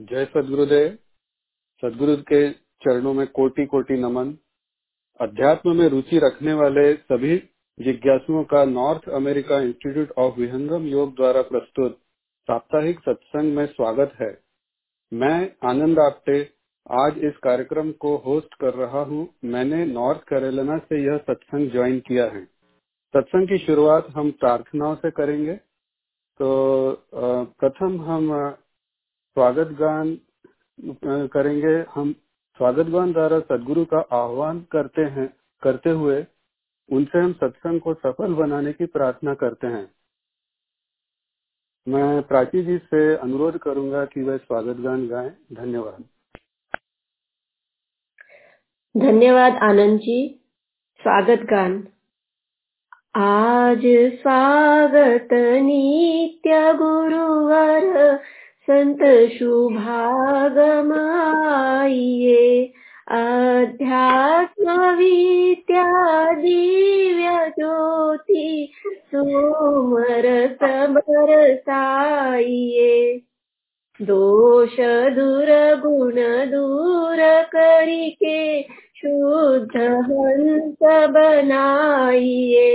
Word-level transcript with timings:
जय 0.00 0.24
सदगुरुदेव। 0.24 0.92
सदगुरु 1.82 2.16
के 2.22 2.50
चरणों 2.82 3.12
में 3.14 3.26
कोटि 3.26 3.64
कोटि 3.66 3.94
नमन। 3.94 4.28
अध्यात्म 5.20 5.74
में 5.76 5.88
रुचि 5.88 6.18
रखने 6.18 6.52
वाले 6.52 6.92
सभी 6.94 7.36
जिज्ञासुओं 7.78 8.44
का 8.44 8.64
North 8.64 9.08
America 9.08 9.58
Institute 9.60 10.12
of 10.18 10.38
Vihangam 10.40 10.86
Yoga 10.86 11.14
द्वारा 11.16 11.42
प्रस्तुत 11.42 11.98
साप्ताहिक 12.48 13.00
सत्संग 13.00 13.54
में 13.56 13.66
स्वागत 13.66 14.14
है। 14.20 14.30
मैं 15.12 15.36
आनंद 15.70 15.98
आप्टे 15.98 16.40
आज 16.86 17.18
इस 17.24 17.36
कार्यक्रम 17.44 17.92
को 18.00 18.16
होस्ट 18.16 18.54
कर 18.54 18.74
रहा 18.74 19.02
हूँ। 19.02 19.28
मैंने 19.44 19.84
नॉर्थ 19.84 20.22
कैरोलिना 20.28 20.78
से 20.78 21.02
यह 21.04 21.18
सत्संग 21.28 21.70
ज्वाइन 21.70 21.98
किया 22.00 22.24
है। 22.26 22.44
सत्संग 23.14 23.48
की 23.48 23.58
शुरुआत 23.58 24.08
हम 24.10 24.30
प्रार्थनाओं 24.40 24.94
से 24.94 25.10
करेंगे। 25.10 25.54
तो 25.54 26.50
प्रथम 27.14 28.00
हम 28.02 28.32
स्वागत 29.36 29.66
गान 29.66 30.18
करेंगे 31.26 31.74
हम। 31.94 32.12
स्वागत 32.60 32.86
गान 32.86 33.12
द्वारा 33.12 33.38
सदगुरु 33.40 33.84
का 33.84 33.98
आह्वान 34.12 34.60
करते 34.72 35.02
हैं, 35.02 35.26
करते 35.62 35.90
हुए 35.90 36.26
उनसे 36.88 37.18
हम 37.18 37.32
सत्संग 37.32 37.80
को 37.80 37.94
सफल 37.94 38.34
बनाने 38.34 38.72
की 38.72 38.86
प्रार्थना 38.86 39.34
करते 39.34 39.66
हैं। 39.66 39.84
मैं 41.88 42.22
प्राची 42.22 42.62
जी 42.62 42.78
से 42.78 43.02
अनुरोध 43.16 43.58
करूँगा 43.58 44.04
कि 44.04 44.22
वह 44.22 44.36
स्वागत 44.36 44.76
गान 44.76 45.06
गाएँ। 45.08 45.30
धन्यवाद। 45.52 46.04
धन्यवाद 48.96 49.52
आनंद 49.62 50.00
जी। 50.00 50.18
स्वागत 51.00 51.40
गान। 51.50 51.88
आज 53.14 53.82
स्वागत 54.20 55.28
नित्य 55.62 56.74
गुरुवर 56.74 58.20
संत 58.68 59.00
शुभागम 59.32 60.92
आइए 60.94 62.44
अध्यात्म 63.12 64.76
विद्या 64.98 65.84
दिव्य 66.34 67.32
ज्योति 67.58 68.72
सुमर 69.14 70.28
बरसाइए 70.92 72.92
दोष 74.00 74.76
दूर 75.16 75.50
गुण 75.80 76.20
दूर 76.50 77.18
करके 77.54 78.40
शुद्ध 79.00 79.76
हंस 79.76 80.84
बनाइए 81.16 82.70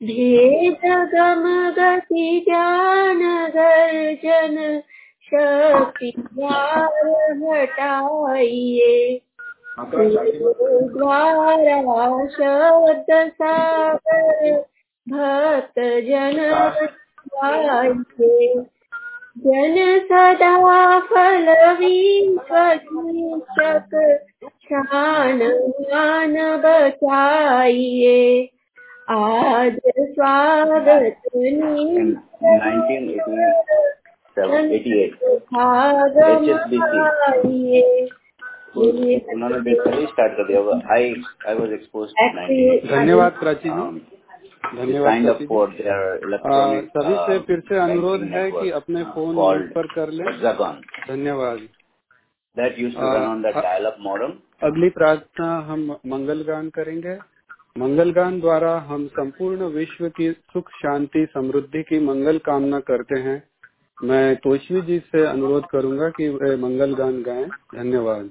भेद 0.00 0.86
गम 1.14 1.42
गति 1.78 2.28
ज्ञान 2.48 3.22
गर्जन 3.56 4.56
शक्ति 5.34 6.12
हटाइए 7.42 9.20
द्वारा 10.96 12.26
शब्द 12.26 13.06
सागर 13.30 14.50
भक्त 15.06 15.78
जन। 15.78 16.38
जन 19.38 19.76
सदा 20.04 20.54
फल 21.00 21.46
विश्वक 21.72 22.86
शान 24.64 25.42
मान 25.80 26.34
बचाइए 26.58 28.48
आज 29.10 29.80
स्वागत 29.96 31.16
उन्होंने 39.32 39.58
बेसिकली 39.60 40.06
स्टार्ट 40.06 40.32
कर 40.32 40.44
दिया 40.46 40.60
आई 40.94 41.04
आई 41.48 41.54
वाज 41.54 41.72
एक्सपोज्ड 41.72 42.12
धन्यवाद 42.90 43.32
प्राची 43.40 43.68
जी। 43.68 44.00
धन्यवाद 44.76 45.12
देयर 45.72 46.20
इलेक्ट्रॉनिक 46.24 46.84
सभी 46.88 47.14
से 47.26 47.38
फिर 47.38 47.60
से 47.68 47.76
अनुरोध 47.78 48.22
है 48.22 48.50
कि 48.50 48.70
अपने 48.70 49.04
फ़ोन 49.04 49.34
पर 49.74 49.86
कर 49.86 50.10
लें। 50.10 50.24
धन्यवाद। 51.08 51.58
That 52.56 52.78
used 52.78 52.96
to 52.96 53.02
run 53.02 53.22
on 53.22 53.42
the 53.42 53.46
dial 53.56 53.84
up 53.84 53.96
modem 54.00 54.32
अगली 54.62 54.88
प्रार्थना 54.90 55.48
हम 55.68 55.96
मंगल 56.06 56.42
गान 56.42 56.68
करेंगे। 56.68 57.18
मंगल 57.78 58.10
गान 58.12 58.40
द्वारा 58.40 58.76
हम 58.78 59.06
संपूर्ण 59.06 59.62
विश्व 59.64 60.08
की 60.08 60.30
सुख 60.32 60.70
शांति 60.70 61.26
समृद्धि 61.34 61.82
की 61.82 61.98
मंगल 62.00 62.38
कामना 62.38 62.80
करते 62.80 63.18
हैं। 63.20 63.42
मैं 64.02 64.36
तोशवी 64.36 64.82
जी 64.82 64.98
से 64.98 65.26
अनुरोध 65.26 65.66
करूँगा 65.66 66.08
कि 66.08 66.28
वे 66.28 66.56
मंगल 66.56 66.94
गान 66.94 67.22
गाएँ। 67.22 67.44
धन्यवाद। 67.44 68.30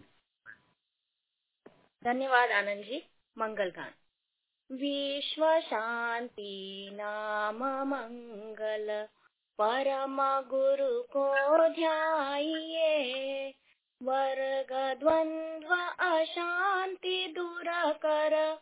धन्यवाद 2.03 2.51
आनंद 2.51 2.83
जी, 2.83 3.09
मंगल 3.38 3.69
गान। 3.69 4.75
विश्व 4.75 5.59
शांति 5.59 6.89
नाम 6.94 7.88
मंगल, 7.88 9.07
परम 9.61 10.50
गुरु 10.50 11.01
को 11.01 11.69
ध्याइए। 11.69 13.53
वर्ग 14.03 14.99
द्वंद्व 14.99 15.94
अशांति 15.99 17.34
दूर 17.35 17.94
कर, 17.94 18.57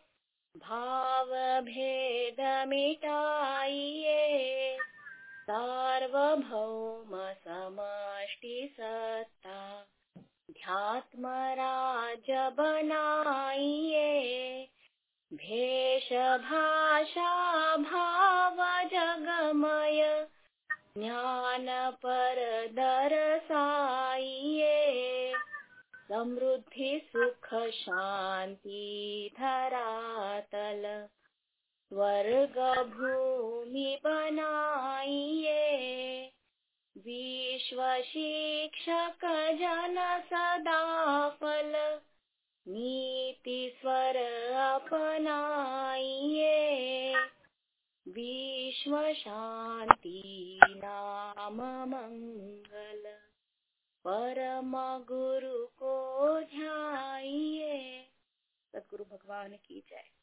भाव 0.57 1.61
भेद 1.61 2.67
मिटाइए। 2.67 4.77
सार्वभौम 5.50 7.11
समष्टि 7.47 8.57
सत्ता 8.79 9.59
ध्यात्मराज 10.51 12.29
बनाइए 12.59 14.07
भेष 15.31 16.07
भाषा 16.47 17.34
भाव 17.78 18.57
जगमय 18.94 20.01
ज्ञान 20.97 21.67
पर 22.05 22.41
दरसाइए 22.79 24.72
समृद्धि 26.11 27.00
सुख 27.11 27.53
शांति 27.75 28.85
धरातल 29.39 30.84
स्वर्ग 31.95 32.59
भूमि 32.88 34.00
बनाइए। 34.03 35.67
विश्व 36.97 38.01
शिक्षक 38.01 39.19
जन 39.56 40.23
सदा 40.25 41.29
फल, 41.29 42.01
नीति 42.67 43.78
स्वर 43.81 44.16
अपनाइए। 44.73 46.55
विश्व 48.07 49.13
शांति 49.13 50.59
नाम 50.63 51.61
मंगल, 51.89 53.03
परम 54.07 54.72
गुरु 55.03 55.66
को 55.66 56.41
ध्याइए। 56.41 58.05
सदगुरु 58.72 59.05
भगवान 59.05 59.51
की 59.51 59.84
जय। 59.89 60.14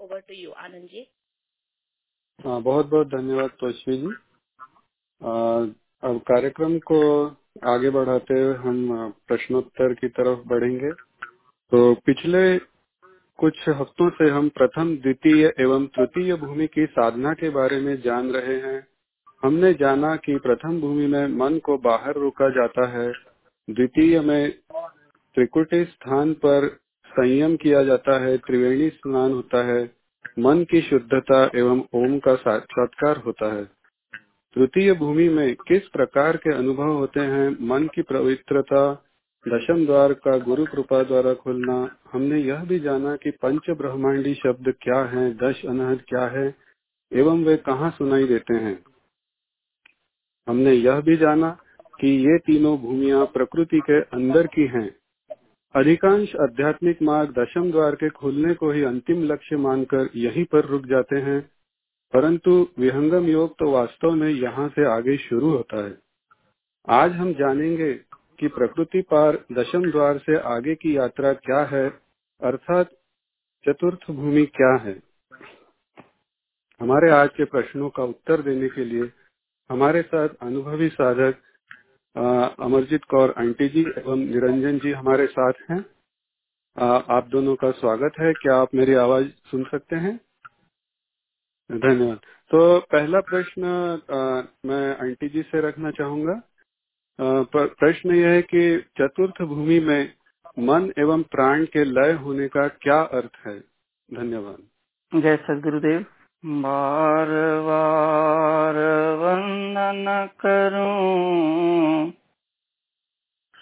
Over 0.00 0.20
to 0.20 0.34
you 0.34 0.50
Anand 0.50 0.88
ji 0.88 1.06
हाँ 2.38 2.60
बहुत 2.62 2.86
बहुत 2.86 3.06
धन्यवाद 3.06 3.50
तोशवी 3.50 3.96
जी। 3.96 4.08
अब 6.02 6.18
कार्यक्रम 6.28 6.78
को 6.78 6.98
आगे 7.64 7.90
बढ़ाते 7.90 8.34
हुए 8.34 8.54
हम 8.54 9.10
प्रश्नोत्तर 9.26 9.94
की 9.94 10.08
तरफ़ 10.08 10.46
बढ़ेंगे। 10.48 10.92
तो 11.72 11.94
पिछले 12.06 12.42
कुछ 13.38 13.68
हफ्तों 13.68 14.10
से 14.10 14.28
हम 14.30 14.48
प्रथम, 14.48 14.96
द्वितीय 14.96 15.52
एवं 15.60 15.86
तृतीय 15.86 16.34
भूमि 16.36 16.66
की 16.66 16.86
साधना 16.86 17.32
के 17.34 17.50
बारे 17.50 17.80
में 17.80 18.00
जान 18.00 18.30
रहे 18.30 18.56
हैं। 18.60 18.86
हमने 19.42 19.72
जाना 19.74 20.16
कि 20.16 20.38
प्रथम 20.38 20.80
भूमि 20.80 21.06
में 21.06 21.26
मन 21.36 21.58
को 21.58 21.78
बाहर 21.78 22.14
रोका 22.14 22.48
जाता 22.50 22.86
है। 22.88 23.12
द्वितीय 23.68 24.20
में 24.20 24.50
त्रिकुटी 25.34 25.84
स्थान 25.84 26.32
पर 26.34 26.68
संयम 27.18 27.56
किया 27.56 27.82
जाता 27.82 28.18
है, 28.20 28.36
त्रिवेणी 28.38 28.88
स्नान 28.88 29.32
होता 29.32 29.64
है, 29.64 29.90
मन 30.38 30.64
की 30.64 30.80
शुद्धता 30.80 31.50
एवं 31.54 31.82
ओम 31.94 32.18
का 32.18 32.34
साक्षात्कार 32.34 33.16
होता 33.16 33.54
है। 33.54 33.64
तृतीय 34.54 34.92
भूमि 34.92 35.28
में 35.28 35.54
किस 35.54 35.88
प्रकार 35.88 36.36
के 36.36 36.54
अनुभव 36.54 36.88
होते 36.88 37.20
हैं, 37.20 37.56
मन 37.60 37.88
की 37.94 38.02
पवित्रता, 38.02 39.04
दशम 39.48 39.86
द्वार 39.86 40.12
का 40.12 40.38
गुरु 40.38 40.64
कृपा 40.64 41.02
द्वारा 41.02 41.34
खुलना, 41.34 41.96
हमने 42.12 42.40
यह 42.40 42.64
भी 42.64 42.78
जाना 42.78 43.16
कि 43.16 43.30
पंच 43.30 43.70
ब्रह्मांडी 43.70 44.34
शब्द 44.34 44.74
क्या 44.82 45.00
है, 45.04 45.34
दश 45.34 45.64
अनहद 45.64 46.02
क्या 46.08 46.26
है, 46.26 46.54
एवं 47.12 47.44
वे 47.44 47.56
कहाँ 47.56 47.90
सुनाई 47.90 48.24
देते 48.24 48.54
हैं। 48.54 48.84
हमने 50.48 50.72
यह 50.72 51.00
भी 51.00 51.16
जाना 51.16 51.58
कि 52.00 52.08
ये 52.08 52.38
तीनों 52.38 52.78
भूमिया 52.78 53.24
प्रकृति 53.24 53.80
के 53.80 54.00
अंदर 54.00 54.46
की 54.46 54.66
हैं। 54.66 54.96
अधिकांश 55.74 56.34
आध्यात्मिक 56.40 57.02
मार्ग 57.02 57.32
दशम 57.32 57.70
द्वार 57.70 57.94
के 57.94 58.08
खुलने 58.10 58.54
को 58.54 58.70
ही 58.72 58.82
अंतिम 58.84 59.22
लक्ष्य 59.22 59.56
मानकर 59.58 60.08
यहीं 60.16 60.44
पर 60.44 60.64
रुक 60.64 60.86
जाते 60.86 61.16
हैं, 61.20 61.40
परंतु 62.12 62.52
विहंगम 62.78 63.26
योग 63.26 63.52
तो 63.58 63.70
वास्तव 63.70 64.12
में 64.12 64.28
यहाँ 64.28 64.68
से 64.68 64.86
आगे 64.86 65.16
शुरू 65.18 65.50
होता 65.50 65.84
है। 65.84 65.96
आज 66.88 67.12
हम 67.12 67.32
जानेंगे 67.34 67.92
कि 68.40 68.48
प्रकृति 68.48 69.02
पार 69.10 69.38
दशम 69.52 69.90
द्वार 69.90 70.18
से 70.18 70.38
आगे 70.48 70.74
की 70.76 70.96
यात्रा 70.96 71.32
क्या 71.34 71.62
है, 71.66 71.88
अर्थात 72.40 72.90
चतुर्थ 73.64 74.10
भूमि 74.10 74.44
क्या 74.54 74.74
है। 74.78 74.98
हमारे 76.80 77.10
आज 77.12 77.28
के 77.36 77.44
प्रश्नों 77.46 77.90
का 77.90 78.04
उत्तर 78.06 78.42
देने 78.42 78.68
के 78.68 78.84
लिए 78.84 79.10
हमारे 79.70 80.02
साथ 80.04 80.28
अनुभवी 80.42 80.88
साधक 80.90 81.42
अमरजीत 82.18 83.04
कौर 83.04 83.34
आंटी 83.38 83.68
जी 83.68 83.80
एवं 83.98 84.18
निरंजन 84.18 84.78
जी 84.78 84.92
हमारे 84.92 85.26
साथ 85.26 85.52
हैं। 85.70 85.84
आप 87.10 87.26
दोनों 87.26 87.54
का 87.56 87.70
स्वागत 87.70 88.12
है। 88.20 88.32
क्या 88.32 88.56
आप 88.56 88.74
मेरी 88.74 88.94
आवाज़ 88.94 89.28
सुन 89.50 89.64
सकते 89.64 89.96
हैं? 89.96 90.16
धन्यवाद। 91.70 92.18
तो 92.50 92.80
पहला 92.92 93.20
प्रश्न 93.20 93.62
मैं 94.66 94.96
आंटी 94.96 95.28
जी 95.28 95.42
से 95.42 95.60
रखना 95.60 95.90
चाहूँगा। 95.90 96.40
प्रश्न 97.56 98.14
यह 98.14 98.28
है 98.28 98.42
कि 98.42 98.78
चतुर्थ 98.98 99.42
भूमि 99.42 99.78
में 99.80 100.12
मन 100.58 100.92
एवं 100.98 101.22
प्राण 101.22 101.64
के 101.64 101.84
लय 101.84 102.12
होने 102.12 102.48
का 102.48 102.68
क्या 102.68 103.00
अर्थ 103.00 103.46
है? 103.46 103.60
धन्यवाद। 104.08 105.20
जय 105.22 105.36
सदगुरुदेव। 105.36 106.06
बार 106.44 107.28
बार 107.60 108.74
वंदन 109.16 110.28
करूँ। 110.40 112.10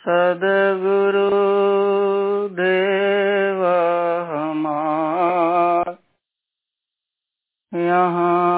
सदगुरु 0.02 1.30
देव 2.48 3.66
हमार। 4.32 5.98
यहाँ 7.74 8.56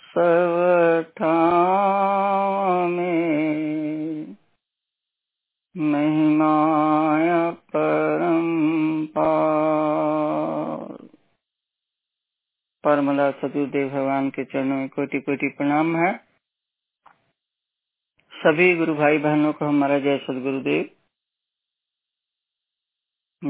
सब 0.00 0.55
परमला 12.96 13.30
सदुदेव 13.30 13.88
भगवान 13.88 14.30
के 14.30 14.44
चरणों 14.44 14.76
में 14.76 14.88
कोटि 14.88 15.20
कोटि 15.20 15.48
प्रणाम 15.48 15.96
है। 15.96 16.16
सभी 18.32 18.76
गुरु 18.76 18.94
भाई 18.94 19.18
बहनों 19.18 19.52
को 19.52 19.64
हमारा 19.64 19.98
जय 19.98 20.18
सदगुरुदेव 20.18 20.90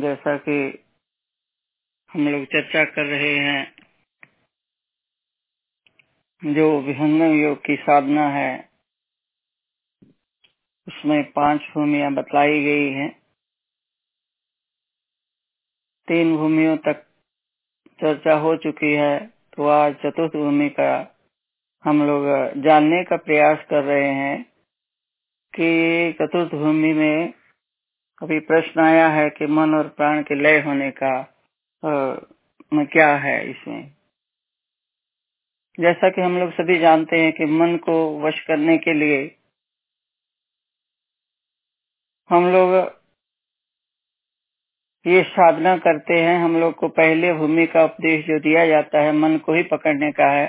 जैसा 0.01 0.37
कि 0.39 0.85
हम 2.13 2.29
लोग 2.29 2.45
चर्चा 2.45 2.85
कर 2.85 3.07
रहे 3.07 3.37
हैं, 3.37 3.77
जो 6.55 6.81
विहंगम 6.81 7.35
योग 7.35 7.59
की 7.59 7.77
साधना 7.77 8.29
है, 8.29 8.71
उसमें 10.89 11.33
पाँच 11.33 11.61
भूमिया 11.61 12.11
बतलाई 12.11 12.65
गई 12.65 12.93
हैं। 12.93 13.23
तीन 16.09 16.37
भूमियों 16.37 16.77
तक 16.77 17.07
चर्चा 18.01 18.35
हो 18.35 18.57
चुकी 18.57 18.95
है। 18.95 19.36
तो 19.61 19.93
चतुर्थ 19.93 20.33
भूमि 20.33 20.69
का 20.69 21.17
हम 21.85 22.03
लोग 22.03 22.27
जानने 22.63 23.05
का 23.05 23.17
प्रयास 23.17 23.59
कर 23.71 23.85
रहे 23.85 24.11
हैं 24.11 24.43
कि 25.55 26.13
चतुर्थ 26.13 26.55
भूमि 26.55 26.93
में 26.93 27.35
अभी 28.23 28.41
प्रश्न 28.41 28.81
आया 28.81 29.09
है 29.09 29.31
कि 29.31 29.47
मन 29.47 29.75
और 29.75 29.89
प्राण 29.89 30.23
के 30.23 30.35
लय 30.35 30.61
होने 30.61 30.91
का 30.91 31.21
आ, 31.85 32.15
क्या 32.85 33.17
है 33.17 33.51
इसमें? 33.51 33.97
जैसा 35.81 36.11
कि 36.11 36.21
हम 36.21 36.39
लोग 36.39 36.51
सभी 36.51 36.79
जानते 36.79 37.17
हैं 37.17 37.33
कि 37.33 37.45
मन 37.45 37.77
को 37.77 38.21
वश 38.21 38.41
करने 38.41 38.79
के 38.79 38.93
लिए 38.93 39.37
हम 42.31 42.47
लोग 42.47 42.96
ये 45.07 45.23
साधना 45.23 45.77
करते 45.77 46.15
हैं 46.15 46.39
हम 46.39 46.61
लोग 46.61 46.75
को 46.75 46.89
पहले 46.89 47.33
भूमि 47.33 47.67
का 47.67 47.85
उपदेश 47.85 48.27
जो 48.27 48.39
दिया 48.39 48.67
जाता 48.67 49.01
है, 49.01 49.13
मन 49.13 49.37
को 49.37 49.55
ही 49.55 49.63
पकड़ने 49.63 50.13
का 50.13 50.27
है। 50.27 50.47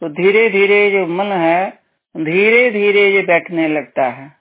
तो 0.00 0.08
धीरे 0.08 0.48
धीरे 0.50 0.90
जो 0.90 1.06
मन 1.06 1.26
है 1.26 1.78
धीरे 2.16 2.70
धीरे 2.70 3.08
ये 3.10 3.22
बैठने 3.22 3.68
लगता 3.68 4.04
है। 4.04 4.32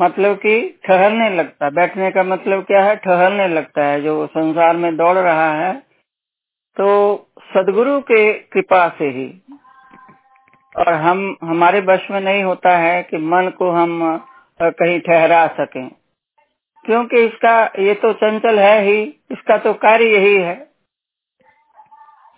मतलब 0.00 0.36
कि 0.36 0.80
ठहरने 0.84 1.30
लगता 1.30 1.64
है। 1.66 1.70
बैठने 1.70 2.10
का 2.10 2.22
मतलब 2.22 2.62
क्या 2.64 2.84
है? 2.84 2.96
ठहरने 2.96 3.48
लगता 3.48 3.84
है। 3.84 4.00
जो 4.02 4.26
संसार 4.26 4.76
में 4.76 4.96
दौड़ 4.96 5.18
रहा 5.18 5.50
है 5.54 5.72
तो 6.76 6.86
सदगुरु 7.54 8.00
के 8.00 8.32
कृपा 8.32 8.88
से 8.88 9.04
ही। 9.04 9.28
और 10.76 10.92
हम, 10.94 11.36
हमारे 11.42 11.80
वश 11.80 12.10
में 12.10 12.20
नहीं 12.20 12.42
होता 12.42 12.76
है 12.78 13.02
कि 13.02 13.16
मन 13.16 13.50
को 13.58 13.70
हम 13.70 14.18
कहीं 14.62 15.00
ठहरा 15.00 15.46
सकें। 15.60 15.90
क्योंकि 16.84 17.24
इसका, 17.24 17.62
ये 17.78 17.94
तो 17.96 18.12
चंचल 18.14 18.58
है 18.58 18.80
ही, 18.82 19.02
इसका 19.32 19.56
तो 19.58 19.72
कार्य 19.80 20.04
यही 20.08 20.34
है। 20.36 20.54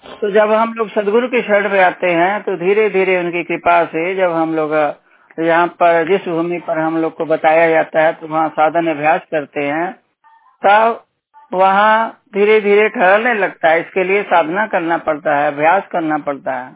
तो 0.05 0.31
जब 0.31 0.50
हम 0.53 0.73
लोग 0.75 0.89
सदगुरु 0.91 1.29
की 1.29 1.41
शरण 1.43 1.71
में 1.71 1.81
आते 1.81 2.11
हैं 2.12 2.43
तो 2.43 2.56
धीरे 2.56 2.89
धीरे 2.91 3.19
उनकी 3.19 3.43
कृपा 3.44 3.85
से 3.87 4.15
जब 4.17 4.33
हम 4.33 4.55
लोग, 4.55 4.73
यहाँ 5.39 5.67
पर, 5.67 6.09
जिस 6.09 6.29
भूमि 6.29 6.59
पर 6.59 6.79
हम 6.79 6.97
लोग 7.03 7.17
को 7.17 7.25
बताया 7.27 7.69
जाता 7.71 8.03
है 8.03 8.12
तो 8.12 8.27
वहाँ 8.27 8.49
साधन 8.50 8.91
अभ्यास 8.91 9.21
करते 9.31 9.61
हैं, 9.61 9.93
तब 10.62 11.05
वहाँ 11.53 12.23
धीरे 12.35 12.61
धीरे 12.61 12.89
ठहरने 12.89 13.35
लगता 13.35 13.69
है। 13.69 13.81
इसके 13.81 14.05
लिए 14.05 14.23
साधना 14.25 14.67
करना 14.67 14.97
पड़ता 14.99 15.37
है, 15.37 15.53
अभ्यास 15.53 15.83
करना 15.93 16.19
पड़ता 16.21 16.53
है। 16.55 16.71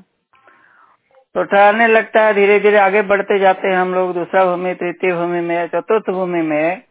तो 1.34 1.42
ठहरने 1.44 1.86
लगता 1.88 2.22
है 2.22 2.34
धीरे 2.34 2.58
धीरे 2.60 2.78
आगे 2.78 3.02
बढ़ते 3.04 3.38
जाते 3.38 3.68
हैं 3.68 3.76
हम 3.76 3.94
लोग, 3.94 4.12
दूसरा 4.14 4.44
भूमि, 4.46 4.74
तृतीय 4.74 5.12
भूमि 5.12 5.40
में, 5.40 5.66
चतुर्थ 5.68 6.10
भूमि 6.10 6.42
में। 6.42 6.82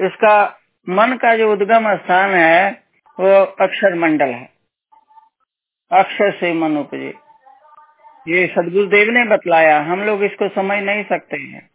इसका 0.00 0.60
मन 0.88 1.18
का 1.22 1.36
जो 1.36 1.52
उद्गम 1.52 1.96
स्थान 1.96 2.30
है, 2.30 2.82
वो 3.20 3.44
अक्षर 3.44 3.94
मंडल 3.94 4.28
है। 4.28 4.50
अक्षर 5.92 6.32
से 6.32 6.52
मन 6.52 6.76
उपजे। 6.76 7.14
ये 8.28 8.46
सदगुरुदेव 8.46 9.10
ने 9.10 9.24
बतलाया, 9.24 9.80
हम 9.80 10.02
लोग 10.02 10.24
इसको 10.24 10.48
समझ 10.48 10.78
नहीं 10.78 11.04
सकते 11.04 11.36
हैं 11.36 11.70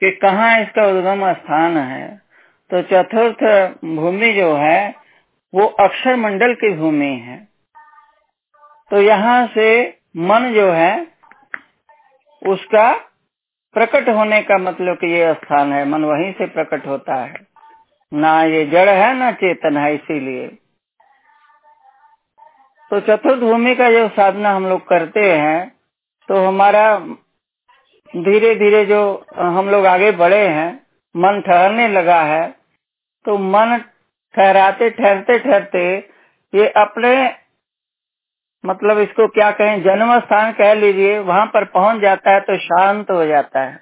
कि 0.00 0.10
कहाँ 0.10 0.60
इसका 0.60 0.86
उद्गम 0.86 1.32
स्थान 1.32 1.76
है। 1.76 2.22
तो 2.70 2.82
चतुर्थ 2.82 3.44
भूमि 3.84 4.32
जो 4.32 4.56
है, 4.56 4.94
वो 5.54 5.66
अक्षर 5.66 6.16
मंडल 6.16 6.54
की 6.54 6.74
भूमि 6.74 7.06
है। 7.06 7.48
तो 8.90 9.00
यहाँ 9.00 9.46
से 9.46 9.98
मन 10.16 10.52
जो 10.54 10.72
है, 10.72 11.06
उसका 12.46 13.11
प्रकट 13.76 14.08
होने 14.08 14.40
का 14.42 14.58
मतलब 14.58 14.96
कि 14.96 15.12
ये 15.12 15.32
स्थान 15.34 15.72
है, 15.72 15.84
मन 15.88 16.04
वहीं 16.04 16.32
से 16.32 16.46
प्रकट 16.48 16.86
होता 16.86 17.14
है। 17.14 17.34
ना 18.12 18.42
ये 18.44 18.64
जड़ 18.66 18.88
है, 18.88 19.14
ना 19.14 19.30
चेतन 19.32 19.76
है, 19.76 19.94
इसीलिए। 19.94 20.46
तो 22.90 23.00
चतुर्थ 23.00 23.40
भूमि 23.40 23.74
का 23.74 23.90
जो 23.90 24.08
साधना 24.08 24.50
हम 24.50 24.66
लोग 24.66 24.80
करते 24.88 25.20
हैं 25.32 25.68
तो 26.28 26.44
हमारा 26.46 26.84
धीरे 28.14 28.54
धीरे 28.54 28.84
जो 28.86 29.00
हम 29.36 29.68
लोग 29.70 29.86
आगे 29.86 30.10
बढ़े 30.12 30.46
हैं, 30.48 30.70
मन 31.14 31.40
ठहरने 31.40 31.88
लगा 31.88 32.20
है 32.22 32.44
तो 33.24 33.36
मन 33.38 33.76
ठहराते 34.34 34.90
ठहरते 34.90 35.38
ठहरते 35.38 35.84
ये 36.52 36.68
अपने 36.76 37.14
मतलब 38.64 38.98
इसको 38.98 39.26
क्या 39.28 39.50
कहें 39.50 39.82
जन्म 39.82 40.18
स्थान 40.20 40.52
कह 40.52 40.72
लीजिए, 40.74 41.18
वहाँ 41.20 41.46
पर 41.46 41.64
पहुँच 41.66 42.00
जाता 42.00 42.30
है 42.30 42.40
तो 42.40 42.56
शांत 42.58 43.10
हो 43.10 43.24
जाता 43.26 43.60
है। 43.60 43.80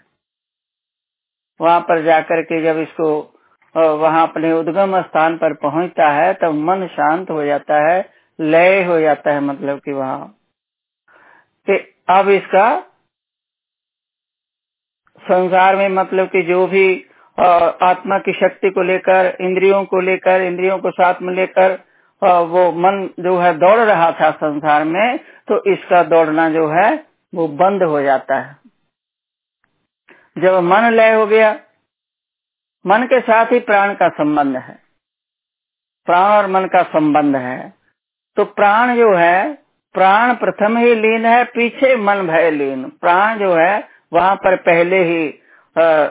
वहाँ 1.60 1.80
पर 1.80 2.02
जाकर 2.04 2.42
के 2.42 2.62
जब 2.62 2.78
इसको 2.80 3.10
वहाँ 3.74 4.26
अपने 4.28 4.52
उद्गम 4.52 5.00
स्थान 5.02 5.36
पर 5.38 5.54
पहुँचता 5.54 6.08
है, 6.10 6.32
तब 6.34 6.54
मन 6.68 6.86
शांत 6.92 7.30
हो 7.30 7.44
जाता 7.44 7.80
है, 7.82 8.08
लय 8.38 8.82
हो 8.84 9.00
जाता 9.00 9.32
है 9.32 9.40
मतलब 9.40 9.78
कि 9.78 9.92
वहाँ। 9.92 10.26
कि 11.66 11.76
अब 12.10 12.28
इसका 12.30 12.68
संसार 15.22 15.76
में 15.76 15.88
मतलब 15.90 16.28
कि 16.28 16.42
जो 16.42 16.66
भी 16.66 16.86
आत्मा 17.38 18.18
की 18.18 18.32
शक्ति 18.32 18.70
को 18.70 18.82
लेकर, 18.82 19.36
इंद्रियों 19.40 19.84
को 19.84 20.00
लेकर, 20.00 20.42
इंद्रियों 20.42 20.78
को 20.78 20.90
साथ 20.90 21.22
में 21.22 21.34
लेकर 21.34 21.78
वो 22.22 22.70
मन 22.72 23.08
जो 23.20 23.38
है 23.38 23.52
दौड़ 23.58 23.78
रहा 23.78 24.10
था 24.12 24.30
संसार 24.30 24.84
में 24.84 25.18
तो 25.18 25.62
इसका 25.72 26.02
दौड़ना 26.02 26.48
जो 26.50 26.68
है 26.68 27.06
वो 27.34 27.48
बंद 27.48 27.82
हो 27.82 28.02
जाता 28.02 28.40
है। 28.40 28.56
जब 30.38 30.54
मन 30.54 30.90
लय 30.90 31.12
हो 31.14 31.26
गया, 31.26 31.52
मन 32.84 33.02
के 33.02 33.20
साथ 33.20 33.46
ही 33.46 33.60
प्राण 33.60 33.94
का 33.94 34.08
संबंध 34.08 34.56
है। 34.56 34.78
प्राण 36.06 36.30
और 36.30 36.46
मन 36.46 36.66
का 36.66 36.82
संबंध 36.82 37.36
है। 37.36 37.74
तो 38.36 38.44
प्राण 38.44 38.96
जो 38.96 39.14
है, 39.14 39.54
प्राण 39.94 40.34
प्रथम 40.34 40.76
ही 40.76 40.94
लीन 40.94 41.24
है, 41.26 41.44
पीछे 41.44 41.96
मन 41.96 42.26
भय 42.26 42.50
लीन। 42.50 42.84
प्राण 43.00 43.38
जो 43.38 43.54
है, 43.54 43.88
वहाँ 44.12 44.36
पर 44.36 44.56
पहले 44.56 45.02
ही 45.04 45.40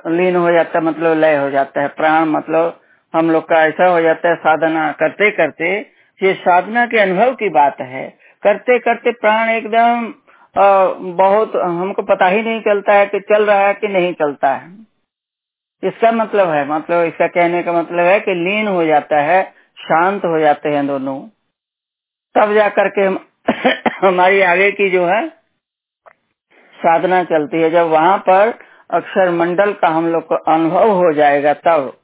लीन 0.07 0.35
हो 0.35 0.51
जाता 0.51 0.81
मतलब 0.81 1.17
लय 1.17 1.37
हो 1.37 1.49
जाता 1.49 1.81
है। 1.81 1.87
प्राण 1.87 2.25
मतलब 2.25 2.79
हम 3.13 3.31
लोग 3.31 3.43
का 3.43 3.63
ऐसा 3.63 3.87
हो 3.87 4.01
जाता 4.01 4.29
है, 4.29 4.35
साधना 4.35 4.91
करते 4.91 5.31
करते 5.31 5.98
ये 6.23 6.33
साधना 6.33 6.85
के 6.85 6.99
अनुभव 6.99 7.33
की 7.33 7.49
बात 7.49 7.81
है। 7.81 8.17
करते 8.43 8.79
करते 8.79 9.11
प्राण 9.11 9.49
एकदम 9.49 10.13
बहुत 11.15 11.55
हमको 11.55 12.01
पता 12.01 12.25
ही 12.25 12.41
नहीं 12.41 12.61
चलता 12.61 12.93
है 12.93 13.05
कि 13.05 13.19
चल 13.19 13.45
रहा 13.45 13.59
है 13.59 13.73
कि 13.73 13.87
नहीं 13.87 14.13
चलता 14.13 14.53
है। 14.53 14.73
इसका 15.83 16.11
मतलब 16.11 16.49
है 16.49 16.67
मतलब 16.67 17.03
इसका 17.03 17.27
कहने 17.27 17.63
का 17.63 17.73
मतलब 17.73 17.99
है 17.99 18.19
कि 18.19 18.33
लीन 18.33 18.67
हो 18.67 18.85
जाता 18.85 19.21
है, 19.21 19.53
शांत 19.79 20.25
हो 20.25 20.39
जाते 20.39 20.69
हैं 20.69 20.87
दोनों। 20.87 21.21
तब 22.35 22.53
जाकर 22.53 22.89
के 22.89 23.01
हम, 23.01 23.25
हमारी 24.07 24.41
आगे 24.41 24.71
की 24.71 24.89
जो 24.89 25.05
है, 25.05 25.29
साधना 26.75 27.23
चलती 27.23 27.61
है। 27.61 27.69
जब 27.69 27.87
वहाँ 27.87 28.17
पर 28.17 28.59
अक्षर 28.93 29.31
मंडल 29.31 29.73
का 29.73 29.87
हम 29.87 30.07
लोग 30.07 30.27
को 30.27 30.35
अनुभव 30.35 30.89
हो 30.89 31.13
जाएगा 31.13 31.53
तब। 31.53 31.97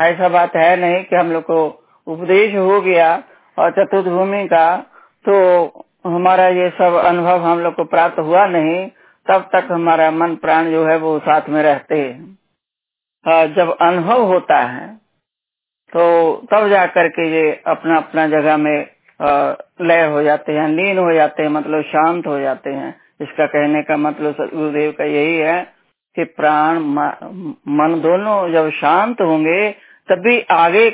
ऐसा 0.00 0.28
बात 0.28 0.56
है 0.56 0.76
नहीं 0.76 1.04
कि 1.04 1.16
हम 1.16 1.32
लोग 1.32 1.42
को 1.42 1.87
उपदेश 2.08 2.54
हो 2.56 2.80
गया 2.80 3.10
और 3.58 3.70
चतुर्थ 3.72 4.06
भूमि 4.08 4.44
का 4.46 4.66
तो 5.24 5.34
हमारा 6.06 6.46
ये 6.50 6.68
सब 6.72 6.94
अनुभव 7.04 7.42
हम 7.42 7.60
लोग 7.60 7.74
को 7.74 7.84
प्राप्त 7.86 8.18
हुआ 8.20 8.46
नहीं, 8.48 8.86
तब 9.26 9.48
तक 9.52 9.68
हमारा 9.70 10.10
मन 10.12 10.34
प्राण 10.36 10.70
जो 10.70 10.84
है 10.86 10.96
वो 10.98 11.18
साथ 11.20 11.48
में 11.48 11.62
रहते 11.62 11.96
हैं। 11.96 13.54
जब 13.54 13.76
अनुभव 13.80 14.22
होता 14.24 14.58
है 14.58 14.86
तो 15.92 16.02
तब 16.52 16.68
जा 16.68 16.84
करके 16.88 17.28
ये 17.30 17.50
अपना 17.66 17.96
अपना 17.96 18.26
जगह 18.28 18.56
में 18.56 18.86
लय 19.82 20.06
हो 20.06 20.22
जाते 20.22 20.52
हैं, 20.52 20.68
लीन 20.68 20.98
हो 20.98 21.12
जाते 21.14 21.42
हैं 21.42 21.50
मतलब 21.50 21.82
शांत 21.84 22.26
हो 22.26 22.38
जाते 22.40 22.70
हैं। 22.70 22.94
इसका 23.20 23.46
कहने 23.46 23.82
का 23.82 23.96
मतलब 23.98 24.36
गुरुदेव 24.54 24.90
का 24.98 25.04
यही 25.06 25.36
है 25.38 25.62
कि 26.16 26.24
प्राण 26.36 26.78
मन 26.78 28.00
दोनों 28.02 28.36
जब 28.52 28.70
शांत 28.72 29.20
होंगे 29.22 29.70
तभी 30.08 30.40
आगे 30.52 30.88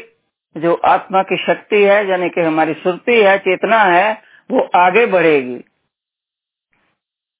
जो 0.57 0.75
आत्मा 0.75 1.23
की 1.23 1.37
शक्ति 1.37 1.83
है, 1.83 2.09
यानी 2.09 2.29
कि 2.29 2.41
हमारी 2.41 2.75
सुरती 2.75 3.21
है, 3.21 3.39
चेतना 3.39 3.79
है, 3.79 4.23
वो 4.51 4.71
आगे 4.75 5.07
बढ़ेगी। 5.07 5.65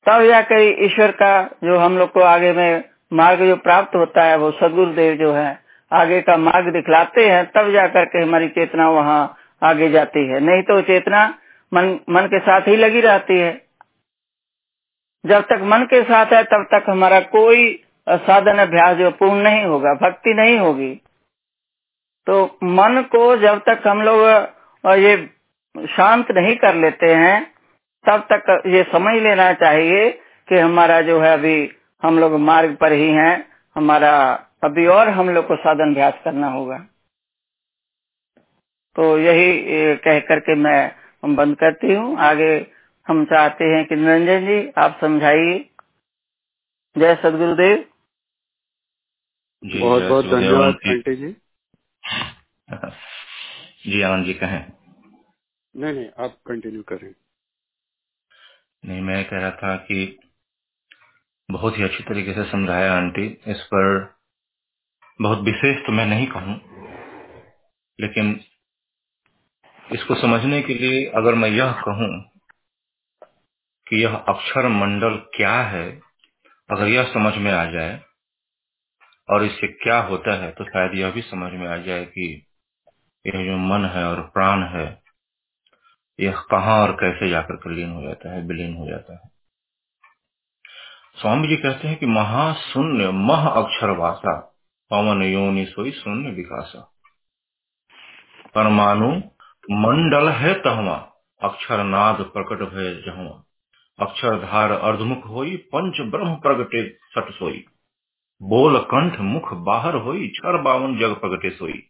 तब 0.07 0.25
जाकर 0.25 0.59
ईश्वर 0.85 1.11
का 1.11 1.43
जो 1.65 1.79
हम 1.79 1.99
लोग 1.99 2.13
को 2.13 2.21
आगे 2.21 2.53
में 2.53 2.85
मार्ग 3.13 3.45
जो 3.47 3.57
प्राप्त 3.57 3.97
होता 3.97 4.25
है, 4.25 4.37
वो 4.37 4.51
सदगुरुदेव 4.51 5.15
जो 5.15 5.33
है, 5.33 5.59
आगे 5.93 6.21
का 6.23 6.37
मार्ग 6.37 6.73
दिखलाते 6.73 7.29
हैं, 7.29 7.51
तब 7.55 7.73
जाकर 7.73 8.05
के 8.05 8.19
हमारी 8.19 8.49
चेतना 8.49 8.91
वहाँ 8.91 9.37
आगे 9.63 9.91
जाती 9.91 10.29
है। 10.29 10.41
नहीं 10.41 10.63
तो 10.63 10.81
चेतना 10.81 11.39
मन 11.75 12.01
मन 12.11 12.27
के 12.27 12.39
साथ 12.39 12.61
ही 12.61 12.77
लगी 12.77 13.01
रहती 13.01 13.39
है। 13.39 13.63
जब 15.27 15.41
तक 15.41 15.61
मन 15.63 15.85
के 15.85 16.03
साथ 16.03 16.27
है, 16.27 16.43
तब 16.43 16.69
तक 16.75 16.85
हमारा 16.89 17.21
कोई 17.21 17.85
साधन 18.09 18.59
अभ्यास 18.59 18.97
जो 18.97 19.11
पूर्ण 19.11 19.35
नहीं 19.35 19.65
होगा, 19.65 19.95
भक्ति 19.95 20.35
नहीं 20.35 20.59
होगी। 20.59 21.01
तो 22.27 22.45
मन 22.65 23.03
को 23.13 23.25
जब 23.37 23.59
तक 23.69 23.87
हम 23.87 24.03
लोग 24.03 24.21
ये 24.99 25.17
शांत 25.75 26.31
नहीं 26.31 26.55
कर 26.57 26.75
लेते 26.75 27.15
हैं 27.15 27.41
तब 28.05 28.27
तक 28.33 28.63
ये 28.67 28.83
समझ 28.93 29.15
लेना 29.23 29.53
चाहिए 29.53 30.11
कि 30.49 30.59
हमारा 30.59 31.01
जो 31.01 31.21
है 31.21 31.33
अभी 31.33 31.57
हम 32.03 32.19
लोग 32.19 32.33
मार्ग 32.41 32.77
पर 32.77 32.93
ही 32.93 33.11
हैं 33.11 33.35
हमारा 33.77 34.13
अभी 34.65 34.87
और 34.87 35.09
हम 35.09 35.31
लोग 35.31 35.47
को 35.49 35.57
साधन 35.57 35.91
अभ्यास 35.91 36.21
करना 36.25 36.49
होगा। 36.49 36.79
तो 38.97 39.07
यही 39.19 39.97
कह 39.97 40.19
करके 40.21 40.55
मैं 40.55 40.81
हम 41.23 41.37
बंद 41.37 41.57
करती 41.57 41.95
हूँ। 41.95 42.17
आगे 42.21 42.51
हम 43.07 43.25
चाहते 43.25 43.65
हैं 43.65 43.85
कि 43.87 43.97
निरंजन 43.97 44.47
जी 44.47 44.59
आप 44.79 44.99
समझाइए। 45.01 45.59
जय 46.97 47.15
सदगुरुदेव। 47.23 47.85
बहुत 49.63 50.03
बहुत 50.03 50.25
धन्यवाद 50.27 50.79
जी। 50.85 51.35
जी 53.87 54.03
आनंद 54.03 54.27
जी 54.27 54.35
कहें। 54.35 54.61
नहीं 55.75 55.93
नहीं 55.95 56.09
आप 56.25 56.39
कंटिन्यू 56.49 56.83
करें। 56.89 57.15
नहीं 58.85 59.01
मैं 59.03 59.25
कह 59.25 59.41
रहा 59.41 59.51
था 59.63 59.77
कि 59.87 60.07
बहुत 61.49 61.79
ही 61.79 61.85
अच्छी 61.85 62.05
तरीके 62.05 62.35
से 62.35 62.45
समझाया 62.51 62.93
आंटी। 62.95 63.27
इस 63.49 63.63
पर 63.75 63.89
बहुत 65.21 65.41
विशेष 65.45 65.81
तो 65.87 65.93
मैं 65.93 66.07
नहीं 66.07 66.27
कहूँ 66.29 66.57
लेकिन 67.99 68.41
इसको 69.79 70.15
समझने 70.23 70.63
के 70.63 70.75
लिए 70.75 71.05
अगर 71.17 71.35
मैं 71.37 71.49
यह 71.51 71.73
कहूँ 71.87 72.09
कि 73.87 74.03
यह 74.05 74.15
अक्षर 74.31 74.69
मंडल 74.75 75.17
क्या 75.37 75.55
है 75.73 75.87
अगर 76.69 76.89
यह 76.89 77.13
समझ 77.15 77.35
में 77.39 77.53
आ 77.53 77.65
जाए 77.73 77.95
और 79.31 79.45
इससे 79.45 79.67
क्या 79.67 80.01
होता 80.01 80.43
है 80.43 80.51
तो 80.51 80.65
शायद 80.65 80.95
यह 80.95 81.11
भी 81.11 81.23
समझ 81.23 81.53
में 81.53 81.69
आ 81.69 81.77
जाए 81.77 82.05
कि 82.05 82.47
यह 83.27 83.45
जो 83.45 83.57
मन 83.57 83.85
है 83.85 84.05
और 84.05 84.21
प्राण 84.21 84.63
है, 84.63 85.03
यह 86.21 86.33
कहाँ 86.51 86.83
और 86.83 86.93
कैसे 86.93 87.29
जाकर 87.29 87.71
लीन 87.71 87.91
हो 87.91 88.03
जाता 88.03 88.33
है, 88.33 88.43
विलीन 88.43 88.77
हो 88.77 88.87
जाता 88.89 89.13
है। 89.13 89.31
स्वामी 91.17 91.49
जी 91.49 91.57
कहते 91.57 91.89
हैं 91.89 91.99
कि 91.99 92.07
महाशून्य 92.07 93.11
मह 93.11 93.49
अक्षर 93.49 93.91
वासा 93.91 94.41
पवन 94.91 95.23
योनि 95.23 95.67
सोई 95.67 95.91
शून्य 95.91 96.31
विकासा। 96.31 96.81
परमाणु 98.55 99.13
मंडल 99.71 100.29
है 100.29 100.55
तहवा, 100.55 101.13
अक्षर 101.43 101.85
नाद 101.85 102.17
प्रकट 102.21 102.57
भय 102.57 102.95
जहवा। 103.07 103.45
अक्षर 103.99 104.47
धार 104.47 104.71
अर्धमुख 104.71 105.27
होई, 105.27 105.57
पंच 105.57 106.01
ब्रह्म 106.01 106.35
प्रगटे 106.35 106.89
सट 106.89 107.33
सोई। 107.33 107.67
बोल 108.43 108.79
कंठ 108.79 109.21
मुख 109.21 109.53
बाहर 109.55 109.95
होई 109.95 110.29
छर 110.29 110.61
बावन 110.63 110.99
जग 110.99 111.15
प्रगटे 111.15 111.51
सोई। 111.51 111.83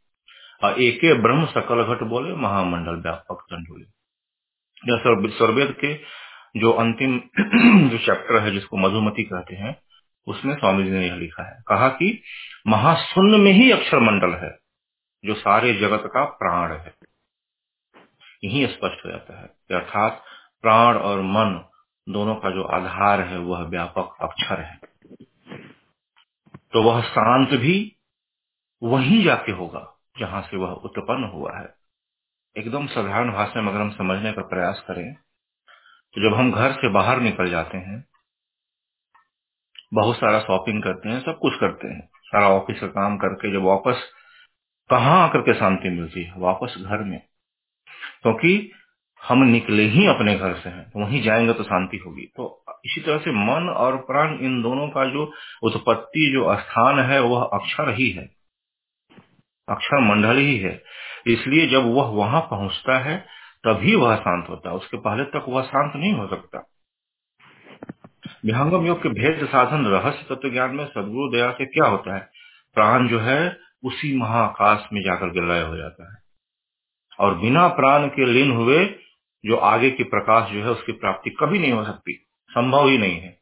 एके 0.65 1.15
ब्रह्म 1.15 1.47
सकल 1.47 1.83
घट 1.83 2.03
बोले, 2.03 2.35
महामंडल 2.35 2.93
व्यापक 2.93 3.43
चंडोले 3.51 3.85
यह 4.89 5.03
सर्वेद 5.29 5.77
के 5.81 5.95
जो 6.61 6.73
अंतिम 6.73 7.19
जो 7.89 7.99
चैप्टर 7.99 8.41
है, 8.41 8.51
जिसको 8.51 8.77
मधुमती 8.77 9.23
कहते 9.23 9.57
हैं, 9.57 9.83
उसमें 10.27 10.55
स्वामी 10.55 10.85
जी 10.85 10.91
ने 10.91 11.07
यह 11.09 11.15
लिखा 11.15 11.55
है। 11.55 11.63
कहा 11.69 11.89
कि 11.89 12.23
महाशून्य 12.67 13.37
में 13.37 13.53
ही 13.53 13.71
अक्षर 13.71 13.99
मंडल 13.99 14.35
है, 14.35 14.59
जो 15.25 15.35
सारे 15.35 15.75
जगत 15.75 16.03
का 16.07 16.25
प्राण 16.25 16.73
है। 16.73 16.95
यही 18.45 18.67
स्पष्ट 18.67 19.07
हो 19.07 19.11
जाता 19.11 19.41
है 19.41 19.47
अर्थात 19.81 20.23
प्राण 20.63 20.97
और 20.97 21.21
मन 21.21 21.65
दोनों 22.09 22.35
का 22.35 22.51
जो 22.51 22.63
आधार 22.63 23.21
है, 23.21 23.39
वह 23.39 23.63
व्यापक 23.63 24.17
अक्षर 24.21 24.61
है। 24.61 24.81
तो 26.75 26.83
वह 26.83 27.03
शांत 27.03 27.49
भी 27.49 27.97
वहीं 28.83 29.25
जाके 29.25 29.53
होगा, 29.53 29.99
जहाँ 30.19 30.43
से 30.43 30.57
वह 30.57 30.71
उत्पन्न 30.71 31.25
हुआ 31.25 31.59
है। 31.59 31.75
एकदम 32.57 32.87
साधारण 32.87 33.33
भाषा 33.33 33.63
में 33.63 33.71
अगर 33.73 33.81
हम 33.81 33.91
समझने 33.91 34.33
का 34.33 34.43
प्रयास 34.43 34.85
करें 34.89 35.15
तो 36.15 36.31
जब 36.31 36.37
हम 36.37 36.53
घर 36.53 36.73
से 36.73 36.89
बाहर 36.89 37.21
निकल 37.21 37.51
जाते 37.51 37.79
हैं, 37.79 38.05
बहुत 39.95 40.17
सारा 40.17 40.41
शॉपिंग 40.41 40.83
करते 40.83 41.09
हैं, 41.09 41.21
सब 41.21 41.39
कुछ 41.39 41.55
करते 41.61 41.89
हैं। 41.89 42.09
सारा 42.27 42.49
ऑफ़िस 42.49 42.81
का 42.81 42.87
काम 42.87 43.17
करके 43.19 43.53
जब 43.53 43.63
वापस 43.63 44.03
कहाँ 44.91 45.29
आकर 45.29 45.41
के 45.41 45.55
शांति 45.55 45.91
मिलती 45.91 46.25
है? 46.25 46.35
वापस 46.37 46.75
घर 46.79 47.05
में। 47.05 47.21
क्योंकि 48.23 48.71
हम 49.23 49.43
निकले 49.43 49.83
ही 49.83 50.07
अपने 50.07 50.35
घर 50.39 50.55
से 50.59 50.69
हैं 50.69 50.91
तो 50.91 51.01
वहीं 51.01 51.23
जाएँगे 51.23 51.53
तो 51.53 51.65
शांति 51.65 51.97
होगी। 51.97 52.27
तो 52.37 52.64
इसी 52.85 53.01
तरह 53.01 53.19
से 53.19 53.31
मन 53.31 53.69
और 53.69 53.97
प्राण 53.97 54.39
इन 54.39 54.63
दोनों 54.63 54.89
का 54.89 55.05
जो 55.05 55.33
उत्पत्ति, 55.63 56.31
जो 56.33 56.57
स्थान 56.57 57.01
है, 57.01 57.21
वह 57.21 57.43
अक्षर 57.43 57.95
ही 57.95 58.11
है। 58.11 58.31
अक्षर 59.69 60.01
मंडल 60.01 60.37
ही 60.37 60.59
है। 60.59 60.83
इसलिए 61.27 61.67
जब 61.67 61.85
वह 61.85 62.05
वहाँ 62.05 62.41
पहुँचता 62.41 62.99
है, 62.99 63.27
तभी 63.65 63.95
वह 63.95 64.17
शांत 64.17 64.49
होता 64.49 64.71
है। 64.71 64.77
उसके 64.77 64.97
पहले 64.97 65.25
तक 65.25 65.45
वह 65.49 65.63
शांत 65.63 65.93
नहीं 65.97 66.13
हो 66.13 66.27
सकता। 66.27 66.71
विहंगम 68.45 68.87
योग 68.87 69.03
के 69.03 69.09
भेद 69.09 69.47
साधन 69.47 69.87
रहस्य 69.87 70.35
तत्व 70.35 70.51
ज्ञान 70.51 70.75
में 70.75 70.87
सदगुरु 70.87 71.33
दया 71.33 71.53
से 71.53 71.67
क्या 71.67 71.87
होता 71.87 72.15
है? 72.15 72.31
प्राण 72.75 73.09
जो 73.09 73.21
है, 73.21 73.59
उसी 73.85 74.17
महाकाश 74.17 74.89
में 74.93 75.03
जाकर 75.03 75.29
के 75.29 75.41
लय 75.41 75.63
हो 75.63 75.77
जाता 75.77 76.13
है। 76.13 76.19
और 77.21 77.35
बिना 77.35 77.69
प्राण 77.69 78.07
के 78.07 78.27
लीन 78.27 78.51
हुए, 78.51 78.87
जो 79.47 79.57
आगे 79.57 79.91
की 79.91 80.05
प्रकाश 80.05 80.51
जो 80.51 80.61
है, 80.61 80.71
उसकी 80.71 80.93
प्राप्ति 80.93 81.31
कभी 81.31 81.59
नहीं 81.59 81.73
हो 81.73 81.85
सकती। 81.85 82.27
संभव 82.55 82.89
ही 82.89 82.99
नहीं 82.99 83.21
है। 83.21 83.41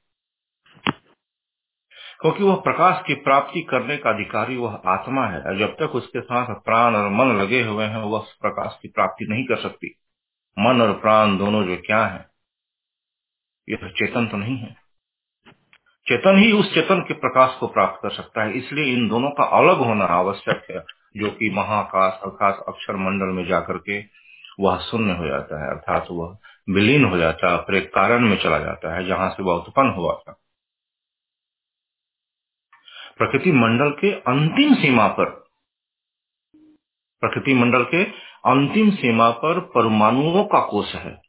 क्योंकि 2.21 2.45
वह 2.45 2.54
प्रकाश 2.54 3.02
की 3.07 3.14
प्राप्ति 3.14 3.61
करने 3.62 3.97
का 3.97 4.11
अधिकारी 4.11 4.57
वह 4.57 4.83
आत्मा 4.87 5.26
है 5.26 5.42
और 5.42 5.59
जब 5.59 5.75
तक 5.75 5.95
उसके 5.95 6.21
साथ 6.21 6.54
प्राण 6.54 6.97
और 6.97 7.09
मन 7.09 7.26
लगे 7.26 7.62
हुए 7.62 7.85
हैं, 7.85 8.02
वह 8.02 8.19
प्रकाश 8.19 8.78
की 8.83 8.88
प्राप्ति 8.88 9.25
नहीं 9.25 9.45
कर 9.45 9.57
सकती। 9.57 9.99
मन 10.59 10.83
और 10.83 10.92
प्राण 10.92 11.38
दोनों 11.38 11.64
जो 11.64 11.76
क्या 11.76 12.07
है 12.07 12.26
यह 13.69 13.88
चेतन 13.88 14.26
तो 14.26 14.37
नहीं 14.37 14.59
है। 14.59 14.76
चेतन 16.07 16.38
ही 16.38 16.52
उस 16.52 16.75
चेतन 16.75 17.00
के 17.00 17.14
प्रकाश 17.14 17.57
को 17.61 17.66
प्राप्त 17.66 18.00
कर 18.02 18.11
सकता 18.11 18.42
है, 18.42 18.52
इसलिए 18.52 18.92
इन 18.92 19.09
दोनों 19.09 19.31
का 19.31 19.45
अलग 19.45 19.76
होना 19.76 20.04
आवश्यक 20.04 20.66
है, 20.71 20.81
जो 21.16 21.31
कि 21.31 21.50
महाकाश 21.50 22.12
अर्थात 22.12 22.64
अक्षर 22.69 22.97
मंडल 22.97 23.26
में 23.26 23.47
जाकर 23.47 23.78
के 23.78 24.00
वह 24.61 24.78
शून्य 24.78 25.12
हो 25.12 25.26
जाता 25.26 25.64
है, 25.64 25.71
अर्थात 25.71 26.07
वह 26.11 26.38
विलीन 26.71 27.04
हो 27.04 27.19
जाता 27.19 27.52
है, 27.52 27.59
फिर 27.59 27.75
एक 27.75 27.95
कारण 27.95 28.21
में 28.21 28.37
चला 28.42 28.59
जाता 28.59 28.95
है, 28.95 29.04
जहाँ 29.04 29.31
से 29.31 29.42
वह 29.42 29.54
उत्पन्न 29.54 29.90
हुआ 29.90 30.12
था। 30.12 30.33
प्रकृति 33.19 33.52
मंडल 33.52 33.90
के 33.90 34.12
अंतिम 34.12 34.75
सीमा 34.75 35.09
पर, 35.09 35.25
प्रकृति 37.21 37.54
मंडल 37.54 37.85
के 37.85 38.04
अंतिम 38.50 38.90
सीमा 38.90 39.31
पर 39.31 39.61
परमाणुओं 39.61 40.45
का 40.45 40.66
कोष 40.66 40.95
है, 40.95 41.23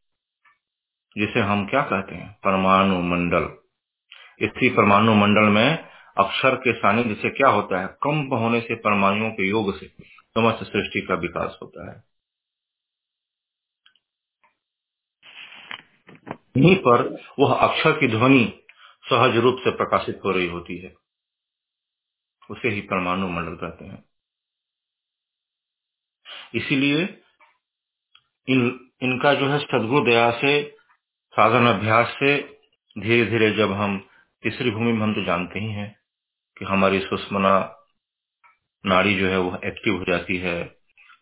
जिसे 1.18 1.40
हम 1.40 1.66
क्या 1.66 1.82
कहते 1.82 2.16
हैं? 2.16 2.34
परमाणु 2.44 3.02
मंडल। 3.02 3.50
इसी 4.40 4.70
परमाणु 4.70 5.14
मंडल 5.14 5.44
में 5.44 5.90
अक्षर 6.18 6.56
के 6.56 6.74
सानिध्य 6.74 7.16
से 7.16 7.30
क्या 7.30 7.48
होता 7.48 7.82
है? 7.82 7.88
कम 8.04 8.36
होने 8.38 8.62
से 8.62 8.76
परमाणुओं 8.76 9.32
के 9.32 9.50
योग 9.50 9.80
से, 9.80 9.88
समस्त 10.08 10.58
सृष्टि 10.58 11.02
का 11.02 11.16
विकास 11.16 11.60
होता 11.62 11.92
है। 11.92 12.13
यहीं 16.58 16.76
पर 16.76 17.24
वह 17.40 17.54
अक्षर 17.54 17.92
की 17.92 18.08
ध्वनि 18.08 18.64
सहज 19.10 19.38
रूप 19.38 19.58
से 19.60 19.72
प्रकाशित 19.72 20.20
हो 20.26 20.32
रही 20.32 20.48
होती 20.48 20.78
है। 20.78 20.94
उसे 22.50 22.70
ही 22.70 22.82
परमाणु 22.82 23.28
मंडल 23.28 23.56
कहते 23.56 23.86
हैं। 23.86 24.04
इसीलिए 26.56 27.22
इन, 28.48 28.90
इनका 29.02 29.34
जो 29.34 29.48
है 29.48 29.60
सदगुरु 29.60 30.06
दया 30.06 30.32
से, 30.32 30.76
साधन 31.34 31.68
अभ्यास 31.68 32.08
से 32.08 32.38
धीरे 33.00 33.26
धीरे 33.26 33.52
जब 33.52 33.72
हम 33.72 34.08
तीसरी 34.44 34.72
भूमि 34.72 34.92
में 34.94 35.02
हम 35.02 35.14
तो 35.14 35.24
जानते 35.24 35.60
ही 35.60 35.72
हैं 35.72 36.00
कि 36.58 36.66
हमारी 36.66 37.00
सुषमना 37.00 37.80
नाड़ी 38.86 39.16
जो 39.16 39.28
है 39.28 39.38
वो 39.38 39.60
एक्टिव 39.66 39.98
हो 39.98 40.04
जाती 40.04 40.38
है, 40.38 40.64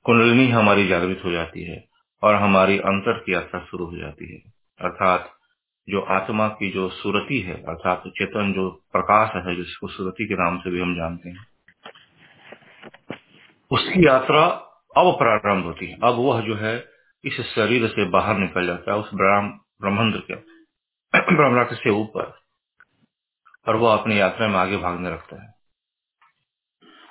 कुंडलिनी 0.04 0.50
हमारी 0.50 0.88
जागृत 0.88 1.22
हो 1.26 1.32
जाती 1.32 1.64
है 1.64 1.90
और 2.24 2.36
हमारी 2.36 2.78
अंतर 2.80 3.20
की 3.20 3.34
यात्रा 3.34 3.66
शुरू 3.66 3.86
हो 3.86 3.98
जाती 3.98 4.34
है। 4.34 4.61
अर्थात 4.82 5.32
जो 5.90 6.02
आत्मा 6.02 6.48
की 6.48 6.72
जो 6.72 6.90
सुरति 6.90 7.40
है, 7.40 7.54
अर्थात 7.54 8.04
चेतन 8.08 8.54
जो 8.54 8.70
प्रकाश 8.92 9.30
है, 9.48 9.56
जिसको 9.56 9.88
सुरति 9.88 10.26
के 10.26 10.34
नाम 10.34 10.60
से 10.60 10.70
भी 10.70 10.82
हम 10.82 10.96
जानते 10.96 11.30
हैं, 11.30 11.48
उसकी 13.72 14.08
यात्रा 14.08 14.46
अब 14.98 15.12
प्रारंभ 15.18 15.66
होती 15.66 15.86
है। 15.86 15.98
अब 16.04 16.16
वह 16.16 16.42
जो 16.42 16.56
है, 16.56 16.86
इस 17.24 17.42
शरीर 17.56 17.88
से 17.88 18.06
बाहर 18.06 18.38
निकल 18.38 18.68
जाता 18.68 18.92
है, 18.92 18.98
उस 18.98 19.10
ब्रह्मांड 19.14 20.22
के 20.22 20.36
ब्रह्मांड 21.36 21.68
से 21.68 21.90
ऊपर, 21.90 22.34
और 23.68 23.76
वह 23.76 23.94
अपनी 23.94 24.20
यात्रा 24.20 24.48
में 24.48 24.56
आगे 24.56 24.78
भागने 24.78 25.10
लगता 25.10 25.44
है। 25.44 25.54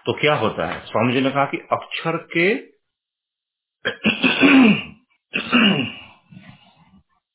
तो 0.06 0.12
क्या 0.12 0.34
होता 0.34 0.66
है? 0.66 0.86
स्वामी 0.86 1.12
जी 1.12 1.20
ने 1.20 1.30
कहा 1.30 1.44
कि 1.44 1.56
अक्षर 1.72 2.16
के 2.16 2.70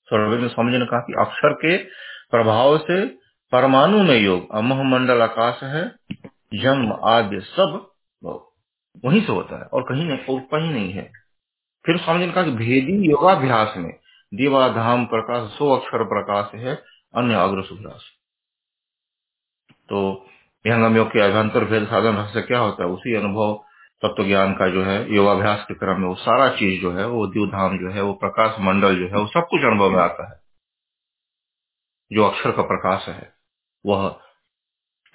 स्वामी 0.09 0.71
जी 0.71 0.77
ने 0.77 0.85
कहा 0.85 0.99
कि 0.99 1.13
अक्षर 1.19 1.53
के 1.55 1.77
प्रभाव 2.31 2.77
से 2.77 3.05
परमाणु 3.53 4.03
में 4.03 4.17
योग, 4.17 4.51
अमह 4.51 4.83
मंडल 4.83 5.21
आकाश 5.21 5.63
है 5.63 5.83
जन्म 6.53 6.91
आदि 7.05 7.39
सब 7.41 7.85
वहीं 9.05 9.21
से 9.21 9.31
होता 9.31 9.59
है 9.59 9.65
और 9.65 9.83
कहीं 9.83 10.05
नहीं, 10.05 10.17
और 10.19 10.39
कहीं 10.41 10.71
नहीं 10.73 10.91
है। 10.93 11.11
फिर 11.85 11.97
स्वामी 11.97 12.19
जी 12.19 12.25
ने 12.25 12.31
कहा 12.33 12.43
कि 12.43 12.51
भेदी 12.51 12.97
योगाभ्यास 13.09 13.73
में 13.77 13.91
देवाधाम 14.31 15.05
प्रकाश, 15.05 15.49
सो 15.51 15.71
अक्षर 15.75 16.03
प्रकाश 16.05 16.51
है, 16.55 16.75
अन्य 17.13 17.35
अग्र 17.35 17.63
सुभ्रास 17.63 18.03
तो 19.89 19.99
विहंगम 20.65 20.95
योग 20.97 21.07
के 21.07 21.19
अभ्यंतर 21.21 21.65
भेद 21.65 21.85
साधन 21.87 22.23
से 22.33 22.41
क्या 22.41 22.59
होता 22.59 22.83
है? 22.83 22.89
उसी 22.89 23.15
अनुभव 23.15 23.63
तत्व 24.01 24.25
ज्ञान 24.25 24.53
का 24.53 24.69
जो 24.69 24.83
है, 24.83 25.15
योगाभ्यास 25.15 25.65
के 25.67 25.73
क्रम 25.73 26.01
में 26.01 26.07
वो 26.07 26.15
सारा 26.15 26.49
चीज़ 26.49 26.81
जो 26.81 26.91
है, 26.91 27.07
वो 27.07 27.27
दीवधाम 27.27 27.77
जो 27.77 27.91
है, 27.91 28.01
वो 28.01 28.13
प्रकाश 28.13 28.55
मंडल 28.59 28.99
जो 28.99 29.07
है, 29.07 29.15
वो 29.15 29.27
सब 29.27 29.47
कुछ 29.49 29.61
अनुभव 29.61 29.89
में 29.89 30.03
आता 30.03 30.29
है। 30.29 30.41
जो 32.13 32.23
अक्षर 32.23 32.51
का 32.51 32.61
प्रकाश 32.61 33.09
है, 33.09 33.33
वह 33.85 34.21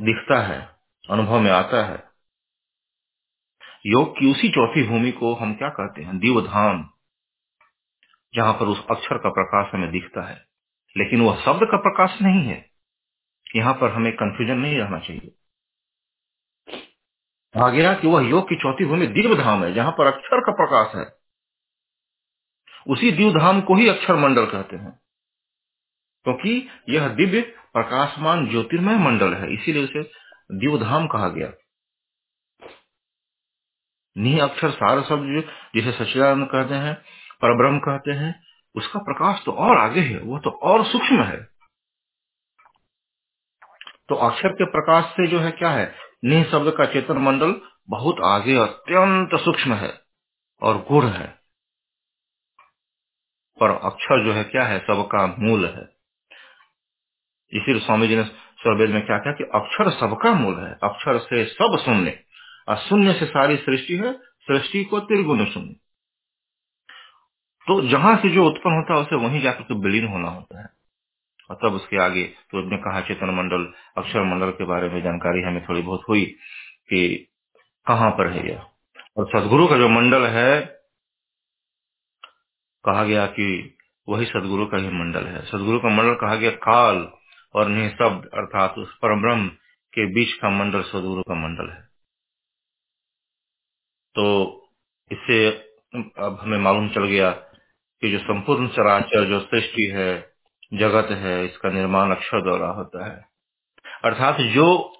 दिखता 0.03 0.43
है, 0.43 0.77
अनुभव 1.11 1.41
में 1.41 1.51
आता 1.51 1.87
है। 1.87 2.11
योग 3.87 4.19
की 4.19 4.31
उसी 4.31 4.49
चौथी 4.49 4.89
भूमि 4.89 5.13
को 5.13 5.35
हम 5.35 5.55
क्या 5.55 5.69
कहते 5.69 6.03
हैं? 6.03 6.19
दीवधाम 6.19 6.91
जहाँ 8.35 8.53
पर 8.53 8.67
उस 8.67 8.87
अक्षर 8.91 9.19
का 9.19 9.29
प्रकाश 9.29 9.75
हमें 9.75 9.91
दिखता 9.91 10.29
है। 10.29 10.47
लेकिन 10.97 11.21
वह 11.21 11.43
शब्द 11.45 11.61
का 11.63 11.77
प्रकाश 11.77 12.23
नहीं 12.23 12.45
है। 12.45 12.71
यहाँ 13.57 13.75
पर 13.75 13.91
हमें 13.91 14.13
कंफ्यूजन 14.13 14.59
नहीं 14.59 14.79
रहना 14.79 14.99
चाहिए। 14.99 15.40
भागीरा 17.55 17.93
कि 17.95 18.09
वह 18.09 18.29
योग 18.29 18.49
की 18.49 18.57
चौथी 18.57 18.85
भूमि 18.85 19.07
दिव्य 19.09 19.37
धाम 19.37 19.65
है, 19.65 19.73
जहाँ 19.75 19.93
पर 19.93 20.07
अक्षर 20.07 20.41
का 20.41 20.53
प्रकाश 20.55 20.95
है। 20.97 21.05
उसी 22.87 23.11
दिव्य 23.13 23.33
धाम 23.33 23.61
को 23.61 23.75
ही 23.77 23.89
अक्षर 23.89 24.17
मंडल 24.17 24.47
कहते 24.47 24.77
हैं, 24.77 24.91
क्योंकि 26.27 26.61
तो 26.61 26.93
यह 26.93 27.09
दिव्य 27.15 27.41
प्रकाशमान 27.73 28.47
ज्योतिर्मय 28.51 28.97
मंडल 28.99 29.35
है, 29.35 29.53
इसीलिए 29.55 29.85
उसे 29.85 30.03
दिव्य 30.55 30.79
धाम 30.79 31.07
कहा 31.07 31.29
गया। 31.29 31.53
नी 34.17 34.39
अक्षर 34.41 34.71
सार 34.73 35.03
शब्द 35.05 35.51
जिसे 35.75 35.93
सचिदानंद 35.95 36.49
कहते 36.49 36.75
हैं, 36.77 36.95
परब्रह्म 37.43 37.79
कहते 37.81 38.13
हैं, 38.15 38.35
उसका 38.75 39.01
प्रकाश 39.01 39.43
तो 39.47 39.53
और 39.61 39.79
आगे 39.79 40.01
है, 40.01 40.19
वह 40.21 40.39
तो 40.39 40.51
और 40.65 40.85
सूक्ष्म 40.87 41.23
है। 41.23 41.43
तो 44.09 44.15
अक्षर 44.27 44.53
के 44.53 44.65
प्रकाश 44.71 45.05
से 45.13 45.27
जो 45.27 45.41
है 45.41 45.51
क्या 45.53 45.71
है? 45.71 45.87
निह 46.25 46.45
शब्द 46.45 46.75
का 46.79 46.87
चेतन 46.87 47.19
मंडल 47.19 47.61
बहुत 47.89 48.17
आगे 48.25 48.57
अत्यंत 48.57 49.31
सूक्ष्म 49.35 49.75
है 49.75 50.01
और 50.63 50.79
गुण 50.79 51.07
है। 51.07 51.41
पर 53.61 53.71
अक्षर 53.71 54.25
जो 54.25 54.33
है, 54.33 54.45
क्या 54.45 54.65
है? 54.65 54.79
सबका 54.79 55.27
मूल 55.39 55.67
है। 55.67 55.83
इसीलिए 57.53 57.81
स्वामी 57.81 58.09
जी 58.09 58.17
ने 58.17 58.25
स्वरवेद 58.63 58.91
में 58.91 59.07
क्या 59.07 59.19
कहा 59.19 59.33
कि 59.33 59.45
अक्षर 59.45 59.91
सबका 59.91 60.33
मूल 60.33 60.61
है। 60.61 60.79
अक्षर 60.83 61.19
से 61.19 61.45
सब 61.45 61.83
शून्य। 61.85 62.25
और 62.69 62.77
शून्य 62.77 63.13
से 63.13 63.27
सारी 63.27 63.57
सृष्टि 63.57 63.97
है, 63.97 64.13
सृष्टि 64.19 64.85
को 64.85 65.01
त्रिगुण 65.01 65.45
शून्य। 65.45 65.75
तो 67.67 67.89
जहाँ 67.89 68.17
से 68.17 68.29
जो 68.29 68.47
उत्पन्न 68.47 68.75
होता 68.75 68.95
है, 68.95 69.01
उसे 69.01 69.17
वहीं 69.17 69.43
जाकर 69.43 69.63
के 69.63 69.75
विलीन 69.75 70.09
होना 70.09 70.29
होता 70.29 70.63
है। 70.63 70.80
और 71.51 71.57
तब 71.57 71.75
उसके 71.75 72.03
आगे 72.03 72.25
तो 72.25 72.59
उसने 72.59 72.77
कहा 72.77 73.01
चेतन 73.01 73.31
मंडल, 73.31 73.73
अक्षर 73.99 74.23
मंडल 74.23 74.51
के 74.51 74.65
बारे 74.65 74.89
में 74.89 75.03
जानकारी 75.03 75.43
हमें 75.43 75.65
थोड़ी 75.69 75.83
बहुत 75.83 76.01
हुई 76.09 76.25
कि 76.91 77.29
कहाँ 77.87 78.11
पर 78.11 78.29
है 78.29 78.49
यह। 78.49 78.67
और 79.19 79.29
सदगुरु 79.29 79.67
का 79.69 79.77
जो 79.79 79.89
मंडल 79.89 80.27
है, 80.27 80.61
कहा 82.85 83.05
गया 83.05 83.27
कि 83.27 83.77
वही 84.09 84.27
सदगुरु 84.27 84.67
का 84.67 84.77
ही 84.77 84.89
मंडल 84.89 85.27
है। 85.27 85.45
सदगुरु 85.47 85.79
का 85.79 85.89
मंडल 85.89 86.15
कहा 86.15 86.35
गया 86.37 86.51
काल 86.51 87.13
और 87.55 87.69
निशब्द 87.69 88.31
अर्थात 88.35 88.75
उस 88.79 88.97
परम 88.97 89.23
ब्रह्म 89.23 89.49
के 89.93 90.07
बीच 90.15 90.33
का 90.33 90.51
मंडल 90.51 90.83
सदगुरु 90.83 91.23
का 91.23 91.35
मंडल 91.35 91.71
है। 91.71 91.83
तो 94.15 94.27
इससे 95.11 95.49
अब 95.97 96.39
हमें 96.43 96.59
मालूम 96.59 96.89
चल 96.89 97.05
गया 97.05 97.31
कि 97.33 98.13
जो 98.13 98.19
संपूर्ण 98.19 98.69
चराचर, 98.69 99.25
जो 99.25 99.41
सृष्टि 99.41 99.85
है 99.85 100.30
जगत 100.75 101.09
है, 101.11 101.45
इसका 101.45 101.69
निर्माण 101.69 102.11
अक्षर 102.11 102.43
द्वारा 102.43 102.69
होता 102.69 103.07
है। 103.07 103.29
अर्थात 104.05 104.37
जो 104.41 104.93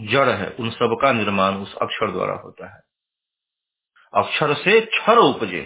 जड़ 0.00 0.28
है, 0.28 0.50
उन 0.50 0.70
सब 0.70 0.98
का 1.02 1.12
निर्माण 1.12 1.54
उस 1.54 1.74
अक्षर 1.74 2.12
द्वारा 2.12 2.34
होता 2.34 2.74
है। 2.74 2.82
अक्षर 4.14 4.54
से 4.54 4.80
क्षर 4.80 5.18
उपजे। 5.18 5.62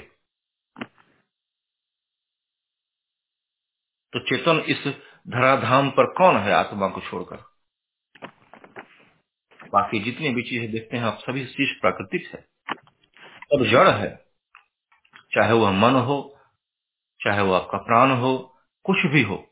तो 4.12 4.20
चेतन 4.20 4.58
इस 4.58 4.86
धराधाम 5.28 5.90
पर 5.90 6.06
कौन 6.06 6.36
है 6.36 6.52
आत्मा 6.52 6.88
को 6.88 7.00
छोड़कर? 7.00 7.36
बाकी 9.72 10.00
जितनी 10.00 10.28
भी 10.28 10.42
चीज़ें 10.42 10.72
देखते 10.72 10.96
हैं, 10.96 11.04
आप 11.04 11.18
सभी 11.18 11.46
चीज़ 11.46 11.80
प्राकृतिक 11.80 12.34
है। 12.34 12.48
सब 13.42 13.64
जड़ 13.64 13.88
है। 13.88 14.26
चाहे 15.34 15.52
वह 15.52 15.70
मन 15.72 15.94
हो, 15.94 16.40
चाहे 17.24 17.42
वो 17.42 17.52
आपका 17.52 17.78
प्राण 17.78 18.10
हो 18.10 18.49
कुछ 18.84 19.06
भी 19.06 19.22
हो। 19.22 19.46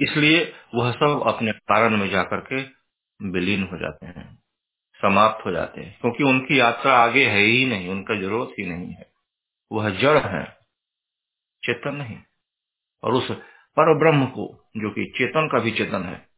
इसलिए 0.00 0.52
वह 0.74 0.92
सब 0.92 1.22
अपने 1.26 1.52
कारण 1.52 1.96
में 1.96 2.08
जाकर 2.10 2.40
के 2.40 2.62
विलीन 3.28 3.62
हो 3.62 3.78
जाते 3.78 4.06
हैं, 4.06 4.38
समाप्त 5.02 5.46
हो 5.46 5.52
जाते 5.52 5.80
हैं, 5.80 5.98
क्योंकि 6.00 6.24
उनकी 6.24 6.60
यात्रा 6.60 6.98
आगे 6.98 7.26
है 7.26 7.38
ही 7.38 7.66
नहीं, 7.66 7.88
उनका 7.88 8.14
ज़रूरत 8.14 8.54
ही 8.58 8.66
नहीं 8.66 8.92
है। 8.92 9.12
वह 9.72 9.90
जड़ 9.90 10.18
है, 10.18 10.44
चेतन 11.64 11.94
नहीं। 11.94 12.18
और 13.04 13.12
उस 13.12 13.30
पर 13.76 13.98
ब्रह्म 13.98 14.26
को, 14.26 14.64
जो 14.76 14.90
कि 14.90 15.12
चेतन 15.18 15.48
का 15.52 15.58
भी 15.58 15.70
चेतन 15.70 16.02
है, 16.02 16.28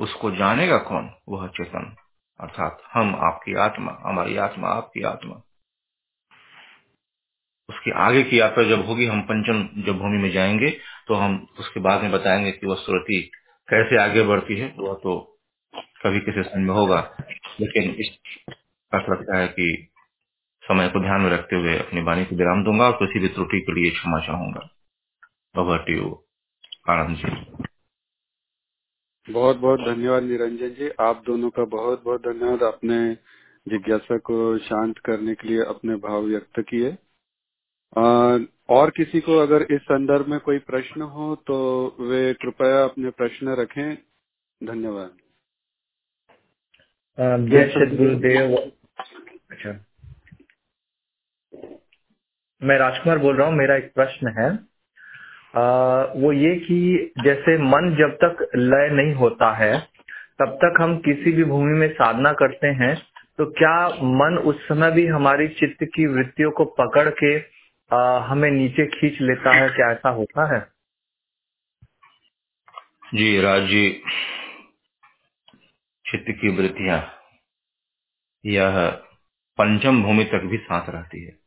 उसको 0.00 0.30
जानेगा 0.30 0.78
कौन? 0.78 1.10
वह 1.28 1.48
चेतन। 1.48 1.96
अर्थात 2.40 2.82
हम 2.92 3.14
आपकी 3.16 3.54
आत्मा, 3.54 3.98
हमारी 4.00 4.36
आत्मा 4.36 4.68
आपकी 4.68 5.02
आत्मा। 5.02 5.42
उसके 7.68 7.90
आगे 7.90 8.22
की 8.22 8.40
यात्रा 8.40 8.64
जब 8.64 8.86
होगी, 8.86 9.06
हम 9.06 9.20
पंचम 9.22 9.82
जब 9.82 9.98
भूमि 9.98 10.18
में 10.18 10.30
जाएँगे 10.30 10.70
तो 11.08 11.14
हम 11.14 11.46
उसके 11.58 11.80
बाद 11.80 12.02
में 12.02 12.12
बताएँगे 12.12 12.52
कि 12.52 12.66
वह 12.66 12.74
सुरति 12.74 13.30
कैसे 13.68 14.02
आगे 14.02 14.22
बढ़ती 14.22 14.56
है, 14.56 14.74
वह 14.78 14.94
तो 14.94 15.38
कभी 15.74 16.20
किसी 16.20 16.42
समय 16.42 16.62
में 16.62 16.74
होगा। 16.74 17.16
लेकिन 17.60 17.90
इस 17.90 18.18
लगता 18.94 19.36
है 19.36 19.48
कि 19.48 19.88
समय 20.62 20.88
को 20.88 21.00
ध्यान 21.00 21.20
में 21.20 21.30
रखते 21.30 21.56
हुए 21.56 21.78
अपनी 21.78 22.02
वाणी 22.02 22.24
को 22.24 22.36
विराम 22.36 22.64
दूँगा 22.64 22.84
और 22.84 22.92
किसी 22.92 23.18
भी 23.18 23.28
त्रुटि 23.28 23.60
के 23.60 23.80
लिए 23.80 23.90
क्षमा 23.90 24.20
चाहूँगा। 24.20 24.68
आनंद 26.90 27.16
जी। 27.16 27.64
बहुत 29.32 29.56
बहुत 29.56 29.80
धन्यवाद 29.80 30.22
निरंजन 30.22 30.68
जी। 30.68 30.90
आप 31.00 31.22
दोनों 31.26 31.50
का 31.50 31.64
बहुत 31.64 32.04
बहुत 32.04 32.20
धन्यवाद। 32.20 32.62
अपने 32.62 33.14
जिज्ञासा 33.68 34.18
को 34.18 34.58
शांत 34.58 34.98
करने 34.98 35.34
के 35.34 35.48
लिए 35.48 35.60
अपने 35.60 35.96
भाव 35.96 36.22
व्यक्त 36.22 36.60
किए। 36.60 36.96
और 37.92 38.90
किसी 38.90 39.20
को 39.20 39.38
अगर 39.38 39.62
इस 39.70 39.80
संदर्भ 39.82 40.26
में 40.28 40.38
कोई 40.40 40.58
प्रश्न 40.58 41.02
हो 41.02 41.34
तो 41.46 41.56
वे 42.00 42.32
कृपया 42.34 42.82
अपने 42.84 43.10
प्रश्न 43.10 43.54
रखें। 43.60 43.94
धन्यवाद। 44.60 45.10
जय 47.18 47.68
सदगुरुदेव 47.68 48.56
अच्छा। 48.56 49.72
मैं 52.62 52.78
राजकुमार 52.78 53.18
बोल 53.18 53.36
रहा 53.36 53.46
हूँ 53.46 53.56
मेरा 53.56 53.76
एक 53.76 53.92
प्रश्न 53.94 54.34
है। 54.38 54.48
आ, 55.54 55.62
वो 56.16 56.32
ये 56.32 56.54
कि 56.56 57.12
जैसे 57.24 57.56
मन 57.58 57.94
जब 57.98 58.16
तक 58.24 58.48
लय 58.56 58.88
नहीं 58.92 59.14
होता 59.14 59.50
है 59.56 59.78
तब 60.40 60.58
तक 60.64 60.80
हम 60.80 60.96
किसी 60.98 61.32
भी 61.32 61.44
भूमि 61.44 61.78
में 61.78 61.88
साधना 61.94 62.32
करते 62.32 62.66
हैं 62.66 62.94
तो 63.38 63.46
क्या 63.52 63.88
मन 63.88 64.38
उस 64.44 64.66
समय 64.68 64.90
भी 64.90 65.06
हमारी 65.06 65.48
चित्त 65.48 65.84
की 65.84 66.06
वृत्तियों 66.06 66.50
को 66.50 66.64
पकड़ 66.80 67.08
के 67.10 67.55
आ, 67.92 68.18
हमें 68.18 68.50
नीचे 68.50 68.86
खींच 68.86 69.20
लेता 69.20 69.52
है 69.52 69.68
क्या 69.68 69.92
ऐसा 69.92 70.08
होता 70.08 70.54
है? 70.54 70.72
जी 73.14 73.40
राज 73.40 73.68
चित्त 76.06 76.24
की 76.40 76.48
वृत्तियाँ 76.48 77.18
यह 78.46 78.90
पंचम 79.58 80.02
भूमि 80.02 80.24
तक 80.24 80.42
भी 80.44 80.56
साथ 80.56 80.90
रहती 80.90 81.24
है। 81.24 81.38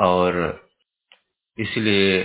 और 0.00 0.34
इसलिए 1.58 2.24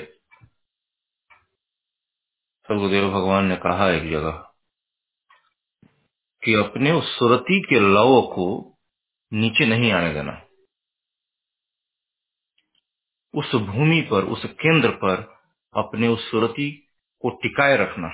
सर्वदेव 2.63 3.11
भगवान 3.11 3.45
ने 3.45 3.55
कहा 3.55 3.89
एक 3.91 4.11
जगह 4.11 4.31
कि 6.43 6.53
अपने 6.53 6.91
उस 6.91 7.19
सुरति 7.19 7.61
के 7.69 7.79
लव 7.79 8.21
को 8.21 8.77
नीचे 9.33 9.65
नहीं 9.65 9.91
आने 9.91 10.13
देना। 10.13 10.42
उस 13.33 13.55
भूमि 13.55 14.01
पर, 14.01 14.23
उस 14.23 14.45
केंद्र 14.45 14.89
पर 14.89 15.41
अपने 15.75 16.07
उस 16.07 16.31
सुरति 16.31 16.87
को 17.21 17.29
टिकाए 17.29 17.77
रखना 17.77 18.09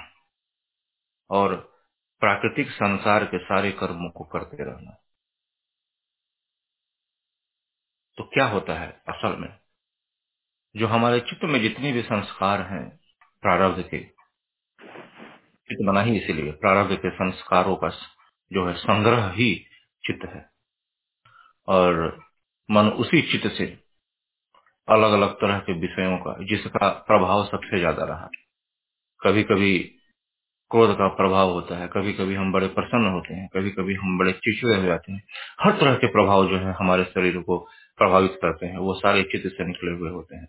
और 1.29 1.55
प्राकृतिक 2.19 2.71
संसार 2.71 3.25
के 3.25 3.37
सारे 3.37 3.71
कर्मों 3.71 4.09
को 4.09 4.23
करते 4.23 4.63
रहना। 4.63 4.91
तो 8.17 8.23
क्या 8.23 8.47
होता 8.47 8.79
है 8.79 9.01
असल 9.09 9.35
में? 9.35 9.59
जो 10.75 10.87
हमारे 10.87 11.19
चित्त 11.19 11.43
में 11.43 11.61
जितने 11.61 11.91
भी 11.91 12.01
संस्कार 12.01 12.61
हैं 12.61 12.99
प्रारब्ध 13.41 13.81
के 13.81 13.99
चित्त 15.69 15.85
बना 15.85 16.01
ही 16.01 16.17
इसीलिए 16.19 16.51
प्रारब्ध 16.51 16.95
के 16.95 17.09
संस्कारों 17.09 17.75
का 17.75 17.89
जो 18.53 18.67
है 18.67 18.73
संग्रह 18.73 19.29
ही 19.29 19.65
चित्त 20.05 20.29
है। 20.29 20.49
और 21.67 22.23
मन 22.71 22.89
उसी 22.89 23.31
चित्त 23.31 23.55
से 23.57 23.88
अलग 24.89 25.11
अलग 25.11 25.33
तरह 25.33 25.59
के 25.59 25.73
विषयों 25.73 26.17
का, 26.17 26.35
जिसका 26.45 26.89
प्रभाव 27.07 27.45
सबसे 27.45 27.79
ज़्यादा 27.79 28.05
रहा। 28.05 28.29
कभी 29.21 29.43
कभी 29.43 29.77
क्रोध 30.71 30.93
का 30.97 31.07
प्रभाव 31.07 31.51
होता 31.51 31.77
है 31.77 31.87
कभी 31.87 32.13
कभी 32.13 32.35
हम 32.35 32.51
बड़े 32.51 32.67
प्रसन्न 32.67 33.11
होते 33.13 33.33
हैं 33.33 33.47
कभी 33.53 33.69
कभी 33.71 33.93
हम 33.95 34.17
बड़े 34.19 34.31
चिड़चिड़े 34.31 34.75
हो 34.75 34.83
जाते 34.83 35.11
हैं। 35.11 35.21
हर 35.61 35.71
तरह 35.71 35.95
के 35.95 36.07
प्रभाव 36.07 36.47
जो 36.47 36.57
है 36.57 36.73
हमारे 36.73 37.03
शरीर 37.03 37.37
को 37.37 37.57
प्रभावित 37.97 38.37
करते 38.41 38.65
हैं, 38.65 38.77
वो 38.77 38.93
सारे 38.93 39.23
चित्त 39.23 39.47
से 39.47 39.65
निकले 39.65 39.91
हुए 39.91 40.09
होते 40.09 40.35
हैं। 40.35 40.45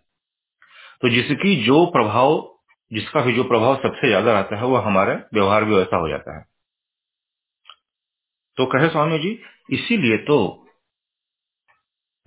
तो 1.03 1.09
जिसकी 1.09 1.57
जो 1.65 1.85
प्रभाव, 1.87 2.57
जिसका 2.91 3.21
भी 3.21 3.33
जो 3.33 3.45
प्रभाव 3.45 3.77
सबसे 3.77 4.09
ज़्यादा 4.09 4.33
रहता 4.33 4.57
है, 4.57 4.65
वो 4.65 4.77
हमारे 4.77 5.15
व्यवहार 5.35 5.65
भी 5.65 5.75
वैसा 5.75 5.97
हो 5.97 6.09
जाता 6.09 6.39
है। 6.39 6.45
तो 8.57 8.67
कहे 8.67 8.89
स्वामी 8.89 9.19
जी, 9.19 9.39
इसीलिए 9.71 10.17
तो 10.17 10.67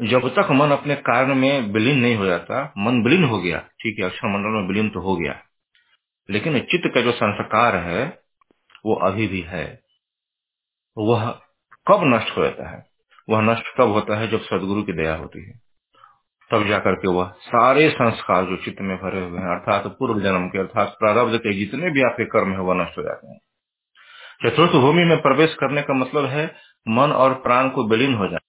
जब 0.02 0.36
तक 0.36 0.52
मन 0.52 0.72
अपने 0.72 0.96
कारण 0.96 1.36
में 1.36 1.62
विलीन 1.62 2.00
नहीं 2.00 2.16
हो 2.16 2.26
जाता, 2.26 2.74
मन 2.78 3.04
विलीन 3.04 3.24
हो 3.24 3.40
गया, 3.40 3.60
ठीक 3.60 4.00
है 4.00 4.06
अक्षर 4.06 4.28
मंडल 4.28 4.50
में 4.50 4.68
विलीन 4.68 4.90
तो 4.90 5.00
हो 5.00 5.16
गया। 5.16 5.40
लेकिन 6.30 6.60
चित्त 6.60 6.92
का 6.96 7.02
जो 7.02 7.12
संस्कार 7.12 7.76
है, 7.76 8.20
वो 8.86 8.96
अभी 8.96 9.28
भी 9.28 9.42
है। 9.42 9.82
वह 10.98 11.30
कब 11.88 12.02
नष्ट 12.04 12.38
हो 12.38 12.44
जाता 12.44 12.70
है? 12.70 12.86
वह 13.30 13.42
नष्ट 13.42 13.64
कब 13.78 13.90
होता 13.90 14.18
है? 14.18 14.28
जब 14.28 14.42
सदगुरु 14.42 14.84
की 14.84 14.94
दया 14.94 15.16
होती 15.16 15.46
है। 15.46 15.60
तब 16.52 16.68
जाकर 16.68 16.96
के 16.96 17.08
वह 17.08 17.34
सारे 17.42 17.90
संस्कार 17.90 18.46
जो 18.46 18.56
चित्त 18.56 18.82
में 18.82 18.98
भरे 18.98 19.22
हुए 19.22 19.40
हैं, 19.40 19.48
अर्थात 19.48 19.88
पूर्व 20.00 20.22
जन्म 20.22 20.48
के, 20.48 20.60
अर्थात 20.60 20.96
प्रारब्ध 21.00 21.38
के, 21.38 21.54
जितने 21.54 21.90
भी 21.90 22.02
आपके 22.04 22.26
कर्म 22.26 22.52
है, 22.52 22.60
वह 22.60 22.76
नष्ट 22.76 22.98
हो 22.98 23.04
जाते 23.04 23.28
हैं। 23.28 23.40
चतुर्थ 24.46 24.72
भूमि 24.72 25.06
में 25.06 25.22
प्रवेश 25.22 25.56
करने 25.60 25.82
का 25.82 25.94
मतलब 25.94 26.26
है, 26.26 26.56
मन 26.88 27.12
और 27.12 27.34
प्राण 27.34 27.70
को 27.70 27.90
विलीन 27.90 28.14
हो 28.14 28.28
जाए 28.28 28.40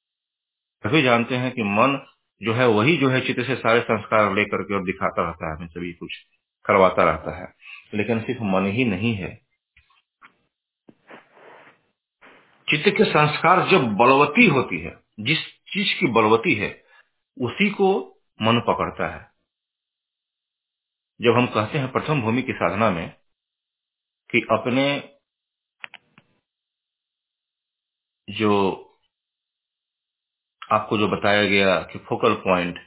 सभी 0.87 1.03
जानते 1.03 1.37
हैं 1.37 1.53
कि 1.53 1.63
मन 1.63 2.07
जो 2.43 2.55
है, 2.55 2.69
वही 2.69 2.97
जो 2.97 3.09
है 3.09 3.27
चित्त 3.27 3.41
से 3.41 3.57
सारे 3.57 3.81
संस्कार 3.81 4.35
लेकर 4.35 4.63
के 4.63 4.75
और 4.75 4.85
दिखाता 4.85 5.23
रहता 5.23 5.51
है, 5.51 5.57
हमें 5.57 5.69
सभी 5.69 5.93
कुछ 5.93 6.13
करवाता 6.65 7.05
रहता 7.05 7.43
है। 7.43 7.55
लेकिन 7.95 8.21
सिर्फ़ 8.21 8.43
मन 8.43 8.67
ही 8.67 8.85
नहीं 8.85 9.15
है। 9.15 9.47
चित्त 12.71 12.89
के 12.89 13.05
संस्कार 13.05 13.69
जब 13.69 13.85
बलवती 13.85 14.47
होती 14.47 14.81
है, 14.81 14.99
जिस 15.21 15.39
चीज़ 15.47 16.01
की 16.01 16.07
बलवती 16.07 16.55
है, 16.55 16.85
उसी 17.41 17.71
को 17.71 18.19
मन 18.43 18.61
पकड़ता 18.61 19.15
है। 19.15 19.31
जब 21.23 21.31
हम 21.31 21.47
कहते 21.47 21.79
हैं 21.79 21.93
प्रथम 21.93 22.23
भूमि 22.23 22.43
की 22.43 22.53
साधना 22.53 22.91
में 22.91 23.17
कि 24.31 24.47
अपने 24.51 25.15
जो 28.31 28.81
आपको 30.73 30.99
जो 30.99 31.09
बताया 31.09 31.45
गया 31.45 31.81
कि 31.81 31.99
फोकल 31.99 32.35
पॉइंट 32.35 32.79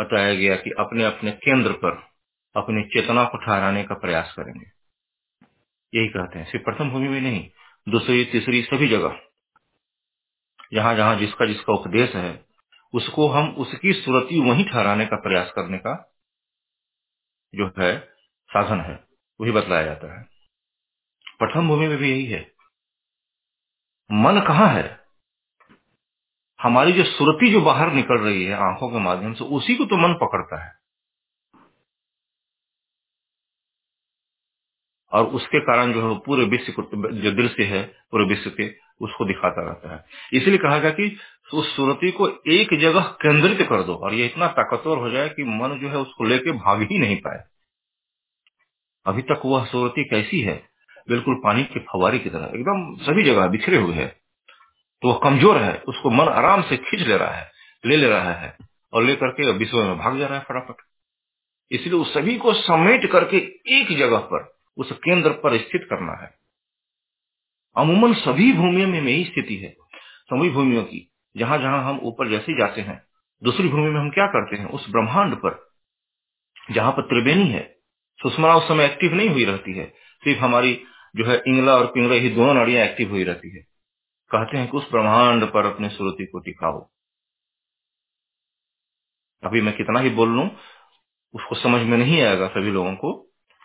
बताया 0.00 0.34
गया 0.34 0.56
कि 0.56 0.70
अपने 0.70 1.04
अपने 1.04 1.30
केंद्र 1.30 1.72
पर 1.72 2.06
अपनी 2.56 2.82
चेतना 2.82 3.24
को 3.24 3.38
ठहराने 3.38 3.84
का 3.84 3.94
प्रयास 3.94 4.34
करेंगे। 4.38 4.66
यही 5.98 6.08
कहते 6.08 6.38
हैं। 6.38 6.52
सिर्फ़ 6.52 6.64
प्रथम 6.64 6.90
भूमि 6.90 7.08
में 7.08 7.20
नहीं, 7.20 7.50
दूसरी, 7.88 8.24
तीसरी 8.24 8.62
सभी 8.62 8.88
जगह। 8.88 9.20
जहाँ 10.74 10.94
जहाँ 10.94 11.16
जिसका 11.16 11.46
जिसका 11.46 11.72
उपदेश 11.72 12.14
है, 12.14 12.44
उसको 12.94 13.28
हम 13.28 13.50
उसकी 13.50 13.92
सुरती 13.92 14.40
वहीं 14.40 14.64
ठहराने 14.64 15.06
का 15.06 15.16
प्रयास 15.16 15.52
करने 15.56 15.78
का 15.78 16.12
जो 17.54 17.72
है, 17.78 17.98
साधन 18.48 18.80
है, 18.80 19.04
वही 19.40 19.50
बतलाया 19.50 19.82
जाता 19.82 20.18
है। 20.18 20.26
प्रथम 21.38 21.68
भूमि 21.68 21.88
में 21.88 21.98
भी 21.98 22.10
यही 22.10 22.26
है। 22.26 22.52
मन 24.12 24.44
कहाँ 24.48 24.68
है? 24.68 25.01
हमारी 26.62 26.92
जो 26.92 27.04
सुरती 27.04 27.52
जो 27.52 27.60
बाहर 27.60 27.92
निकल 27.92 28.18
रही 28.18 28.44
है 28.44 28.54
आँखों 28.54 28.90
के 28.90 28.98
माध्यम 28.98 29.32
से, 29.34 29.44
उसी 29.44 29.76
को 29.76 29.84
तो 29.84 29.96
मन 29.96 30.14
पकड़ता 30.14 30.64
है। 30.64 30.72
और 35.12 35.26
उसके 35.26 35.60
कारण 35.60 35.92
जो 35.92 36.12
है 36.12 36.20
पूरे 36.26 36.44
विश्व 36.44 36.72
को, 36.72 36.82
जो 37.12 37.32
दृश्य 37.32 37.64
है, 37.64 37.82
पूरे 38.10 38.24
विश्व 38.24 38.50
के, 38.50 38.74
उसको 39.00 39.24
दिखाता 39.24 39.62
रहता 39.62 39.94
है। 39.94 40.04
इसलिए 40.32 40.58
कहा 40.58 40.78
गया 40.78 40.90
कि 40.90 41.16
उस 41.54 41.76
सुरती 41.76 42.10
को 42.10 42.28
एक 42.28 42.80
जगह 42.80 43.00
केंद्रित 43.00 43.68
कर 43.68 43.82
दो 43.82 43.94
और 43.94 44.14
ये 44.14 44.26
इतना 44.26 44.46
ताकतवर 44.46 44.96
हो 44.96 45.10
जाए 45.10 45.28
कि 45.28 45.44
मन 45.44 45.78
जो 45.78 45.88
है 45.88 45.96
उसको 45.96 46.24
लेके 46.24 46.52
भाग 46.52 46.82
ही 46.82 46.98
नहीं 46.98 47.16
पाए। 47.16 47.44
अभी 49.06 49.22
तक 49.22 49.42
वह 49.44 49.64
सुरती 49.64 50.04
कैसी 50.04 50.40
है? 50.40 50.68
बिल्कुल 51.08 51.34
पानी 51.34 51.64
के 51.64 51.80
फवारे 51.80 52.18
की 52.18 52.30
तरह, 52.30 52.44
एकदम 52.44 53.04
सभी 53.04 53.22
जगह 53.22 53.46
बिखरे 53.46 53.76
हुए 53.76 53.94
है। 53.94 54.21
तो 55.02 55.08
वह 55.08 55.20
कमज़ोर 55.22 55.58
है, 55.58 55.74
उसको 55.88 56.10
मन 56.10 56.28
आराम 56.28 56.62
से 56.62 56.76
खींच 56.76 57.00
ले 57.00 57.16
रहा 57.16 57.34
है, 57.34 57.50
ले 57.86 57.96
ले 57.96 58.08
रहा 58.08 58.32
है 58.32 58.56
और 58.92 59.02
लेकर 59.02 59.28
के 59.28 59.52
विश्व 59.52 59.82
में 59.82 59.98
भाग 59.98 60.18
जा 60.18 60.26
रहा 60.26 60.38
है 60.38 60.44
फटाफट। 60.44 60.74
इसलिए 61.70 61.94
उस 61.94 62.14
सभी 62.14 62.36
को 62.36 62.52
समेट 62.52 63.12
करके 63.12 63.36
एक 63.80 63.98
जगह 63.98 64.18
पर, 64.18 64.58
उस 64.76 64.92
केंद्र 64.92 65.30
पर 65.30 65.58
स्थित 65.58 65.86
करना 65.90 66.12
है। 66.12 66.34
अमूमन 67.76 68.14
सभी 68.14 68.52
भूमियों 68.52 68.88
में 68.88 69.02
यही 69.02 69.24
स्थिति 69.24 69.56
है। 69.56 69.76
सभी 70.24 70.50
भूमियों 70.50 70.82
की, 70.82 71.10
जहाँ 71.36 71.58
जहाँ 71.58 71.84
हम 71.84 72.00
ऊपर 72.02 72.30
जैसे 72.30 72.58
जाते 72.58 72.80
हैं, 72.80 73.02
दूसरी 73.42 73.68
भूमि 73.68 73.90
में 73.90 74.00
हम 74.00 74.10
क्या 74.10 74.26
करते 74.26 74.56
हैं, 74.56 74.66
उस 74.66 74.90
ब्रह्मांड 74.90 75.34
पर, 75.34 75.72
जहाँ 76.72 76.92
पर 76.92 77.02
त्रिवेणी 77.02 77.48
है, 77.48 77.76
सुषमा 78.18 78.54
उस 78.54 78.68
समय 78.68 78.84
एक्टिव 78.84 79.14
नहीं 79.14 79.28
हुई 79.28 79.44
रहती 79.44 79.72
है, 79.72 79.86
सिर्फ़ 80.24 80.40
हमारी 80.40 80.84
जो 81.16 81.24
है 81.24 81.42
इंगला 81.46 81.74
और 81.74 81.86
पिंगला 81.86 82.14
ही 82.14 82.28
दोनों 82.28 82.54
नड़ियाँ 82.54 82.84
एक्टिव 82.84 83.10
हुई 83.10 83.24
रहती 83.24 83.56
है। 83.56 83.71
कहते 84.34 84.56
हैं 84.56 84.70
कि 84.70 84.76
उस 84.76 84.90
ब्रह्मांड 84.90 85.52
पर 85.52 85.66
अपने 85.66 85.90
श्रुति 85.90 86.26
को 86.26 86.38
टिकाओ 86.38 86.90
अभी 89.44 89.60
मैं 89.60 89.76
कितना 89.76 90.00
ही 90.00 90.10
बोल 90.10 90.28
लू, 90.28 90.44
उसको 91.34 91.54
समझ 91.54 91.86
में 91.86 91.98
नहीं 91.98 92.22
आएगा 92.22 92.48
सभी 92.48 92.70
लोगों 92.70 92.94
को, 92.94 93.12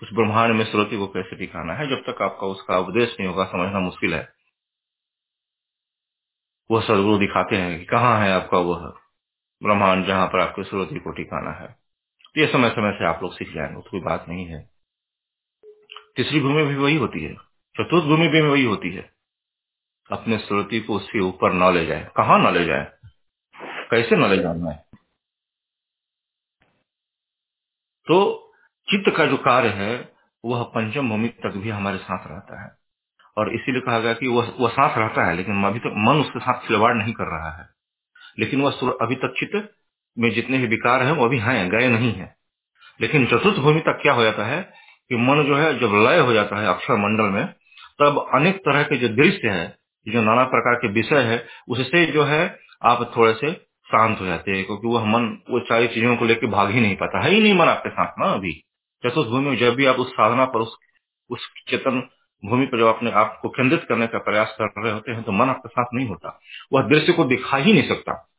उस 0.03 0.09
ब्रह्मांड 0.13 0.55
में 0.55 0.65
श्रुति 0.65 0.97
को 0.97 1.07
कैसे 1.07 1.35
टिकाना 1.35 1.73
है। 1.73 1.89
जब 1.89 1.95
तक 1.95 2.21
आपका 2.21 2.47
उसका 2.47 2.79
उपदेश 2.79 3.17
नहीं 3.19 3.27
होगा, 3.27 3.45
समझना 3.45 3.79
मुश्किल 3.79 4.13
है। 4.13 4.33
वह 6.71 6.81
सदगुरु 6.81 7.17
दिखाते 7.17 7.55
हैं 7.55 7.79
कि 7.79 7.85
कहाँ 7.85 8.21
है 8.21 8.31
आपका 8.31 8.57
वह 8.57 8.79
ब्रह्मांड 9.63 10.05
जहाँ 10.05 10.27
पर 10.27 10.39
आपके 10.39 10.63
श्रुति 10.63 10.99
को 10.99 11.11
टिकाना 11.11 11.51
है। 11.51 11.67
तो 12.35 12.41
ये 12.41 12.47
समय 12.47 12.69
समय 12.69 12.91
से 12.91 13.05
आप 13.05 13.23
लोग 13.23 13.33
सीख 13.33 13.53
जाएँगे 13.53 13.89
कोई 13.89 13.99
बात 13.99 14.25
नहीं 14.29 14.45
है। 14.45 14.69
तीसरी 16.15 16.39
भूमि 16.39 16.65
भी 16.65 16.75
वही 16.75 16.95
होती 16.95 17.23
है। 17.23 17.33
चतुर्थ 17.79 18.05
भूमि 18.05 18.27
भी 18.27 18.41
वही 18.41 18.63
होती 18.63 18.89
है। 18.95 19.16
अपने 20.11 20.37
श्रुति 20.37 20.79
को 20.79 20.95
उसके 20.95 21.19
ऊपर 21.19 21.53
न 21.53 21.73
ले 21.73 21.85
जाए। 21.85 22.11
कहाँ 22.17 22.39
न 22.39 22.53
ले 22.53 22.65
जाए? 22.65 22.91
कैसे 23.63 24.15
न 24.15 24.29
ले 24.29 24.37
जाना 24.37 24.71
है? 24.71 24.85
तो 28.07 28.43
चित्त 28.91 29.17
का 29.17 29.25
जो 29.25 29.37
कार्य 29.37 29.69
है, 29.69 30.13
वह 30.45 30.63
पंचम 30.63 31.09
भूमि 31.09 31.27
तक 31.27 31.53
भी 31.57 31.69
हमारे 31.69 31.97
साथ 31.97 32.27
रहता 32.27 32.63
है। 32.63 32.71
और 33.37 33.55
इसीलिए 33.55 33.81
कहा 33.81 33.99
गया 33.99 34.13
कि 34.13 34.27
वह 34.27 34.53
वह 34.59 34.69
साथ 34.69 34.97
रहता 34.97 35.25
है, 35.25 35.35
लेकिन 35.35 35.63
अभी 35.63 35.79
तक 35.79 35.85
तो 35.85 36.13
मन 36.13 36.21
उसके 36.21 36.39
साथ 36.39 36.67
खिलवाड़ 36.67 36.93
नहीं 36.93 37.13
कर 37.13 37.23
रहा 37.23 37.61
है। 37.61 37.69
लेकिन 38.39 38.61
वह 38.61 38.71
अभी 39.01 39.15
तक 39.15 39.35
चित्त 39.39 39.75
में 40.19 40.31
जितने 40.31 40.57
भी 40.57 40.67
विकार 40.67 41.03
हैं, 41.03 41.11
वो 41.11 41.25
अभी 41.25 41.39
हैं, 41.39 41.69
गए 41.69 41.87
नहीं 41.87 42.13
है। 42.13 42.35
लेकिन 43.01 43.27
चतुर्थ 43.27 43.57
भूमि 43.57 43.79
तक 43.79 43.99
क्या 44.01 44.13
हो 44.13 44.23
जाता 44.23 44.45
है 44.45 44.63
कि 45.09 45.15
मन 45.15 45.43
जो 45.43 45.55
है, 45.55 45.79
जब 45.79 45.87
लय 45.87 46.19
हो 46.19 46.33
जाता 46.33 46.61
है 46.61 46.67
अक्षर 46.67 46.95
मंडल 46.95 47.23
में, 47.23 47.53
तब 47.99 48.31
अनेक 48.33 48.57
तरह 48.57 48.83
के 48.83 48.97
जो 48.97 49.07
दृश्य 49.07 49.49
है 49.49 49.76
जो 50.07 50.21
नाना 50.21 50.43
प्रकार 50.43 50.75
के 50.75 50.87
विषय 50.87 51.21
है, 51.21 51.47
उससे 51.69 52.05
जो 52.05 52.23
है 52.23 52.59
आप 52.83 53.13
थोड़े 53.17 53.33
से 53.33 53.53
शांत 53.87 54.21
हो 54.21 54.25
जाते 54.25 54.51
हैं, 54.51 54.65
क्योंकि 54.65 54.87
वह 54.87 55.05
मन 55.05 55.41
वो 55.49 55.59
सारी 55.59 55.87
चीज़ों 55.87 56.15
को 56.15 56.25
लेकर 56.25 56.47
भाग 56.47 56.71
ही 56.71 56.81
नहीं 56.81 56.95
पाता। 56.95 57.23
है 57.23 57.31
ही 57.31 57.41
नहीं 57.41 57.53
मन 57.53 57.65
आपके 57.65 57.89
साथ 57.89 58.13
ना 58.19 58.25
अभी। 58.25 58.63
चतुर्थ 59.05 59.29
भूमि 59.29 59.49
में 59.49 59.57
जब 59.57 59.75
भी 59.75 59.85
आप 59.85 59.95
उस 59.95 60.11
साधना 60.11 60.45
पर, 60.45 60.59
उस 60.59 60.77
उस 61.29 61.49
चेतन 61.67 62.09
भूमि 62.45 62.65
पर 62.65 62.77
जब 62.77 62.85
अपने 62.85 63.11
आप 63.11 63.39
को 63.41 63.49
केंद्रित 63.49 63.85
करने 63.89 64.07
का 64.07 64.17
प्रयास 64.17 64.55
कर 64.61 64.83
रहे 64.83 64.93
होते 64.93 65.11
हैं 65.11 65.23
तो 65.23 65.31
मन 65.31 65.49
आपके 65.49 65.69
साथ 65.69 65.85
नहीं 65.93 66.07
होता। 66.07 66.39
वह 66.73 66.81
दृश्य 66.81 67.13
को 67.13 67.23
दिखा 67.23 67.57
ही 67.57 67.73
नहीं 67.73 67.87
सकता। 67.87 68.31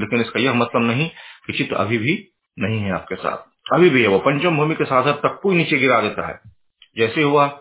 लेकिन 0.00 0.20
इसका 0.20 0.40
यह 0.40 0.54
मतलब 0.54 0.82
नहीं 0.82 1.10
कि 1.46 1.52
चित्त 1.52 1.72
अभी 1.72 1.98
भी 1.98 2.28
नहीं 2.58 2.80
है 2.80 2.92
आपके 2.92 3.14
साथ। 3.14 3.36
अभी 3.74 3.90
भी 3.90 4.02
है 4.02 4.08
वो। 4.08 4.18
पंचम 4.18 4.56
भूमि 4.56 4.74
के 4.74 4.84
साधक 4.84 5.12
तक 5.12 5.40
कोई 5.42 5.56
नीचे 5.56 5.78
गिरा 5.78 6.00
देता 6.00 6.28
है। 6.28 6.40
जैसे 6.96 7.22
हुआ 7.22 7.60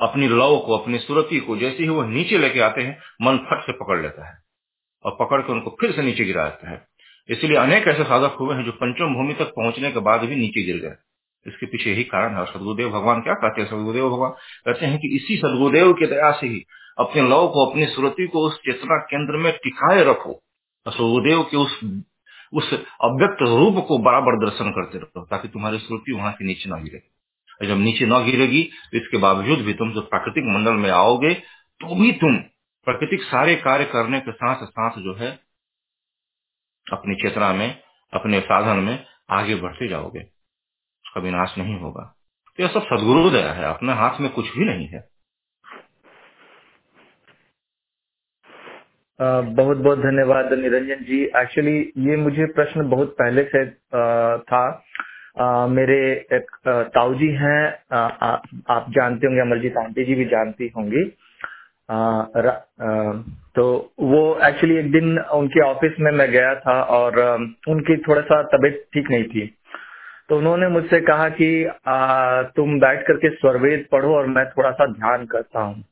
अपनी 0.00 0.28
लव 0.28 0.58
को, 0.66 0.78
अपनी 0.78 0.98
सुरती 0.98 1.40
को 1.40 1.56
जैसे 1.56 1.82
ही 1.82 1.88
वो 1.88 2.02
नीचे 2.02 2.38
लेके 2.38 2.60
आते 2.60 2.82
हैं, 2.82 2.98
मन 3.22 3.36
फट 3.36 3.66
से 3.66 3.72
पकड़ 3.72 4.02
लेता 4.02 4.28
है 4.28 4.38
और 5.04 5.16
पकड़ 5.20 5.40
के 5.40 5.52
उनको 5.52 5.76
फिर 5.80 5.92
से 5.92 6.02
नीचे 6.02 6.24
गिरा 6.24 6.44
देता 6.44 6.70
है। 6.70 6.86
इसलिए 7.28 7.56
अनेक 7.56 7.88
ऐसे 7.88 8.04
साधक 8.04 8.36
हुए 8.40 8.56
हैं 8.56 8.64
जो 8.64 8.72
पंचम 8.72 9.14
भूमि 9.14 9.34
तक 9.34 9.44
पहुँचने 9.44 9.92
के 9.92 10.00
बाद 10.00 10.20
भी 10.20 10.36
नीचे 10.36 10.62
गिर 10.62 10.76
गए। 10.76 10.94
इसके 11.46 11.66
पीछे 11.66 11.90
यही 11.90 12.04
कारण 12.04 12.34
है 12.34 12.44
सदगुरुदेव 12.44 12.90
भगवान 12.90 13.20
क्या 13.20 13.34
कहते 13.34 13.60
हैं? 13.60 13.68
सदगुरुदेव 13.68 14.10
भगवान 14.10 14.30
कहते 14.64 14.86
हैं 14.86 14.98
कि 14.98 15.16
इसी 15.16 15.36
सदगुरुदेव 15.36 15.92
की 15.92 16.06
दया 16.06 16.32
से 16.32 16.46
ही 16.46 16.64
अपने 16.98 17.22
लव 17.22 17.48
को, 17.48 17.66
अपनी 17.66 17.86
सुरति 17.86 18.26
को 18.26 18.40
उस 18.40 18.56
चेतना 18.56 18.96
केंद्र 18.96 19.36
में 19.36 19.52
टिकाए 19.52 20.04
रखो। 20.04 20.32
और 20.86 20.92
सदगुरुदेव 20.92 21.42
के 21.42 21.56
उस 21.56 22.00
उस 22.54 22.72
अव्यक्त 22.74 23.42
रूप 23.42 23.84
को 23.88 23.98
बराबर 23.98 24.50
दर्शन 24.50 24.70
करते 24.70 24.98
रहो, 24.98 25.24
ताकि 25.24 25.48
तुम्हारी 25.48 25.78
श्रुति 25.78 26.12
वहाँ 26.12 26.32
से 26.32 26.44
नीचे 26.44 26.70
न 26.70 26.84
गिरे। 26.84 27.15
जब 27.64 27.76
नीचे 27.76 28.06
न 28.06 28.24
गिरेगी 28.24 28.62
तो 28.62 28.96
इसके 28.96 29.16
बावजूद 29.16 29.58
भी 29.58 29.74
तुम 29.74 29.94
जब 29.94 30.08
प्राकृतिक 30.08 30.44
मंडल 30.44 30.72
में 30.72 30.90
आओगे 30.90 31.34
तो 31.80 32.02
भी 32.02 32.12
तुम 32.12 32.36
प्राकृतिक 32.84 33.22
सारे 33.22 33.56
कार्य 33.56 33.84
करने 33.84 34.20
के 34.20 34.32
साथ 34.32 34.66
साथ 34.66 34.90
जो 34.90 35.14
है 35.14 35.38
अपनी 36.92 37.14
चेतना 37.14 37.52
में 37.52 37.80
अपने 38.12 38.40
साधन 38.40 38.76
में 38.76 39.06
आगे 39.30 39.54
बढ़ते 39.54 39.88
जाओगे। 39.88 40.20
उसका 40.20 41.20
विनाश 41.20 41.54
नहीं 41.58 41.78
होगा। 41.80 42.14
तो 42.56 42.62
यह 42.62 42.68
सब 42.68 42.82
सदगुरु 42.82 43.30
दया 43.30 43.52
है। 43.52 43.64
अपने 43.64 43.92
हाथ 43.92 44.20
में 44.20 44.30
कुछ 44.30 44.58
भी 44.58 44.64
नहीं 44.64 44.86
है। 44.86 45.08
बहुत 49.42 49.76
बहुत 49.76 49.98
धन्यवाद 49.98 50.52
निरंजन 50.52 51.04
जी। 51.04 51.24
एक्चुअली 51.24 51.92
ये 51.98 52.16
मुझे 52.16 52.46
प्रश्न 52.46 52.88
बहुत 52.88 53.16
पहले 53.18 53.44
से 53.44 53.66
आ, 53.98 54.36
था। 54.36 54.84
आ, 55.36 55.66
मेरे 55.68 55.96
एक 56.32 56.50
ताऊ 56.94 57.14
जी 57.14 57.28
हैं 57.34 57.62
आप 57.92 58.86
जानते 58.90 59.26
होंगे 59.26 59.40
अमरजीत 59.40 59.76
आंटी 59.76 60.04
जी 60.04 60.14
भी 60.14 60.24
जानती 60.26 60.70
होंगी। 60.76 61.04
तो 63.56 63.64
वो 64.02 64.22
एक्चुअली 64.44 64.76
एक 64.76 64.90
दिन 64.92 65.18
उनके 65.18 65.60
ऑफ़िस 65.62 66.00
में 66.00 66.10
मैं 66.12 66.30
गया 66.30 66.54
था 66.56 66.80
और 66.92 67.18
उनकी 67.68 67.96
थोड़ा 67.98 68.20
सा 68.22 68.42
तबीयत 68.54 68.84
ठीक 68.94 69.10
नहीं 69.10 69.24
थी। 69.24 69.46
तो 70.28 70.38
उन्होंने 70.38 70.68
मुझसे 70.68 71.00
कहा 71.02 71.28
कि 71.30 71.50
आ, 71.64 72.42
तुम 72.42 72.78
बैठ 72.80 73.06
करके 73.06 73.30
स्वरवेद 73.30 73.86
पढ़ो 73.92 74.14
और 74.14 74.26
मैं 74.28 74.44
थोड़ा 74.48 74.70
सा 74.72 74.86
ध्यान 74.88 75.26
करता 75.26 75.60
हूँ। 75.60 75.82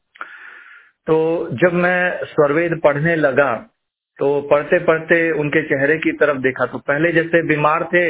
तो 1.07 1.17
जब 1.61 1.73
मैं 1.75 2.25
स्वरवेद 2.27 2.81
पढ़ने 2.85 3.17
लगा 3.17 3.53
तो 4.19 4.41
पढ़ते 4.51 4.79
पढ़ते 4.85 5.17
उनके 5.41 5.63
चेहरे 5.69 5.97
की 5.99 6.13
तरफ़ 6.19 6.39
देखा 6.43 6.67
तो 6.67 6.79
पहले 6.81 7.13
जैसे 7.13 7.43
बीमार 7.49 7.85
थे 7.85 8.05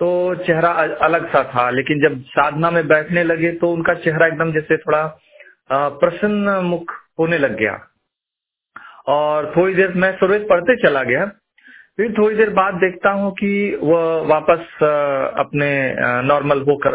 तो 0.00 0.34
चेहरा 0.36 0.70
अलग 1.02 1.26
सा 1.32 1.42
था, 1.44 1.68
लेकिन 1.70 2.00
जब 2.00 2.20
साधना 2.28 2.70
में 2.70 2.86
बैठने 2.88 3.24
लगे 3.24 3.50
तो 3.54 3.70
उनका 3.72 3.94
चेहरा 3.96 4.26
एकदम 4.26 4.52
जैसे 4.52 4.76
थोड़ा 4.78 5.02
प्रसन्न 6.00 6.54
मुख 6.64 6.92
होने 7.18 7.38
लग 7.38 7.56
गया। 7.58 7.78
और 9.08 9.52
थोड़ी 9.56 9.74
देर, 9.74 9.92
मैं 9.94 10.16
स्वरवेद 10.18 10.46
पढ़ते 10.50 10.76
चला 10.78 11.02
गया। 11.04 11.26
फिर 11.96 12.12
थोड़ी 12.18 12.36
देर 12.36 12.50
बाद 12.52 12.74
देखता 12.76 13.10
हूँ 13.12 13.30
कि 13.34 13.78
वह 13.82 14.26
वापस 14.28 14.82
अपने 15.38 15.70
नॉर्मल 16.24 16.60
होकर 16.62 16.94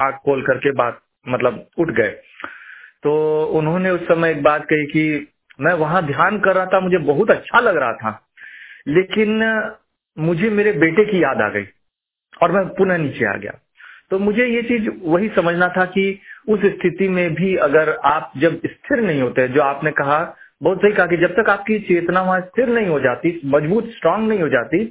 आग 0.00 0.14
खोल 0.24 0.42
करके 0.42 0.72
बात 0.74 1.00
मतलब 1.26 1.64
उठ 1.78 1.90
गए। 1.90 2.10
तो 3.04 3.12
उन्होंने 3.54 3.90
उस 3.90 4.08
समय 4.08 4.30
एक 4.30 4.42
बात 4.42 4.64
कही 4.64 4.86
कि 4.86 5.26
मैं 5.60 5.72
वहाँ 5.76 6.06
ध्यान 6.06 6.38
कर 6.40 6.54
रहा 6.54 6.66
था, 6.66 6.80
मुझे 6.80 6.98
बहुत 7.04 7.30
अच्छा 7.30 7.60
लग 7.60 7.76
रहा 7.76 7.92
था, 7.94 8.20
लेकिन 8.88 9.72
मुझे 10.16 10.50
मेरे 10.50 10.72
बेटे 10.74 11.04
की 11.04 11.22
याद 11.22 11.40
आ 11.40 11.48
गई। 11.50 11.66
और 12.42 12.52
मैं 12.52 12.64
पुनः 12.68 12.96
नीचे 12.96 13.24
आ 13.24 13.36
गया। 13.36 13.52
तो 14.10 14.18
मुझे 14.18 14.46
ये 14.46 14.62
चीज़ 14.62 14.88
वही 15.02 15.28
समझना 15.28 15.68
था 15.68 15.84
कि 15.84 16.18
उस 16.48 16.60
स्थिति 16.60 17.08
में 17.08 17.34
भी 17.34 17.56
अगर 17.56 17.90
आप 18.04 18.32
जब 18.36 18.60
स्थिर 18.66 19.00
नहीं 19.00 19.22
होते, 19.22 19.48
जो 19.48 19.60
आपने 19.60 19.90
कहा, 19.90 20.36
बहुत 20.62 20.78
सही 20.78 20.92
कहा 20.92 21.06
कि 21.06 21.16
जब 21.16 21.32
तक 21.32 21.50
आपकी 21.50 21.78
चेतना 21.78 22.22
वहाँ 22.22 22.40
स्थिर 22.40 22.68
नहीं 22.68 22.86
हो 22.86 23.00
जाती, 23.00 23.40
मज़बूत 23.44 23.86
स्ट्रांग 23.86 24.28
नहीं 24.28 24.40
हो 24.40 24.48
जाती, 24.48 24.84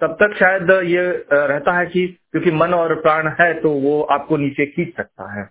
तब 0.00 0.16
तक 0.22 0.36
शायद 0.38 0.70
ये 0.84 1.26
रहता 1.32 1.72
है 1.72 1.86
कि 1.86 2.06
क्योंकि 2.06 2.50
मन 2.50 2.74
और 2.74 2.94
प्राण 2.94 3.28
है 3.40 3.52
तो 3.54 3.70
वो 3.70 4.02
आपको 4.02 4.36
नीचे 4.36 4.66
खींच 4.66 4.96
सकता 4.96 5.40
है। 5.40 5.48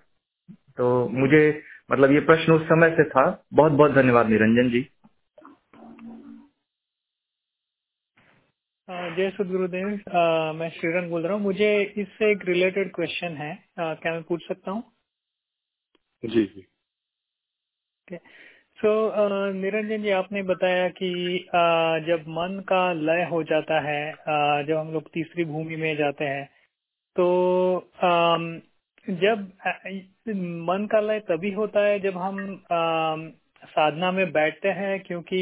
तो 0.77 1.09
मुझे 1.13 1.61
मतलब 1.91 2.11
ये 2.11 2.19
प्रश्न 2.19 2.53
उस 2.53 2.65
समय 2.65 2.89
से 2.89 3.03
था। 3.03 3.45
बहुत 3.53 3.71
बहुत 3.71 3.93
धन्यवाद 3.93 4.29
निरंजन 4.29 4.69
जी। 4.69 4.87
जय 8.89 9.29
सदगुरुदेव 9.29 9.87
मैं 10.55 10.69
श्रीरंग 10.69 11.09
बोल 11.09 11.23
रहा 11.23 11.33
हूँ। 11.33 11.41
मुझे 11.41 11.69
इससे 11.97 12.31
एक 12.31 12.43
रिलेटेड 12.45 12.91
क्वेश्चन 12.95 13.37
है। 13.37 13.51
आ, 13.79 13.93
क्या 13.93 14.11
मैं 14.13 14.23
पूछ 14.23 14.47
सकता 14.47 14.71
हूँ? 14.71 14.83
जी 16.23 16.43
जी। 16.45 16.61
सो 18.79 18.91
so, 19.09 19.55
निरंजन 19.55 20.03
जी 20.03 20.09
आपने 20.09 20.43
बताया 20.43 20.87
कि 20.89 21.09
आ, 21.55 21.63
जब 21.99 22.25
मन 22.27 22.59
का 22.69 22.93
लय 22.93 23.23
हो 23.31 23.41
जाता 23.43 23.79
है 23.79 24.11
आ, 24.11 24.61
जब 24.61 24.77
हम 24.77 24.93
लोग 24.93 25.09
तीसरी 25.13 25.45
भूमि 25.45 25.75
में 25.75 25.95
जाते 25.97 26.25
हैं 26.25 26.45
तो 27.15 27.27
आ, 28.03 28.37
जब 29.07 29.51
मन 30.69 30.87
का 30.91 30.99
लय 30.99 31.19
तभी 31.19 31.51
होता 31.51 31.85
है 31.85 31.99
जब 31.99 32.17
हम 32.17 32.63
साधना 33.65 34.11
में 34.11 34.31
बैठते 34.31 34.69
हैं 34.69 34.99
क्योंकि 34.99 35.41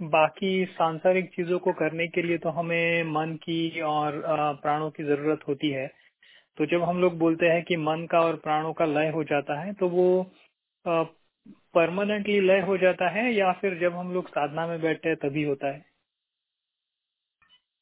बाकी 0.00 0.64
सांसारिक 0.64 1.30
चीज़ों 1.30 1.58
को 1.58 1.72
करने 1.72 2.06
के 2.08 2.22
लिए 2.22 2.38
तो 2.38 2.50
हमें 2.50 3.02
मन 3.04 3.34
की 3.42 3.80
और 3.82 4.22
प्राणों 4.62 4.90
की 4.90 5.04
ज़रूरत 5.04 5.40
होती 5.48 5.70
है। 5.70 5.86
तो 6.58 6.66
जब 6.66 6.82
हम 6.82 7.00
लोग 7.00 7.18
बोलते 7.18 7.46
हैं 7.46 7.62
कि 7.64 7.76
मन 7.76 8.06
का 8.10 8.20
और 8.20 8.36
प्राणों 8.36 8.72
का 8.72 8.84
लय 8.84 9.10
हो 9.10 9.24
जाता 9.24 9.60
है 9.60 9.72
तो 9.72 9.88
वो 9.88 10.06
परमानेंटली 11.74 12.40
लय 12.40 12.60
हो 12.60 12.76
जाता 12.78 13.08
है 13.08 13.32
या 13.34 13.52
फिर 13.52 13.78
जब 13.78 13.96
हम 13.96 14.12
लोग 14.14 14.28
साधना 14.28 14.66
में 14.66 14.80
बैठते 14.80 15.08
हैं 15.08 15.18
तभी 15.18 15.42
होता 15.42 15.68
है? 15.68 15.84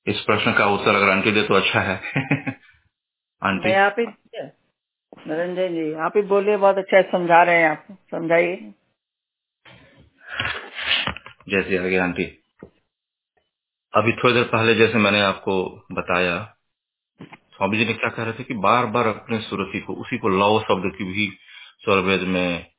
इस 0.06 0.20
प्रश्न 0.20 0.52
का 0.52 0.66
उत्तर 0.66 0.94
अगर 0.94 1.10
आंटी 1.10 1.30
दे 1.32 1.42
तो 1.42 1.54
अच्छा 1.54 1.80
है। 1.80 2.00
आंटी। 3.42 3.72
आप 3.72 3.96
ही 3.98 4.06
नरेंद्र 5.28 5.68
जी 5.68 5.92
आप 6.00 6.16
ही 6.16 6.22
बोलिए 6.22 6.56
बहुत 6.56 6.78
अच्छा 6.78 7.02
समझा 7.02 7.42
रहे 7.42 7.62
हैं 7.62 7.70
आप। 7.70 7.86
समझाइए। 8.10 8.56
जैसे 11.48 11.78
आगे 11.78 11.96
आंटी। 11.96 12.24
अभी 13.94 14.12
थोड़ी 14.12 14.34
देर 14.34 14.44
पहले 14.44 14.74
जैसे 14.74 14.98
मैंने 14.98 15.20
आपको 15.20 15.86
बताया, 15.92 16.56
स्वामी 17.22 17.78
जी 17.78 17.84
ने 17.84 17.94
क्या 17.94 18.10
कह 18.10 18.22
रहे 18.22 18.32
थे 18.32 18.44
कि 18.44 18.54
बार 18.54 18.86
बार 18.86 19.06
अपने 19.06 19.40
सुरति 19.40 19.80
को, 19.80 19.94
उसी 19.94 20.18
को 20.18 20.28
लव 20.28 20.60
शब्द 20.60 20.98
की 20.98 21.04
भी 21.04 21.38
स्वरवेद 21.84 22.20
में 22.20 22.70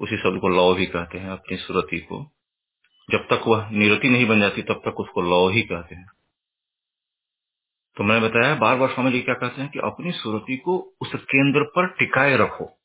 उसी 0.00 0.16
शब्द 0.16 0.40
को 0.40 0.48
लव 0.48 0.76
भी 0.76 0.86
कहते 0.86 1.18
हैं, 1.18 1.30
अपनी 1.30 1.56
सुरति 1.56 1.98
को। 2.00 2.32
जब 3.10 3.18
तक 3.18 3.42
वह 3.46 3.70
निरति 3.70 4.08
नहीं 4.08 4.26
बन 4.26 4.40
जाती, 4.40 4.62
तब 4.62 4.82
तक 4.84 5.00
उसको 5.00 5.22
लव 5.22 5.54
ही 5.54 5.62
कहते 5.62 5.94
हैं। 5.94 6.06
तो 7.96 8.04
मैंने 8.04 8.28
बताया 8.28 8.54
बार 8.54 8.76
बार 8.76 8.88
स्वामी 8.88 9.10
जी 9.10 9.20
क्या 9.20 9.34
कहते 9.34 9.62
हैं 9.62 9.70
कि 9.70 9.78
अपनी 9.78 10.12
सुरति 10.12 10.56
को 10.56 10.96
उस 11.00 11.12
केंद्र 11.14 11.62
पर 11.62 11.86
टिकाए 11.86 12.36
रखो। 12.36 12.78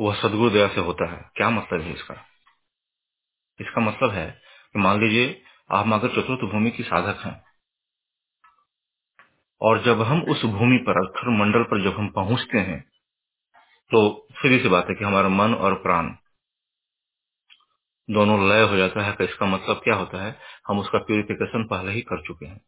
वह 0.00 0.14
सदगुरु 0.14 0.50
दया 0.50 0.68
से 0.68 0.80
होता 0.80 1.12
है। 1.12 1.30
क्या 1.36 1.50
मतलब 1.50 1.80
है 1.80 1.92
इसका? 1.92 2.31
इसका 3.62 3.80
मतलब 3.80 4.10
है 4.10 4.30
कि 4.74 4.78
मान 4.78 5.00
लीजिए, 5.00 5.42
आप 5.70 5.92
अगर 5.92 6.08
चतुर्थ 6.12 6.50
भूमि 6.52 6.70
की 6.70 6.82
साधक 6.82 7.20
हैं। 7.20 7.40
और 9.60 9.82
जब 9.84 10.02
हम 10.02 10.22
उस 10.22 10.44
भूमि 10.44 10.78
पर 10.78 10.98
अक्षर 10.98 11.28
मंडल 11.38 11.62
पर 11.62 11.82
जब 11.84 11.98
हम 11.98 12.08
पहुँचते 12.10 12.58
हैं 12.60 12.80
तो 13.90 14.00
सीधी 14.32 14.58
सी 14.58 14.68
बात 14.68 14.86
है 14.90 14.94
कि 14.94 15.04
हमारा 15.04 15.28
मन 15.28 15.54
और 15.54 15.74
प्राण 15.74 16.08
दोनों 18.08 18.38
लय 18.48 18.62
हो 18.62 18.76
जाता 18.76 19.02
है। 19.02 19.12
तो 19.12 19.24
इसका 19.24 19.46
मतलब 19.46 19.80
क्या 19.84 19.94
होता 19.94 20.22
है? 20.24 20.36
हम 20.68 20.78
उसका 20.78 20.98
प्यूरिफिकेशन 20.98 21.66
पहले 21.68 21.92
ही 21.92 22.00
कर 22.02 22.22
चुके 22.26 22.46
हैं। 22.46 22.60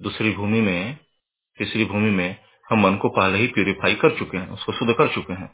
दूसरी 0.00 0.32
भूमि 0.32 0.60
में, 0.60 0.98
तीसरी 1.58 1.84
भूमि 1.84 2.10
में 2.10 2.36
हम 2.66 2.80
मन 2.80 2.96
को 2.96 3.08
पहले 3.10 3.38
ही 3.38 3.46
प्यूरिफाई 3.48 3.94
कर 3.94 4.18
चुके 4.18 4.38
हैं, 4.38 4.48
उसको 4.48 4.72
शुद्ध 4.72 4.94
कर 4.94 5.14
चुके 5.14 5.32
हैं। 5.32 5.52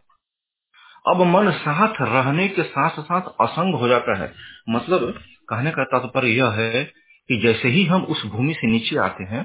अब 1.05 1.23
मन 1.27 1.51
साथ 1.59 2.01
रहने 2.03 2.49
के 2.49 2.63
साथ 2.65 3.01
साथ 3.03 3.29
असंग 3.41 3.75
हो 3.75 3.89
जाता 3.89 4.19
है। 4.19 4.33
मतलब 4.69 5.13
कहने 5.49 5.71
का 5.71 5.85
तात्पर्य 5.87 6.31
यह 6.31 6.51
है 6.53 6.85
कि 6.85 7.41
जैसे 7.43 7.69
ही 7.69 7.85
हम 7.87 8.03
उस 8.07 8.25
भूमि 8.27 8.55
से 8.55 8.67
नीचे 8.67 8.97
आते 9.01 9.25
हैं 9.27 9.45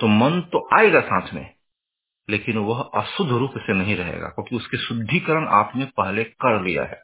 तो 0.00 0.06
मन 0.08 0.40
तो 0.52 0.68
आएगा 0.74 1.00
साथ 1.02 1.32
में, 1.34 1.46
लेकिन 2.28 2.58
वह 2.58 2.80
अशुद्ध 2.94 3.30
रूप 3.30 3.58
से 3.58 3.74
नहीं 3.74 3.96
रहेगा, 3.96 4.28
क्योंकि 4.28 4.56
उसके 4.56 4.78
शुद्धिकरण 4.78 5.46
आपने 5.54 5.84
पहले 5.96 6.24
कर 6.24 6.60
लिया 6.62 6.84
है। 6.84 7.02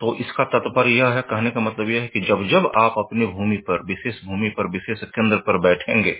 तो 0.00 0.14
इसका 0.16 0.44
तात्पर्य 0.46 0.90
यह 0.90 1.08
है, 1.08 1.22
कहने 1.22 1.50
का 1.50 1.60
मतलब 1.60 1.90
यह 1.90 2.02
है 2.02 2.08
कि 2.08 2.20
जब 2.22 2.46
जब 2.48 2.70
आप 2.76 2.94
अपनी 2.98 3.26
भूमि 3.28 3.56
पर, 3.66 3.82
विशेष 3.84 4.24
भूमि 4.24 4.48
पर, 4.50 4.70
विशेष 4.70 5.02
केंद्र 5.06 5.36
पर 5.38 5.58
बैठेंगे 5.60 6.12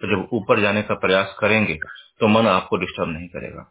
तो 0.00 0.08
जब 0.08 0.28
ऊपर 0.32 0.60
जाने 0.60 0.82
का 0.82 0.94
प्रयास 0.96 1.34
करेंगे 1.38 1.78
तो 2.20 2.28
मन 2.28 2.46
आपको 2.48 2.76
डिस्टर्ब 2.78 3.08
नहीं 3.08 3.28
करेगा। 3.28 3.70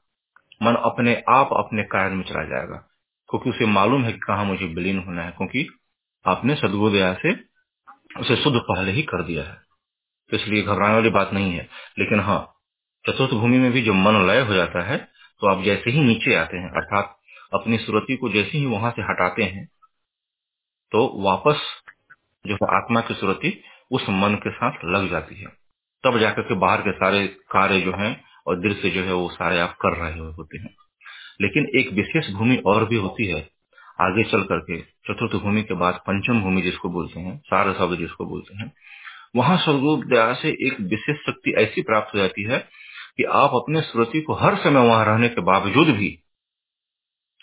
मन 0.61 0.75
अपने 0.75 1.15
आप 1.29 1.49
अपने 1.53 1.83
कार्य 1.83 2.15
में 2.15 2.23
चला 2.23 2.43
जाएगा। 2.43 2.77
क्योंकि 3.29 3.49
उसे 3.49 3.65
मालूम 3.65 4.03
है 4.03 4.11
कि 4.11 4.19
कहा 4.19 4.43
मुझे 4.43 4.65
विलीन 4.65 4.99
होना 4.99 5.23
है, 5.23 5.31
क्योंकि 5.31 5.67
आपने 6.25 6.55
सदगुरु 6.55 6.91
दया 6.93 7.13
से 7.13 7.33
उसे 8.19 8.35
शुद्ध 8.35 8.57
पहले 8.59 8.91
ही 8.91 9.01
कर 9.03 9.23
दिया 9.23 9.43
है। 9.43 9.57
तो 10.29 10.37
इसलिए 10.37 10.61
घबराने 10.63 10.93
वाली 10.93 11.09
बात 11.09 11.33
नहीं 11.33 11.53
है। 11.53 11.67
लेकिन 11.99 12.19
हाँ 12.19 12.41
चतुर्थ 13.05 13.31
भूमि 13.31 13.57
में 13.57 13.71
भी 13.71 13.81
जब 13.81 13.93
मन 13.95 14.25
लय 14.27 14.41
हो 14.41 14.53
जाता 14.53 14.83
है 14.83 14.97
तो 15.41 15.47
आप 15.47 15.63
जैसे 15.63 15.91
ही 15.91 15.99
नीचे 15.99 16.35
आते 16.35 16.57
हैं, 16.57 16.69
अर्थात 16.71 17.17
अपनी 17.53 17.77
सुरति 17.77 18.15
को 18.15 18.29
जैसे 18.29 18.57
ही 18.57 18.65
वहाँ 18.65 18.91
से 18.91 19.01
हटाते 19.01 19.43
हैं 19.43 19.65
तो 20.91 21.23
वापस 21.23 21.61
जो 22.45 22.55
है 22.55 22.75
आत्मा 22.77 23.01
की 23.01 23.13
सुरति 23.13 23.53
उस 23.91 24.05
मन 24.09 24.35
के 24.35 24.51
साथ 24.51 24.85
लग 24.85 25.09
जाती 25.09 25.35
है। 25.35 25.47
तब 26.03 26.17
जाकर 26.19 26.41
के 26.41 26.55
बाहर 26.55 26.81
के 26.81 26.91
सारे 26.91 27.27
कार्य 27.51 27.79
जो 27.81 27.93
हैं 27.93 28.11
और 28.47 28.59
दृश्य 28.59 28.89
जो 28.89 29.03
है 29.03 29.13
वो 29.13 29.29
सारे 29.29 29.59
आप 29.59 29.77
कर 29.81 29.97
रहे 29.97 30.19
होते 30.19 30.57
हैं। 30.57 30.75
लेकिन 31.41 31.79
एक 31.79 31.93
विशेष 31.93 32.31
भूमि 32.31 32.55
और 32.65 32.85
भी 32.85 32.95
होती 32.95 33.25
है, 33.25 33.49
आगे 34.01 34.23
चल 34.23 34.43
करके, 34.43 34.81
चतुर्थ 34.81 35.33
भूमि 35.33 35.63
के 35.63 35.73
बाद 35.73 35.93
पंचम 35.93 36.41
भूमि 36.41 36.61
जिसको 36.61 36.89
बोलते 36.89 37.19
हैं 37.19 37.37
सार 37.37 37.73
शब्द 37.73 37.97
जिसको 37.97 38.25
बोलते 38.25 38.57
हैं, 38.57 38.71
वहाँ 39.35 39.57
स्वर्गोप 39.57 40.05
दया 40.05 40.33
से 40.33 40.49
एक 40.49 40.81
विशेष 40.81 41.17
शक्ति 41.17 41.51
ऐसी 41.51 41.81
प्राप्त 41.81 42.15
हो 42.15 42.19
जाती 42.19 42.43
है 42.43 42.59
कि 43.17 43.23
आप 43.23 43.49
अपने 43.53 43.81
स्मृति 43.81 44.21
को 44.21 44.33
हर 44.33 44.55
समय 44.55 44.87
वहाँ 44.87 45.05
रहने 45.05 45.29
के 45.29 45.41
बावजूद 45.41 45.87
भी 45.87 46.19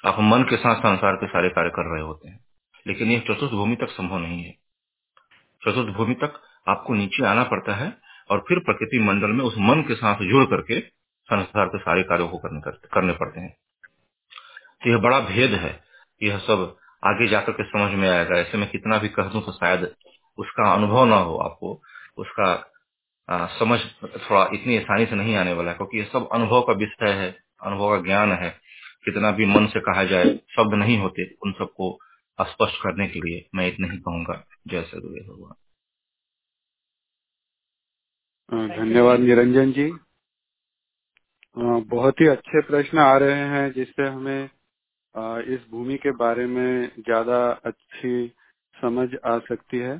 आप 0.07 0.17
मन 0.21 0.43
के 0.43 0.57
साथ 0.57 0.75
संसार 0.75 1.17
के 1.17 1.27
सारे 1.27 1.49
कार्य 1.49 1.71
कर 1.71 1.95
रहे 1.95 2.03
होते 2.03 2.29
हैं। 2.29 2.45
लेकिन 2.87 3.11
यह 3.13 3.21
चतुर्थ 3.21 3.53
भूमि 3.53 3.77
तक 3.77 3.89
संभव 3.91 4.19
नहीं 4.19 4.45
है। 4.45 4.51
चतुर्थ 5.69 5.97
भूमि 5.97 6.15
तक 6.15 6.41
आपको 6.69 6.95
नीचे 6.95 7.27
आना 7.27 7.43
पड़ता 7.45 7.75
है 7.75 8.08
और 8.31 8.45
फिर 8.49 8.59
प्रकृति 8.59 8.99
मंडल 8.99 9.27
में 9.27 9.45
उस 9.45 9.55
मन 9.59 9.83
के 9.83 9.95
साथ 9.95 10.17
जुड़ 10.23 10.45
करके 10.45 10.81
संसार 11.29 11.67
के 11.67 11.79
सारे 11.79 12.03
कार्यों 12.03 12.29
को 12.29 12.38
करने, 12.38 12.61
करने 12.71 13.12
पड़ते 13.12 13.41
हैं। 13.41 13.57
तो 14.85 14.91
यह 14.91 14.99
बड़ा 14.99 15.21
भेद 15.21 15.53
है। 15.53 15.81
यह 16.23 16.38
सब 16.38 16.77
आगे 17.05 17.29
जाकर 17.29 17.53
के 17.53 17.64
समझ 17.64 17.93
में 17.93 18.09
आएगा। 18.09 18.38
ऐसे 18.38 18.59
में 18.59 18.71
कितना 18.71 18.99
भी 18.99 19.09
कह 19.09 19.23
दूँ 19.23 19.43
तो 19.43 19.53
शायद 19.53 19.95
उसका 20.38 20.73
अनुभव 20.73 21.05
ना 21.05 21.17
हो 21.17 21.37
आपको। 21.37 21.83
उसका 22.19 22.73
आ, 23.31 23.47
समझ 23.47 23.81
थोड़ा 24.05 24.51
इतनी 24.55 24.77
आसानी 24.77 25.07
से 25.07 25.17
नहीं 25.17 25.37
आने 25.37 25.53
वाला 25.53 25.71
है 25.71 25.77
क्योंकि 25.77 25.99
यह 25.99 26.05
सब 26.12 26.29
अनुभव 26.33 26.62
का 26.62 26.73
विषय 26.73 27.09
है 27.09 27.38
अनुभव 27.62 27.97
का 27.97 28.03
ज्ञान 28.03 28.33
है। 28.33 28.51
कितना 29.05 29.31
भी 29.31 29.47
मन 29.47 29.67
से 29.67 29.81
कहा 29.81 30.05
जाए 30.05 30.25
शब्द 30.25 30.75
नहीं 30.75 30.99
होते 30.99 31.35
उन 31.47 31.53
सबको 31.53 31.99
स्पष्ट 32.41 32.83
करने 32.83 33.09
के 33.09 33.21
लिए 33.21 33.49
मैं 33.55 33.69
इतना 33.69 33.93
ही 33.93 33.99
कहूँगा। 33.99 34.45
जय 34.69 34.83
सदुदेव 34.83 35.35
भगवान। 35.35 35.68
धन्यवाद 38.53 39.21
निरंजन 39.21 39.73
जी। 39.73 39.91
बहुत 41.57 42.21
ही 42.21 42.27
अच्छे 42.29 42.61
प्रश्न 42.63 42.99
आ 42.99 43.17
रहे 43.19 43.45
हैं 43.49 43.73
जिससे 43.73 44.07
हमें 44.07 44.45
इस 45.55 45.67
भूमि 45.71 45.97
के 45.97 46.11
बारे 46.17 46.47
में 46.47 46.89
ज़्यादा 46.99 47.41
अच्छी 47.67 48.13
समझ 48.77 49.09
आ 49.27 49.39
सकती 49.49 49.79
है। 49.79 49.97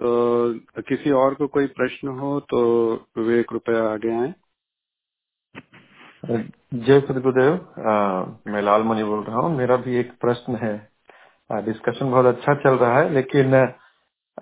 तो 0.00 0.82
किसी 0.88 1.10
और 1.20 1.34
को 1.34 1.46
कोई 1.48 1.66
प्रश्न 1.78 2.08
हो 2.18 2.38
तो 2.50 2.60
वे 3.18 3.42
कृपया 3.42 3.82
आगे 3.92 4.12
आए। 4.20 4.32
जय 6.76 7.00
सदगुरुदेव 7.00 7.52
मैं 8.52 8.62
लाल 8.62 8.82
मणि 8.82 9.04
बोल 9.04 9.24
रहा 9.24 9.40
हूँ। 9.40 9.56
मेरा 9.56 9.76
भी 9.78 9.96
एक 9.96 10.12
प्रश्न 10.20 10.56
है। 10.64 10.76
डिस्कशन 11.50 12.10
बहुत 12.10 12.26
अच्छा 12.26 12.54
चल 12.54 12.74
रहा 12.76 12.98
है, 13.00 13.12
लेकिन 13.14 13.54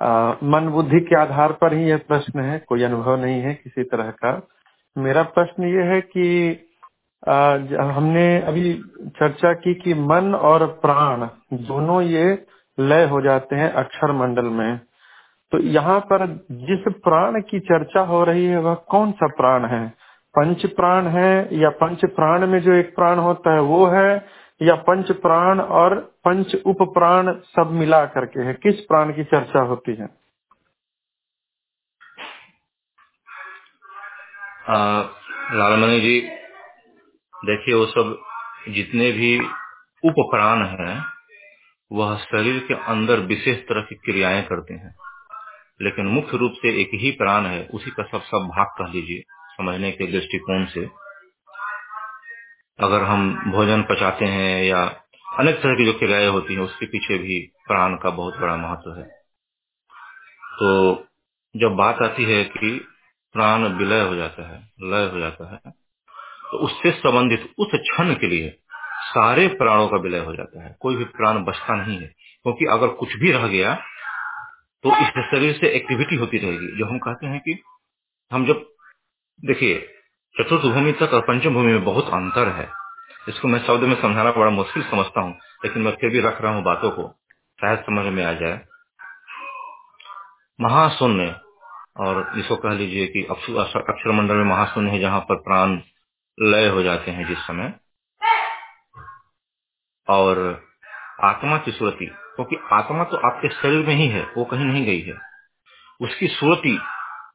आ, 0.03 0.35
मन 0.45 0.69
बुद्धि 0.69 1.01
के 1.01 1.17
आधार 1.17 1.53
पर 1.53 1.75
ही 1.75 1.85
यह 1.85 1.97
प्रश्न 1.97 2.41
है 2.41 2.59
कोई 2.59 2.83
अनुभव 2.83 3.17
नहीं 3.17 3.41
है 3.41 3.55
किसी 3.55 3.83
तरह 3.83 4.11
का। 4.11 4.49
मेरा 4.99 5.23
प्रश्न 5.23 5.65
ये 5.65 5.83
है 5.83 6.01
कि 6.01 6.27
आ, 7.29 7.57
हमने 7.93 8.41
अभी 8.41 8.75
चर्चा 9.07 9.53
की 9.53 9.75
कि 9.75 9.95
मन 9.95 10.35
और 10.35 10.67
प्राण 10.67 11.29
दोनों 11.53 12.03
ये 12.03 12.47
लय 12.81 13.05
हो 13.05 13.21
जाते 13.21 13.57
हैं 13.57 13.73
अक्षर 13.73 14.13
मंडल 14.13 14.45
में। 14.45 14.81
तो 15.53 15.59
यहाँ 15.59 16.01
पर 16.01 16.27
जिस 16.51 16.93
प्राण 16.93 17.41
की 17.41 17.61
चर्चा 17.61 18.01
हो 18.01 18.25
रही 18.25 18.47
है 18.47 18.61
वह 18.61 18.75
कौन 18.75 19.13
सा 19.13 19.27
प्राण 19.27 19.65
है? 19.65 20.07
पंच 20.35 20.67
प्राण 20.67 21.07
है 21.07 21.61
या 21.61 21.69
पंच 21.71 22.05
प्राण 22.05 22.47
में 22.47 22.61
जो 22.61 22.73
एक 22.73 22.95
प्राण 22.95 23.19
होता 23.19 23.55
है 23.55 23.61
वो 23.61 23.87
है 23.87 24.25
या 24.63 24.75
पंच 24.75 25.13
प्राण 25.13 25.61
और 25.61 26.01
पंच 26.25 26.55
उप 26.67 26.77
प्राण 26.83 27.33
सब 27.33 27.71
मिला 27.71 28.07
करके 28.07 28.41
है। 28.41 28.55
किस 28.55 28.81
प्राण 28.81 29.13
की 29.13 29.25
चर्चा 29.25 29.61
होती 29.61 29.95
है? 29.95 30.09
लालमणि 35.53 36.01
जी, 36.01 36.21
देखिए, 37.45 37.75
वो 37.75 37.87
सब 37.87 38.23
जितने 38.69 39.13
भी 39.13 39.39
उप 40.05 40.15
प्राण 40.19 40.65
है, 40.65 41.03
वह 41.93 42.17
शरीर 42.19 42.65
के 42.69 42.75
अंदर 42.75 43.21
विशेष 43.21 43.59
तरह 43.59 43.81
की 43.81 43.95
क्रियाएँ 43.95 44.43
करते 44.43 44.75
हैं। 44.75 44.95
लेकिन 45.83 46.07
मुख्य 46.07 46.37
रूप 46.37 46.53
से 46.53 46.81
एक 46.81 46.91
ही 46.95 47.11
प्राण 47.11 47.43
है, 47.43 47.67
उसी 47.67 47.91
का 47.91 48.03
सब 48.03 48.23
सब 48.23 48.49
भाग 48.57 48.67
कह 48.79 48.93
लीजिए, 48.93 49.23
समझने 49.57 49.91
के 49.91 50.07
दृष्टिकोण 50.13 50.65
से। 50.65 51.06
अगर 52.79 53.03
हम 53.03 53.29
भोजन 53.53 53.83
पचाते 53.83 54.25
हैं 54.27 54.63
या 54.65 54.83
अनेक 55.39 55.57
तरह 55.57 55.75
की 55.75 55.85
जो 55.85 55.93
क्रियाएँ 55.99 56.27
होती 56.29 56.55
हैं, 56.55 56.61
उसके 56.61 56.87
पीछे 56.87 57.19
भी 57.19 57.39
प्राण 57.67 57.97
का 57.97 58.11
बहुत 58.13 58.37
बड़ा 58.37 58.57
महत्व 58.57 58.95
है। 58.95 59.05
तो 60.59 61.07
जब 61.55 61.77
बात 61.77 62.03
आती 62.03 62.25
है 62.25 62.43
कि 62.47 62.71
प्राण 63.35 63.67
विलय 63.79 64.01
हो 64.03 64.15
जाता 64.17 64.49
है, 64.49 64.61
लय 64.83 65.09
हो 65.09 65.19
जाता 65.21 65.51
है 65.53 65.73
तो 66.51 66.59
उससे 66.59 66.91
संबंधित 66.93 67.49
उस 67.59 67.71
क्षण 67.75 68.15
के 68.15 68.27
लिए 68.27 68.51
सारे 69.07 69.47
प्राणों 69.57 69.89
का 69.89 69.97
विलय 69.99 70.19
हो 70.21 70.35
जाता 70.35 70.65
है। 70.65 70.77
कोई 70.81 70.97
भी 70.97 71.05
प्राण 71.07 71.43
बचता 71.45 71.75
नहीं 71.77 71.99
है, 71.99 72.07
क्योंकि 72.07 72.65
अगर 72.73 72.89
कुछ 72.95 73.17
भी 73.17 73.33
रह 73.33 73.47
गया 73.49 73.75
तो 74.85 74.97
इस 74.99 75.09
शरीर 75.31 75.53
से 75.55 75.69
एक्टिविटी 75.77 76.17
होती 76.17 76.39
रहेगी। 76.39 76.67
जो 76.79 76.87
हम 76.87 76.99
कहते 76.99 77.27
हैं 77.27 77.41
कि 77.41 77.59
हम 78.31 78.47
जब, 78.47 78.65
देखिए 79.41 79.75
चतुर्थ 80.37 80.63
भूमि 80.65 80.93
तक 80.93 81.15
और 81.15 81.21
पंचम 81.21 81.55
भूमि 81.55 81.73
में 81.73 81.85
बहुत 81.85 82.09
अंतर 82.15 82.49
है। 82.49 82.69
इसको 83.29 83.49
मैं 83.49 83.59
शब्द 83.59 83.83
में 83.83 83.95
समझाना 84.03 84.31
बड़ा 84.31 84.51
मुश्किल 84.51 84.83
समझता 84.83 85.21
हूँ, 85.21 85.33
लेकिन 85.65 85.83
मैं 85.83 85.93
फिर 85.93 86.11
भी 86.11 86.21
रख 86.21 86.41
रहा 86.43 86.53
हूँ 86.55 86.63
बातों 86.63 86.91
को। 86.91 87.09
शायद 87.59 87.79
समझ 87.79 88.05
में 88.07 88.25
आ 88.25 88.33
जाए। 88.33 88.61
महाशून्य, 90.59 91.35
और 91.97 92.33
जिसको 92.37 92.57
कह 92.57 92.73
लीजिए 92.73 93.07
कि 93.07 93.23
अक्षर 93.25 94.13
मंडल 94.13 94.35
में 94.35 94.45
महाशून्य 94.45 94.91
है, 94.91 95.01
जहाँ 95.01 95.21
पर 95.21 95.37
प्राण 95.37 95.79
लय 96.39 96.69
हो 96.69 96.83
जाते 96.83 97.11
हैं 97.11 97.27
जिस 97.29 97.39
समय। 97.39 97.73
और 100.09 100.65
आत्मा 101.25 101.59
की 101.59 101.73
सुरति, 101.73 102.07
क्योंकि 102.07 102.57
आत्मा 102.73 103.05
तो 103.05 103.17
आपके 103.27 103.49
शरीर 103.53 103.87
में 103.87 103.95
ही 103.95 104.09
है, 104.09 104.23
वो 104.37 104.45
कहीं 104.45 104.65
नहीं 104.65 104.85
गई 104.87 105.01
है। 105.01 105.15
उसकी 106.01 106.29
सुरति, 106.29 106.79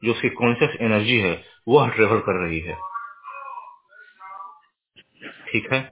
जो 0.04 0.12
उसकी 0.12 0.30
कॉन्शियस 0.30 0.78
एनर्जी 0.82 1.18
है 1.20 1.51
वह 1.68 1.90
ट्रेवल 1.90 2.20
कर 2.20 2.46
रही 2.46 2.60
है। 2.60 2.76
ठीक 5.52 5.74
है? 5.74 5.90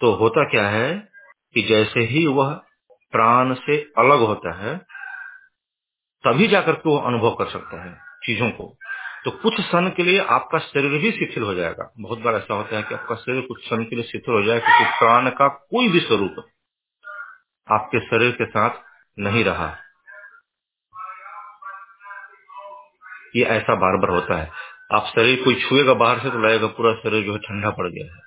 तो 0.00 0.12
होता 0.12 0.44
क्या 0.44 0.68
है 0.68 1.08
कि 1.54 1.62
जैसे 1.62 2.00
ही 2.00 2.26
वह 2.26 2.54
प्राण 3.12 3.54
से 3.54 3.92
अलग 3.98 4.18
होता 4.18 4.52
है, 4.52 4.78
तभी 6.24 6.48
जाकर 6.48 6.72
के 6.72 6.88
वो 6.88 6.96
अनुभव 6.98 7.34
कर 7.34 7.46
सकता 7.46 7.84
है 7.84 7.98
चीज़ों 8.24 8.50
को। 8.50 8.76
तो 9.24 9.30
कुछ 9.30 9.54
क्षण 9.60 9.88
के 9.90 10.02
लिए 10.02 10.18
आपका 10.18 10.58
शरीर 10.58 11.02
भी 11.02 11.10
शिथिल 11.10 11.42
हो 11.42 11.54
जाएगा। 11.54 11.92
बहुत 12.00 12.18
बार 12.18 12.34
ऐसा 12.34 12.54
होता 12.54 12.76
है 12.76 12.82
कि 12.82 12.94
आपका 12.94 13.14
शरीर 13.14 13.40
कुछ 13.40 13.60
क्षण 13.60 13.84
के 13.84 13.96
लिए 13.96 14.04
शिथिल 14.04 14.34
हो 14.34 14.42
जाए, 14.42 14.60
क्योंकि 14.60 14.84
प्राण 14.84 15.30
का 15.30 15.48
कोई 15.48 15.88
भी 15.88 16.00
स्वरूप 16.00 16.44
आपके 17.72 18.00
शरीर 18.00 18.32
के 18.32 18.46
साथ 18.46 18.70
नहीं 19.18 19.44
रहा। 19.44 19.76
ये 23.36 23.44
ऐसा 23.44 23.74
बार 23.74 23.96
बार 23.96 24.10
होता 24.10 24.36
है। 24.36 24.50
आप 24.94 25.06
शरीर 25.06 25.44
कोई 25.44 25.54
छुएगा 25.54 25.94
बाहर 25.94 26.18
से 26.18 26.30
तो 26.30 26.38
लगेगा 26.38 26.66
पूरा 26.66 26.94
शरीर 26.94 27.24
जो 27.24 27.32
है 27.32 27.38
ठंडा 27.38 27.70
पड़ 27.70 27.88
गया 27.88 28.04
है। 28.04 28.20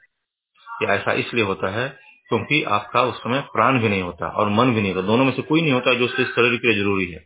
ये 0.82 0.88
ऐसा 0.96 1.14
इसलिए 1.14 1.44
होता 1.44 1.70
है 1.70 1.90
क्योंकि 2.30 2.64
आपका 2.64 3.02
उस 3.02 3.18
समय 3.18 3.42
प्राण 3.42 3.80
भी 3.80 3.90
नहीं 3.90 4.02
होता 4.02 4.28
और 4.28 4.50
मन 4.50 4.74
भी 4.76 4.82
नहीं 4.82 4.94
होता। 4.94 5.08
दोनों 5.08 5.26
में 5.26 5.32
से 5.32 5.42
कोई 5.42 5.62
नहीं 5.62 5.74
होता 5.74 5.94
जो 5.94 6.06
उसके 6.06 6.24
शरीर 6.24 6.58
के 6.58 6.68
लिए 6.68 6.82
ज़रूरी 6.82 7.12
है। 7.12 7.26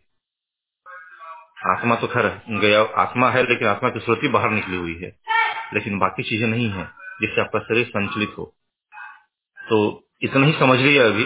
आत्मा 1.70 1.94
तो 1.94 2.06
खैर 2.06 2.42
गया, 2.50 2.82
आत्मा 2.82 3.30
है 3.30 3.42
लेकिन 3.42 3.68
आत्मा 3.68 3.90
की 3.90 4.00
श्रुति 4.00 4.28
बाहर 4.28 4.50
निकली 4.50 4.76
हुई 4.76 4.94
है। 4.94 5.12
लेकिन 5.74 5.98
बाकी 5.98 6.22
चीज़ें 6.22 6.48
नहीं 6.48 6.70
है 6.70 6.84
जिससे 7.20 7.40
आपका 7.40 7.58
शरीर 7.58 7.86
संचलित 7.86 8.34
हो। 8.38 8.44
तो 9.58 10.04
इतना 10.22 10.46
ही 10.46 10.52
समझ 10.52 10.78
लिया 10.78 11.06
अभी 11.06 11.24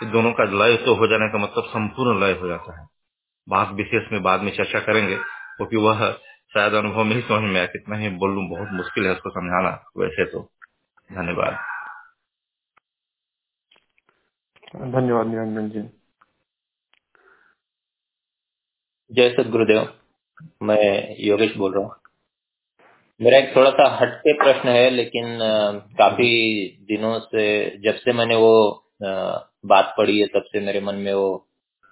कि 0.00 0.06
दोनों 0.06 0.32
का 0.32 0.44
लय 0.44 0.76
तो 0.76 0.94
हो 0.94 1.06
जाने 1.06 1.28
का 1.28 1.38
मतलब 1.38 1.64
संपूर्ण 1.64 2.20
लय 2.20 2.32
हो 2.32 2.48
जाता 2.48 2.80
है। 2.80 2.86
बात 3.48 3.70
विशेष 3.70 4.12
में 4.12 4.22
बाद 4.22 4.40
में 4.40 4.56
चर्चा 4.56 4.80
करेंगे। 4.80 5.18
क्योंकि 5.60 5.76
तो 5.76 5.82
वह 5.82 6.12
शायद 6.54 6.72
अनुभव 6.72 7.04
में 7.04 7.14
ही 7.16 7.22
समझ 7.22 7.40
में 7.42 7.56
आया 7.56 7.66
कितना 7.66 7.96
ही 7.96 8.08
बोल 8.08 8.30
लू 8.34 8.42
बहुत 8.48 8.68
मुश्किल 8.72 9.06
है 9.06 9.12
उसको 9.12 9.30
समझाना 9.30 9.70
वैसे 9.96 10.24
तो। 10.24 10.40
धन्यवाद। 11.12 11.58
धन्यवाद 14.92 15.26
निरंजन 15.26 15.68
जी। 15.70 15.82
जय 19.10 19.30
सत 19.30 19.50
गुरुदेव 19.50 19.92
मैं 20.62 21.16
योगेश 21.26 21.56
बोल 21.56 21.74
रहा 21.74 21.84
हूँ। 21.84 21.94
मेरा 23.20 23.38
एक 23.38 23.56
थोड़ा 23.56 23.70
सा 23.70 23.88
हटके 23.96 24.32
प्रश्न 24.32 24.68
है 24.68 24.90
लेकिन 24.90 25.38
काफ़ी 25.98 26.32
दिनों 26.88 27.18
से 27.20 27.44
जब 27.78 27.94
से 27.94 28.12
मैंने 28.12 28.36
वो 28.36 28.54
बात 29.02 29.94
पढ़ी 29.98 30.18
है 30.20 30.26
तब 30.26 30.42
से 30.42 30.60
मेरे 30.60 30.80
मन 30.80 30.94
में 30.94 31.12
वो 31.14 31.36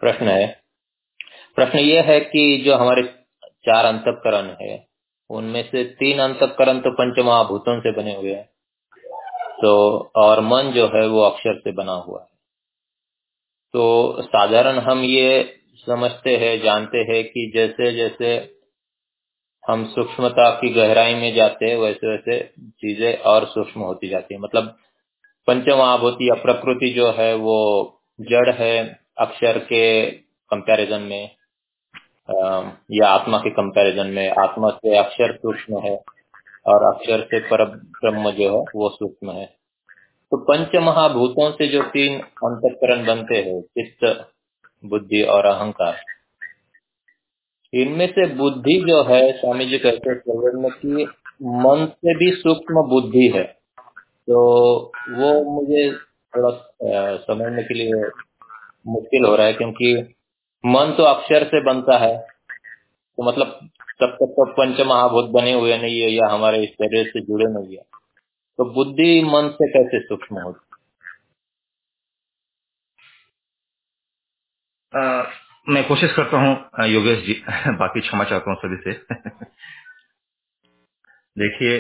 प्रश्न 0.03 0.29
है। 0.29 0.47
प्रश्न 1.57 1.79
ये 1.79 2.01
है 2.03 2.21
कि 2.21 2.63
जो 2.67 2.77
हमारे 2.77 3.18
चार 3.65 3.85
अंतकरण 3.85 4.57
है। 4.63 4.87
उनमें 5.31 5.63
से 5.63 5.85
तीन 5.85 6.19
अंतकरण 6.19 6.79
तो 6.79 6.91
पंचमहाभूतों 6.91 7.81
से 7.81 7.93
बने 7.93 8.17
हुए 8.17 8.35
हैं। 8.35 8.49
तो 9.63 9.73
और 10.17 10.41
मन 10.41 10.73
जो 10.75 10.87
है 10.87 11.07
वो 11.07 11.21
अक्षर 11.21 11.59
से 11.59 11.73
बना 11.73 11.93
हुआ 11.93 12.21
है। 12.21 12.27
तो 13.75 14.23
साधारण 14.23 14.79
हम 14.79 15.01
ये 15.01 15.55
समझते 15.87 16.37
हैं, 16.37 16.61
जानते 16.63 16.99
हैं 16.99 17.25
कि 17.25 17.51
जैसे 17.55 17.93
जैसे 17.93 18.59
हम 19.71 19.85
सूक्ष्मता 19.85 20.51
की 20.51 20.69
गहराई 20.69 21.15
में 21.15 21.35
जाते 21.35 21.67
हैं 21.67 21.77
वैसे 21.77 22.11
वैसे 22.11 22.41
चीज़ें 22.59 23.19
और 23.19 23.47
सूक्ष्म 23.47 23.81
होती 23.81 24.09
जाती 24.09 24.35
है। 24.35 24.41
मतलब 24.41 24.77
पंचमहाभूति 25.47 26.29
या 26.29 26.35
प्रकृति 26.35 26.91
जो 26.91 27.11
है 27.11 27.35
वो 27.35 27.59
जड़ 28.21 28.51
है 28.51 29.01
अक्षर 29.19 29.59
के 29.59 30.11
कंपैरिजन 30.51 31.03
में। 31.03 31.38
या 32.29 33.09
आत्मा 33.09 33.39
के 33.39 33.51
कंपैरिजन 33.51 34.07
में, 34.07 34.31
आत्मा 34.31 34.71
से 34.71 34.97
अक्षर 34.97 35.35
सूक्ष्म 35.37 35.79
है 35.79 35.97
और 36.67 36.85
अक्षर 36.85 37.23
से 37.25 37.39
पर 37.41 37.65
ब्रह्म 37.65 38.31
जो 38.31 38.51
है, 38.51 38.65
वो 38.77 38.89
सूक्ष्म 38.89 39.31
है। 39.31 39.47
तो 40.33 40.37
पंच 40.45 40.75
महाभूतों 40.77 41.51
से 41.51 41.67
जो 41.69 41.83
तीन 41.89 42.19
अंतकरण 42.21 43.07
बनते 43.07 43.37
हैं, 43.37 43.61
चित्त, 43.61 44.27
बुद्धि 44.85 45.23
और 45.23 45.47
अहंकार, 45.47 45.97
इनमें 47.73 48.07
से 48.07 48.27
बुद्धि 48.35 48.75
जो 48.89 49.03
है, 49.05 49.21
स्वामी 49.33 49.67
जी 49.67 49.79
कहते 49.79 50.11
हैं 50.11 50.71
कि 50.75 51.07
मन 51.43 51.87
से 51.87 52.15
भी 52.15 52.31
सूक्ष्म 52.33 52.83
बुद्धि 52.89 53.29
है। 53.35 53.43
तो 54.29 54.39
वो 55.11 55.29
मुझे 55.51 55.91
थोड़ा 56.33 56.51
समझने 57.17 57.63
के 57.63 57.75
लिए 57.75 58.01
मुश्किल 58.87 59.25
हो 59.25 59.35
रहा 59.37 59.47
है 59.47 59.53
क्योंकि 59.53 59.95
मन 60.67 60.95
तो 60.97 61.05
अक्षर 61.05 61.45
से 61.45 61.65
बनता 61.65 61.99
है। 61.99 62.17
तो 63.19 63.29
मतलब 63.29 63.47
तब 64.01 64.07
तक 64.07 64.33
तो 64.33 64.45
पंच 64.53 64.81
महाभूत 64.81 65.31
बने 65.31 65.53
हुए 65.53 65.79
नहीं 65.79 66.01
है 66.01 66.11
या 66.11 66.29
हमारे 66.29 66.67
शरीर 66.67 67.07
से 67.07 67.21
जुड़े 67.21 67.47
नहीं 67.47 67.77
है। 67.77 67.83
तो 68.59 68.65
बुद्धि 68.65 69.23
मन 69.25 69.49
से 69.49 69.69
कैसे 69.69 70.01
सूक्ष्म 70.01 70.41
होती? 70.41 70.61
मैं 75.69 75.89
कोशिश 75.89 76.13
करता 76.13 76.37
हूँ 76.37 76.71
योगेश 76.89 77.19
जी, 77.27 77.45
बाकी 77.77 78.01
क्षमा 78.01 78.25
चाहता 78.25 78.51
हूँ 78.51 78.59
सभी 78.59 78.77
से। 78.77 78.93
देखिए 81.39 81.79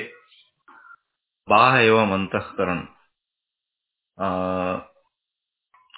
बाह 1.48 1.78
एवं 1.78 2.12
अंतकरण। 2.12 2.78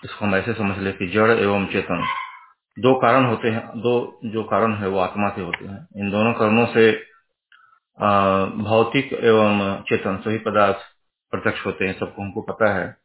इसको 0.04 0.24
हम 0.24 0.34
ऐसे 0.36 0.52
समझ 0.54 0.78
ले 0.78 0.92
कि 0.92 1.06
जड़ 1.06 1.30
एवं 1.30 1.66
चेतन। 1.66 2.04
दो 2.80 2.94
कारण 2.94 3.24
होते 3.24 3.48
हैं, 3.50 3.66
दो 3.80 4.20
जो 4.24 4.42
कारण 4.44 4.74
है 4.74 4.88
वो 4.88 4.98
आत्मा 4.98 5.28
से 5.28 5.42
होते 5.42 5.64
हैं। 5.64 5.88
इन 5.96 6.10
दोनों 6.10 6.32
कारणों 6.32 6.66
से 6.66 6.92
भौतिक 8.64 9.12
एवं 9.12 9.82
चेतन 9.82 10.16
सभी 10.16 10.38
पदार्थ 10.38 10.76
प्रत्यक्ष 11.30 11.66
होते 11.66 11.86
हैं, 11.86 11.98
सबको 12.00 12.22
हमको 12.22 12.42
पता 12.42 12.72
है। 12.74 12.96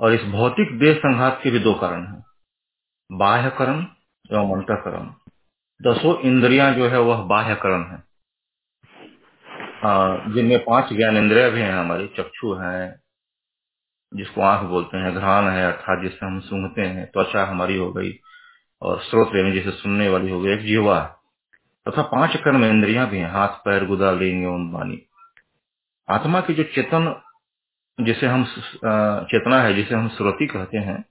और 0.00 0.12
इस 0.12 0.24
भौतिक 0.24 0.78
देह 0.78 0.94
संघात 0.94 1.40
के 1.42 1.50
भी 1.50 1.58
दो 1.58 1.74
कारण 1.74 2.06
हैं। 2.06 2.24
बाह्यकरण 3.12 3.80
एवं 4.32 4.52
अंतकरण 4.52 5.10
दसों 5.82 6.20
इंद्रियाँ 6.20 6.72
जो 6.74 6.88
है 6.88 7.00
वह 7.00 7.22
बाह्यकरण 7.22 7.84
है। 7.84 8.02
जिनमें 10.32 10.58
पाँच 10.64 10.92
ज्ञान 10.92 11.16
इंद्रिया 11.16 11.48
भी 11.48 11.60
हैं, 11.60 11.72
हमारी 11.72 12.06
चक्षु 12.16 12.52
है, 12.54 13.00
जिसको 14.14 14.40
आँख 14.40 14.66
बोलते 14.66 14.98
हैं, 14.98 15.14
घ्राण 15.14 15.48
है, 15.48 15.72
अर्थात 15.72 16.02
जिससे 16.02 16.26
हम 16.26 16.40
सूंघते 16.40 16.82
हैं, 16.82 17.06
त्वचा 17.06 17.44
हमारी 17.44 17.76
हो 17.76 17.92
गई। 17.92 18.12
और 18.82 19.00
स्रोत 19.00 19.30
यानी 19.36 19.52
जिसे 19.52 19.70
सुनने 19.70 20.08
वाली 20.08 20.30
हो 20.30 20.40
गई 20.40 20.52
एक 20.52 20.60
जीवा 20.60 21.00
तथा 21.88 22.02
पाँच 22.02 22.36
कर्म 22.36 22.64
इंद्रिया 22.64 23.04
भी 23.04 23.18
हैं, 23.18 23.30
हाथ, 23.30 23.48
पैर, 23.48 23.84
गुदा, 23.84 24.10
लिंग 24.10 24.42
एवं 24.42 24.72
वाणी। 24.72 25.02
आत्मा 26.10 26.40
की 26.40 26.54
जो 26.54 26.62
चेतन, 26.62 27.22
जिसे 28.00 28.26
हम 28.26 28.44
चेतना 29.24 29.62
है, 29.62 29.74
जिसे 29.74 29.94
हम 29.94 30.08
श्रुति 30.08 30.46
कहते 30.46 30.78
हैं, 30.78 31.04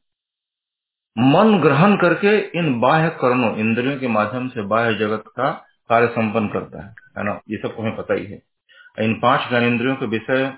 मन 1.18 1.60
ग्रहण 1.62 1.96
करके 1.96 2.60
इन 2.60 2.80
बाह्य 2.80 3.10
कर्णों 3.10 3.56
इंद्रियों 3.56 4.00
के 4.00 4.08
माध्यम 4.08 4.48
से 4.48 4.62
बाह्य 4.62 4.94
जगत 4.94 5.24
का 5.28 5.52
कार्य 5.90 6.08
संपन्न 6.08 6.48
करता 6.48 6.84
है 6.84 6.96
है 7.18 7.24
ना? 7.24 7.40
ये 7.50 7.58
सब 7.58 7.76
हमें 7.80 7.96
पता 7.96 8.14
ही 8.14 8.26
है। 8.26 8.42
इन 9.00 9.20
पाँच 9.20 9.50
ज्ञानेन्द्रियों 9.50 9.96
के 9.96 10.06
विषय 10.06 10.54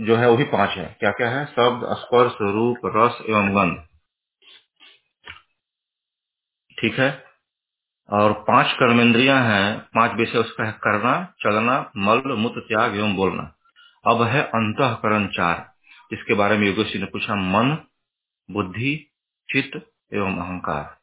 जो 0.00 0.16
है 0.16 0.30
वही 0.30 0.44
पाँच 0.44 0.70
है। 0.70 0.96
क्या 1.00 1.10
क्या 1.10 1.30
है? 1.30 1.46
शब्द, 1.46 1.96
स्पर्श, 1.96 2.32
रूप, 2.40 2.76
रस 2.84 3.18
एवं 3.28 3.56
गंध। 3.56 3.84
ठीक 6.82 6.98
है? 6.98 7.24
और 8.08 8.32
पाँच 8.32 8.72
कर्मेंद्रियाँ 8.72 9.42
हैं 9.44 9.78
पाँच 9.80 10.12
विषय 10.12 10.38
उसका 10.38 10.64
है 10.64 10.72
करना 10.72 11.34
चलना 11.40 11.92
मल 11.96 12.22
मूत्र 12.32 12.60
त्याग 12.60 12.96
एवं 12.96 13.14
बोलना। 13.16 13.54
अब 14.06 14.22
है 14.22 14.42
अंतकरण 14.42 15.26
चार। 15.26 15.74
इसके 16.12 16.34
बारे 16.34 16.58
में 16.58 16.66
योगेश 16.66 16.96
ने 16.96 17.04
पूछा 17.04 17.34
मन 17.34 17.78
बुद्धि 18.50 19.12
चित्त 19.48 19.90
एवं 20.14 20.36
अहंकार। 20.36 20.98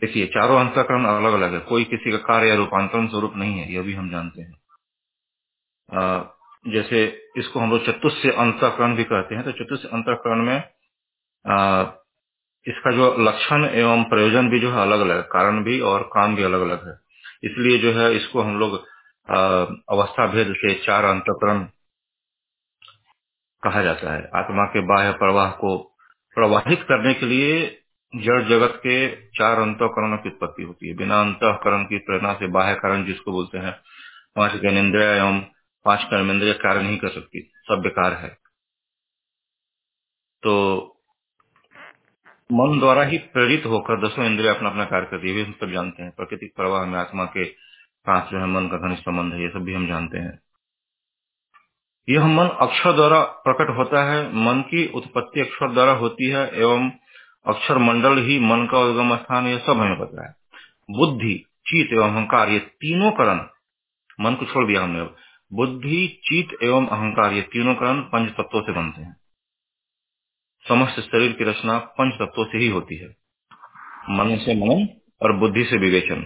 देखिए 0.00 0.26
चारों 0.26 0.60
अंतकरण 0.60 1.04
अलग 1.04 1.32
अलग 1.32 1.54
है। 1.54 1.60
कोई 1.60 1.84
किसी 1.84 2.10
का 2.10 2.16
कार्य 2.16 2.48
या 2.48 2.54
रूपांतरण 2.54 3.08
स्वरूप 3.08 3.32
नहीं 3.36 3.58
है 3.58 3.72
यह 3.72 3.82
भी 3.82 3.94
हम 3.94 4.10
जानते 4.10 4.42
हैं। 4.42 4.60
आ, 5.94 6.24
जैसे 6.68 7.28
इसको 7.36 7.60
हम 7.60 7.70
लोग 7.70 7.86
चतुष्य 7.86 8.30
अंतकरण 8.30 8.96
भी 8.96 9.04
कहते 9.04 9.34
हैं। 9.34 9.44
तो 9.44 9.52
चतुष्य 9.52 9.88
अंतकरण 9.88 10.42
में 10.42 10.64
आ, 11.46 11.82
इसका 12.66 12.90
जो 12.92 13.14
लक्षण 13.20 13.64
एवं 13.66 14.02
प्रयोजन 14.04 14.48
भी 14.50 14.58
जो 14.60 14.70
है 14.72 14.80
अलग 14.82 15.00
अलग 15.00 15.22
कारण 15.28 15.62
भी 15.64 15.78
और 15.90 16.02
काम 16.14 16.36
भी 16.36 16.42
अलग 16.42 16.60
अलग 16.60 16.86
है। 16.88 16.94
इसलिए 17.44 17.78
जो 17.78 17.92
है 17.92 18.14
इसको 18.16 18.42
हम 18.42 18.58
लोग 18.58 18.74
अवस्था 19.88 20.26
भेद 20.26 20.54
से 20.56 20.74
चार 20.84 21.04
अंतकरण 21.04 21.64
कहा 23.62 23.82
जाता 23.82 24.12
है। 24.14 24.30
आत्मा 24.34 24.64
के 24.66 24.80
बाह्य 24.86 25.12
प्रवाह 25.18 25.50
को 25.60 25.76
प्रवाहित 26.36 26.82
करने 26.88 27.14
के 27.14 27.26
लिए 27.26 27.54
जड़ 28.12 28.42
जगत 28.48 28.76
के 28.76 28.94
चार 29.30 29.58
अंतकरणों 29.58 30.16
की 30.18 30.28
उत्पत्ति 30.28 30.62
होती 30.62 30.88
है। 30.88 30.94
बिना 30.96 31.20
अंतकरण 31.20 31.84
की 31.84 31.98
प्रेरणा 32.00 32.32
से 32.34 32.46
बाह्य 32.52 32.74
कारण 32.74 33.04
जिसको 33.06 33.32
बोलते 33.32 33.58
हैं, 33.58 33.72
पाँच 34.36 34.60
ज्ञानेन्द्रिया 34.60 35.12
एवं 35.14 35.40
पाँच 35.86 36.04
कर्मेंद्रिय 36.10 36.52
कार्य 36.54 36.82
नहीं 36.82 36.98
कर 36.98 37.08
सकती 37.10 37.40
सब 37.64 37.82
बेकार 37.82 38.12
है। 38.14 38.28
तो 40.42 40.52
मन 42.52 42.78
द्वारा 42.78 43.02
ही 43.02 43.18
प्रेरित 43.18 43.66
होकर 43.66 44.08
दसों 44.08 44.24
इंद्रिया 44.24 44.54
अपना 44.54 44.70
अपना 44.70 44.84
कार्य 44.84 45.06
करती 45.10 45.30
है 45.30 45.44
हम 45.44 45.52
सब 45.52 45.70
जानते 45.70 46.02
हैं। 46.02 46.12
प्रकृतिक 46.16 46.52
प्रवाह 46.56 46.86
में 46.86 46.98
आत्मा 46.98 47.24
के 47.24 47.44
साथ 48.00 48.32
जो 48.32 48.38
है 48.38 48.46
मन 48.46 48.68
का 48.68 48.76
घनिष्ठ 48.76 49.02
संबंध 49.02 49.34
है, 49.34 49.42
ये 49.42 49.48
सब 49.48 49.58
भी 49.58 49.74
हम 49.74 49.86
जानते 49.86 50.18
हैं। 50.18 50.40
यह 52.08 52.26
मन 52.26 52.46
अक्षर 52.46 52.92
द्वारा 52.92 53.20
प्रकट 53.20 53.76
होता 53.76 54.04
है, 54.04 54.34
मन 54.34 54.60
की 54.60 54.86
उत्पत्ति 54.86 55.40
अक्षर 55.40 55.72
द्वारा 55.72 55.92
होती 55.92 56.30
है, 56.30 56.50
एवं 56.54 56.90
अक्षर 57.46 57.78
मंडल 57.78 58.18
ही 58.18 58.38
मन 58.38 58.68
का 58.70 58.78
उद्गम 58.78 59.16
स्थान 59.16 59.46
यह 59.46 59.58
सब 59.58 59.72
हमें 59.72 59.98
पता 59.98 60.26
है। 60.26 60.34
बुद्धि, 60.90 61.44
चीत 61.66 61.92
एवं 61.92 62.10
अहंकार, 62.10 62.48
ये 62.48 62.58
तीनों 62.58 63.10
करण, 63.10 63.46
मन 64.20 64.34
को 64.34 64.44
छोड़ 64.44 64.66
दिया 64.66 64.82
हमने 64.82 65.02
बुद्धि, 65.52 66.20
चीत 66.24 66.48
एवं 66.62 66.86
अहंकार, 66.86 67.32
ये 67.32 67.42
तीनों 67.42 67.74
करण 67.74 68.00
पंच 68.00 68.30
तत्वों 68.30 68.62
से 68.62 68.72
बनते 68.72 69.02
हैं। 69.02 69.19
समस्त 70.70 71.00
शरीर 71.00 71.32
की 71.32 71.44
रचना 71.44 71.78
पंच 71.78 72.14
तत्वों 72.14 72.44
से 72.44 72.58
ही 72.58 72.68
होती 72.68 72.96
है। 72.96 73.08
मन 74.10 74.36
से 74.36 74.54
मनन 74.54 74.88
और 75.22 75.32
बुद्धि 75.32 75.64
से 75.64 75.76
विवेचन। 75.76 76.24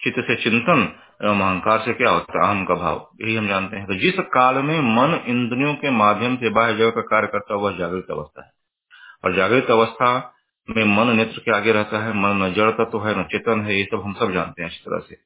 चित्त 0.00 0.20
से 0.20 0.34
चिंतन 0.36 1.00
एवं 1.24 1.40
अहंकार 1.40 1.78
से 1.78 1.92
क्या 1.92 2.10
होता 2.10 2.38
है? 2.38 2.48
अहम 2.48 2.64
का 2.64 2.74
भाव। 2.74 3.10
यही 3.20 3.36
हम 3.36 3.48
जानते 3.48 3.76
हैं। 3.76 3.86
तो 3.86 3.94
जिस 3.94 4.14
काल 4.18 4.54
में 4.54 4.80
मन 4.80 5.14
इंद्रियों 5.26 5.74
के 5.74 5.90
माध्यम 5.90 6.36
से 6.36 6.50
बाह्य 6.50 6.76
जगत 6.76 6.92
का 6.94 7.00
कार्य 7.00 7.26
करता 7.26 7.54
हुआ 7.54 7.72
जागृत 7.72 8.06
अवस्था 8.10 8.44
है। 8.44 8.50
और 9.24 9.34
जागृत 9.34 9.70
अवस्था 9.70 10.34
में 10.70 10.84
मन 10.84 11.16
नेत्र 11.16 11.38
के 11.38 11.56
आगे 11.56 11.72
रहता 11.72 12.04
है। 12.04 12.12
मन 12.12 12.42
न 12.42 12.52
जड़ता 12.52 12.84
तो 12.84 12.98
है, 12.98 13.20
न 13.20 13.22
चेतन 13.22 13.60
है, 13.60 13.78
ये 13.78 13.84
सब 13.84 14.02
हम 14.04 14.14
सब 14.14 14.32
जानते 14.32 14.62
हैं 14.62 14.70
इस 14.70 14.80
तरह 14.80 14.98
से। 14.98 15.18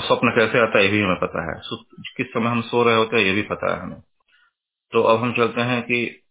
स्वप्न 0.00 0.30
कैसे 0.30 0.58
आता 0.58 0.78
है, 0.78 0.84
ये 0.84 0.90
भी 0.90 1.00
हमें 1.00 1.20
पता 1.20 1.40
है। 1.48 1.60
किस 2.16 2.26
समय 2.26 2.46
हम 2.46 2.60
सो 2.60 2.82
रहे 2.82 2.96
होते 2.96 3.16
हैं, 3.16 3.24
ये 3.24 3.32
भी 3.32 3.42
पता 3.42 3.74
है 3.74 3.80
हमें। 3.82 4.00
तो 4.92 5.02
अब 5.02 5.22
हम 5.22 5.32
चलते 5.32 5.60
हैं 5.60 5.82
कि 5.82 6.22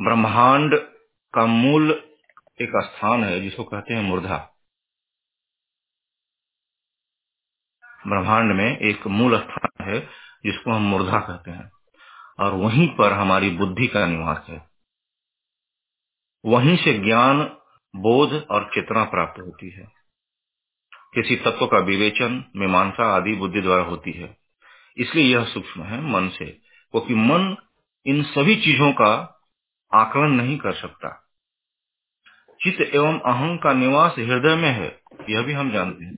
ब्रह्मांड 0.00 0.74
का 1.34 1.46
मूल 1.46 1.90
एक 2.60 2.72
स्थान 2.76 3.24
है, 3.24 3.40
जिसको 3.40 3.64
कहते 3.64 3.94
हैं 3.94 4.02
मूर्धा। 4.02 4.54
ब्रह्मांड 8.08 8.52
में 8.52 8.78
एक 8.78 9.06
मूल 9.06 9.38
स्थान 9.38 9.84
है, 9.84 10.00
जिसको 10.44 10.72
हम 10.72 10.82
मूर्धा 10.82 11.18
कहते 11.18 11.50
हैं। 11.50 11.72
और 12.40 12.52
वहीं 12.52 12.88
पर 12.96 13.12
हमारी 13.12 13.50
बुद्धि 13.50 13.86
का 13.86 14.06
निवास 14.06 14.46
है। 14.48 14.70
वहीं 16.44 16.76
से 16.76 16.98
ज्ञान, 16.98 17.42
बोध 17.96 18.46
और 18.50 18.70
चेतना 18.74 19.04
प्राप्त 19.04 19.40
होती 19.40 19.70
है। 19.70 19.92
किसी 21.14 21.36
तत्व 21.36 21.66
का 21.66 21.78
विवेचन, 21.78 22.44
मीमांसा 22.56 23.16
आदि 23.16 23.32
बुद्धि 23.32 23.60
द्वारा 23.60 23.82
होती 23.82 24.12
है। 24.12 24.36
इसलिए 24.96 25.34
यह 25.34 25.44
सूक्ष्म 25.44 25.82
है 25.82 26.00
मन 26.00 26.28
से, 26.28 26.46
क्योंकि 26.90 27.14
मन 27.14 27.56
इन 28.06 28.22
सभी 28.22 28.56
चीज़ों 28.56 28.92
का 28.92 29.31
आकलन 29.94 30.30
नहीं 30.30 30.58
कर 30.58 30.72
सकता। 30.72 31.28
चित्त 32.60 32.94
एवं 32.94 33.20
अहं 33.20 33.58
का 33.58 33.72
निवास 33.72 34.14
हृदय 34.18 34.56
में 34.56 34.70
है, 34.70 35.00
यह 35.30 35.42
भी 35.42 35.52
हम 35.52 35.70
जानते 35.70 36.04
हैं। 36.04 36.16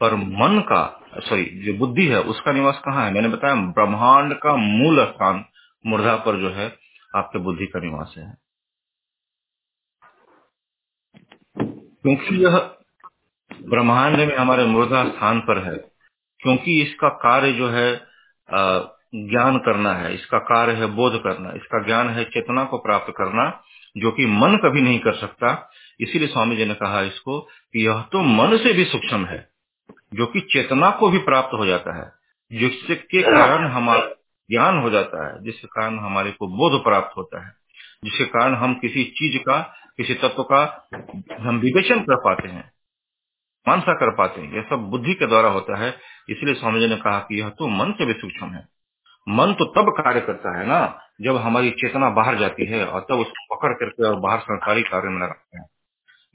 पर 0.00 0.14
मन 0.14 0.60
का 0.60 1.04
सॉरी 1.16 1.44
जो 1.44 1.74
बुद्धि 1.74 2.06
है, 2.06 2.20
उसका 2.20 2.52
निवास 2.52 2.82
कहाँ 2.84 3.06
है? 3.06 3.12
मैंने 3.12 3.28
बताया, 3.28 3.54
ब्रह्मांड 3.54 4.34
का 4.34 4.56
मूल 4.56 5.04
स्थान 5.04 5.44
मुर्दा 5.86 6.16
पर 6.16 6.40
जो 6.40 6.50
है, 6.50 6.78
आपके 7.16 7.38
बुद्धि 7.38 7.66
का 7.66 7.80
निवास 7.80 8.14
है। 8.18 8.36
क्योंकि 12.02 12.44
यह 12.44 12.58
ब्रह्मांड 13.62 14.16
में 14.16 14.36
हमारे 14.36 14.64
मुर्दा 14.64 15.08
स्थान 15.08 15.40
पर 15.40 15.64
है, 15.64 15.76
क्योंकि 16.40 16.82
इसका 16.82 17.08
कार्य 17.08 17.52
जो 17.52 17.68
है 17.68 18.08
ज्ञान 19.14 19.58
करना 19.58 19.94
है, 19.94 20.14
इसका 20.14 20.38
कार्य 20.38 20.72
है 20.72 20.86
बोध 20.86 21.22
करना, 21.22 21.50
इसका 21.50 21.84
ज्ञान 21.84 22.08
है 22.08 22.24
चेतना 22.24 22.64
को 22.64 22.78
प्राप्त 22.78 23.14
करना, 23.16 23.62
जो 23.96 24.10
कि 24.10 24.26
मन 24.26 24.56
कभी 24.56 24.80
नहीं 24.80 24.98
कर 24.98 25.12
सकता। 25.12 25.70
इसीलिए 26.00 26.28
स्वामी 26.28 26.56
जी 26.56 26.64
ने 26.64 26.74
कहा 26.74 27.02
इसको 27.02 27.40
कि 27.40 27.86
यह 27.86 28.02
तो 28.12 28.20
मन 28.20 28.56
से 28.56 28.72
भी 28.72 28.84
सूक्ष्म 28.84 29.26
है, 29.26 29.48
जो 30.14 30.26
कि 30.26 30.40
चेतना 30.40 30.90
को 30.90 31.10
भी 31.10 31.18
प्राप्त 31.18 31.54
हो 31.54 31.66
जाता 31.66 31.96
है, 31.96 32.12
जिसके 32.60 33.22
कारण 33.22 33.66
हमारा 33.66 34.00
ज्ञान 34.50 34.78
हो 34.78 34.90
जाता 34.90 35.28
है, 35.28 35.44
जिसके 35.44 35.66
कारण 35.66 35.98
हमारे 35.98 36.30
को 36.30 36.46
बोध 36.48 36.84
प्राप्त 36.84 37.16
होता 37.16 37.46
है, 37.46 37.52
जिसके 38.04 38.24
कारण 38.24 38.54
हम 38.54 38.74
किसी 38.74 39.04
चीज़ 39.04 39.38
का, 39.38 39.74
किसी 39.96 40.14
तत्व 40.14 40.42
का 40.42 40.88
हम 41.40 41.58
विवेचन 41.58 42.00
कर 42.00 42.16
पाते 42.16 42.48
हैं, 42.48 42.72
मानसा 43.68 43.92
कर 43.92 44.14
पाते 44.14 44.40
हैं। 44.40 44.56
यह 44.56 44.62
सब 44.62 44.76
बुद्धि 44.76 45.14
के 45.14 45.26
द्वारा 45.26 45.48
होता 45.48 45.78
है। 45.78 45.96
इसलिए 46.28 46.54
स्वामी 46.54 46.80
जी 46.80 46.86
ने 46.86 46.96
कहा 46.96 47.18
कि 47.18 47.40
यह 47.40 47.48
तो 47.48 47.68
मन 47.68 47.92
से 47.92 48.06
भी 48.06 48.12
सूक्ष्म 48.12 48.46
है। 48.46 48.77
मन 49.28 49.52
तो 49.52 49.64
तब 49.64 49.90
कार्य 49.90 50.20
करता 50.20 50.58
है 50.58 50.66
ना, 50.66 51.00
जब 51.20 51.36
हमारी 51.36 51.70
चेतना 51.70 52.10
बाहर 52.10 52.38
जाती 52.38 52.66
है 52.66 52.86
और 52.86 53.00
तब 53.00 53.14
उसको 53.14 53.56
पकड़ 53.56 53.72
करके 53.72 54.04
और 54.04 54.16
बाहर 54.16 54.38
संसारी 54.38 54.82
कार्य 54.82 55.08
में 55.08 55.22
लगाते 55.22 55.58
हैं। 55.58 55.70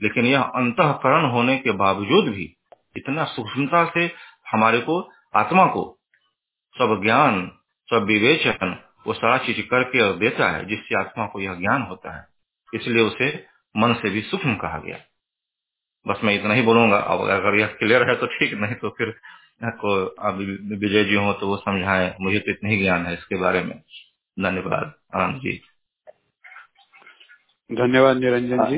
लेकिन 0.04 0.26
यह 0.26 0.41
अंतकरण 0.41 1.32
होने 1.32 1.58
के 1.58 1.72
बावजूद 1.72 2.26
भी 2.26 2.58
इतना 2.98 3.24
सूक्ष्मता 3.24 3.86
से 3.86 4.12
हमारे 4.52 4.80
को, 4.80 5.10
आत्मा 5.36 5.66
को 5.66 6.00
सब 6.78 7.02
ज्ञान, 7.04 7.52
सब 7.89 8.04
विवेचन, 8.04 8.84
वो 9.08 9.14
सारा 9.14 9.38
चीज़ 9.38 9.62
करके 9.62 10.02
और 10.02 10.16
देता 10.16 10.50
है, 10.50 10.66
जिससे 10.66 11.00
आत्मा 11.00 11.28
को 11.28 11.39
यह 11.39 11.54
ज्ञान 11.54 11.82
होता 11.82 12.18
है। 12.18 12.28
इसलिए 12.74 13.04
उसे 13.04 13.46
मन 13.78 13.94
से 13.94 14.10
भी 14.10 14.22
सूक्ष्म 14.22 14.56
कहा 14.56 14.78
गया। 14.78 14.98
बस 16.08 16.20
मैं 16.24 16.36
इतना 16.36 16.54
ही 16.54 16.62
बोलूँगा, 16.62 16.98
अब 16.98 17.20
अगर 17.20 17.56
यह 17.56 17.68
क्लियर 17.68 18.10
है 18.10 18.16
तो 18.16 18.26
ठीक, 18.26 18.54
नहीं 18.54 18.76
तो 18.76 18.89
फिर 18.89 19.20
को 19.62 19.93
विजय 20.78 21.04
जी 21.04 21.16
हो 21.16 21.34
तो 21.34 21.47
वो 21.47 21.58
समझाएँ। 21.58 22.14
मुझे 22.22 22.39
तो 22.39 22.51
इतना 22.51 22.70
ही 22.70 22.78
ज्ञान 22.78 23.06
है 23.06 23.14
इसके 23.14 23.36
बारे 23.36 23.64
में। 23.64 23.76
धन्यवाद 24.38 24.93
आनंद 25.16 25.41
जी। 25.41 25.60
धन्यवाद 27.70 28.18
निरंजन 28.18 28.66
जी। 28.70 28.78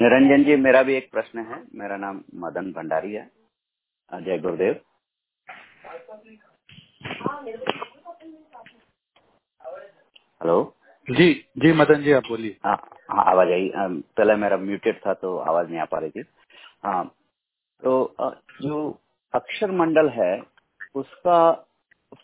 निरंजन 0.00 0.44
जी 0.44 0.56
मेरा 0.56 0.82
भी 0.82 0.94
एक 0.94 1.10
प्रश्न 1.10 1.38
है। 1.46 1.62
मेरा 1.74 1.96
नाम 1.96 2.22
मदन 2.34 2.72
भंडारी 2.72 3.12
है। 3.12 3.30
जय 4.10 4.38
गुरुदेव। 4.38 4.80
हेलो। 10.42 10.74
जी 11.08 11.32
जी 11.58 11.72
मदन 11.72 12.02
जी 12.02 12.12
आप 12.12 12.22
बोलिए। 12.28 12.56
हाँ 12.64 12.76
हाँ 13.10 13.24
आवाज़ 13.24 13.48
आई। 13.48 13.70
पहले 14.18 14.34
मेरा 14.36 14.56
म्यूटेड 14.58 15.00
था 15.06 15.14
तो 15.14 15.36
आवाज़ 15.38 15.68
नहीं 15.68 15.80
आ 15.80 15.84
पा 15.84 15.98
रही 15.98 16.10
थी। 16.10 16.24
हाँ 16.84 17.04
तो 17.82 18.14
जो 18.62 18.90
अक्षर 19.34 19.70
मंडल 19.70 20.08
है 20.10 20.32
उसका 20.96 21.40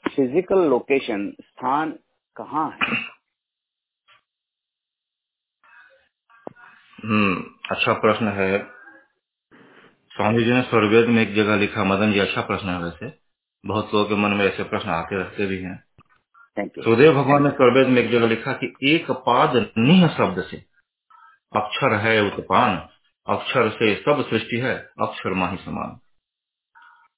फ़िज़िकल 0.09 0.69
लोकेशन 0.71 1.31
स्थान 1.43 1.91
कहाँ 2.37 2.71
है? 2.73 2.97
हम्म 7.05 7.43
अच्छा 7.71 7.93
प्रश्न 8.01 8.29
है। 8.39 8.59
स्वामी 10.13 10.45
जी 10.45 10.53
ने 10.53 10.63
स्वर्वेद 10.63 11.09
में 11.09 11.23
एक 11.23 11.35
जगह 11.35 11.57
लिखा 11.57 11.85
मदन 11.85 12.13
जी 12.13 12.21
अच्छा 12.21 12.43
प्रश्न 12.43 12.69
है 12.69 12.79
वैसे। 12.85 13.13
बहुत 13.65 13.95
लोगों 13.95 14.09
के 14.09 14.17
मन 14.17 14.31
में 14.31 14.45
ऐसे 14.47 14.65
प्रश्न 14.65 14.91
आते 14.91 15.17
रहते 15.17 15.47
भी 15.47 15.59
हैं। 15.63 15.77
सुदेव 16.79 17.15
भगवान 17.15 17.43
ने 17.45 17.51
स्वर्वेद 17.51 17.89
में 17.89 18.03
एक 18.03 18.11
जगह 18.13 18.27
लिखा 18.29 18.53
कि 18.55 18.75
एक 18.95 19.11
पाद 19.27 19.57
निह 19.79 20.07
शब्द 20.17 20.43
से 20.51 20.57
अक्षर 21.53 21.95
है 21.99 22.21
उत्पान 22.23 22.77
अक्षर 23.27 23.71
से 23.71 23.95
सब 23.97 24.25
सृष्टि 24.31 24.61
है 24.61 24.75
अक्षर 25.03 25.35
माही 25.35 25.57
समान। 25.57 25.99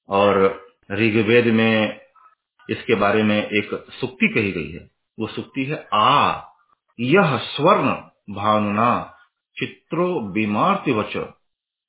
और 0.09 0.67
ऋग्वेद 0.91 1.45
में 1.45 2.01
इसके 2.69 2.95
बारे 2.95 3.23
में 3.23 3.43
एक 3.43 3.85
सुक्ति 3.89 4.27
कही 4.27 4.51
गई 4.51 4.71
है। 4.71 4.89
वो 5.19 5.27
सुक्ति 5.27 5.65
है, 5.65 5.87
आ, 5.93 6.41
यह 6.99 7.37
स्वर्ण 7.37 7.91
भावना 8.35 9.17
चित्रो 9.59 10.19
बीमार्ति 10.19 10.91
वच 10.91 11.17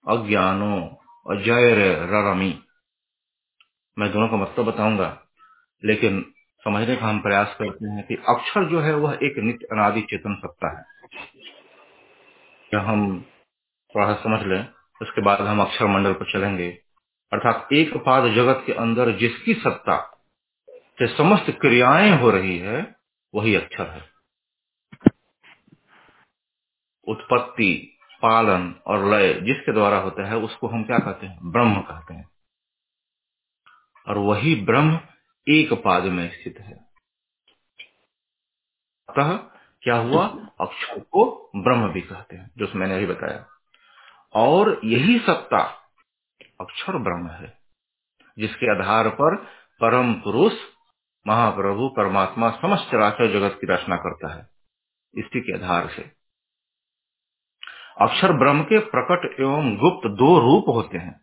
अज्ञानो 0.09 1.03
अजय 1.31 1.75
रमी 2.11 2.59
मैं 3.99 4.13
दोनों 4.13 4.29
का 4.29 4.37
मतलब 4.37 4.65
बताऊँगा, 4.65 5.23
लेकिन 5.85 6.33
समझने 6.65 6.97
का 6.97 7.07
हम 7.07 7.19
प्रयास 7.21 7.57
करते 7.59 7.91
हैं 7.91 8.07
कि 8.07 8.15
अक्षर 8.15 8.69
जो 8.69 8.81
है 8.81 8.95
वह 8.95 9.19
एक 9.23 9.39
नित्य 9.39 9.67
अनादि 9.73 10.01
चेतन 10.01 10.35
सत्ता 10.35 10.79
है। 10.79 10.85
हम 12.81 13.23
थोड़ा 13.95 14.15
समझ 14.15 14.47
लें, 14.47 14.69
उसके 15.03 15.23
बाद 15.23 15.41
हम 15.41 15.61
अक्षर 15.61 15.87
मंडल 15.87 16.13
पर 16.13 16.33
चलेंगे। 16.33 16.88
अर्थात 17.33 17.69
एक 17.73 17.97
पाद 17.97 18.33
जगत 18.33 18.63
के 18.67 18.73
अंदर 18.73 19.13
जिसकी 19.13 19.55
सत्ता 19.55 20.25
से 20.71 21.17
समस्त 21.17 21.51
क्रियाएँ 21.51 22.19
हो 22.19 22.31
रही 22.31 22.59
है, 22.59 22.97
वही 23.35 23.55
अक्षर 23.55 23.91
है। 23.91 24.11
उत्पत्ति, 27.09 27.99
पालन 28.23 28.75
और 28.87 29.15
लय 29.15 29.35
जिसके 29.35 29.73
द्वारा 29.73 29.99
होता 29.99 30.29
है, 30.29 30.37
उसको 30.37 30.69
हम 30.69 30.85
क्या 30.85 30.99
कहते 30.99 31.27
हैं? 31.27 31.39
ब्रह्म 31.43 31.81
कहते 31.81 32.15
हैं। 32.15 32.31
और 34.09 34.19
वही 34.19 34.55
ब्रह्म 34.55 35.01
एक 35.49 35.73
पाद 35.73 36.03
में 36.03 36.31
स्थित 36.31 36.59
है। 36.61 36.75
अतः 39.09 39.37
क्या 39.83 39.97
हुआ? 39.97 40.27
अक्षर 40.61 41.01
को 41.01 41.51
ब्रह्म 41.57 41.89
भी 41.89 42.01
कहते 42.01 42.37
हैं, 42.37 42.51
जो 42.57 42.69
मैंने 42.75 42.95
अभी 42.95 43.07
बताया। 43.07 43.47
और 44.35 44.81
यही 44.85 45.19
सत्ता 45.19 45.88
अक्षर 46.61 46.99
ब्रह्म 46.99 47.29
है, 47.29 47.59
जिसके 48.39 48.71
आधार 48.71 49.09
पर 49.09 49.37
परम 49.81 50.15
पुरुष 50.15 50.53
महाप्रभु 51.27 51.89
परमात्मा 51.89 52.51
समस्त 52.51 52.91
चराचर 52.91 53.33
जगत 53.33 53.59
की 53.61 53.67
रचना 53.67 53.97
करता 53.97 54.35
है, 54.35 54.49
इसी 55.15 55.41
के 55.41 55.57
आधार 55.57 55.89
से। 55.89 56.03
अक्षर 58.01 58.33
ब्रह्म 58.33 58.63
के 58.63 58.79
प्रकट 58.79 59.41
एवं 59.41 59.77
गुप्त 59.77 60.09
दो 60.09 60.39
रूप 60.39 60.65
होते 60.69 60.99
हैं। 60.99 61.21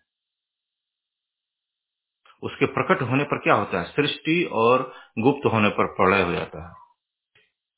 उसके 2.44 2.66
प्रकट 2.66 3.02
होने 3.02 3.24
पर 3.24 3.38
क्या 3.38 3.54
होता 3.54 3.80
है? 3.80 3.86
सृष्टि 3.86 4.50
और 4.52 4.94
गुप्त 5.20 5.46
होने 5.46 5.70
पर 5.70 5.88
प्रलय 5.88 6.24
हो 6.24 6.32
जाता 6.32 6.68
है। 6.68 6.74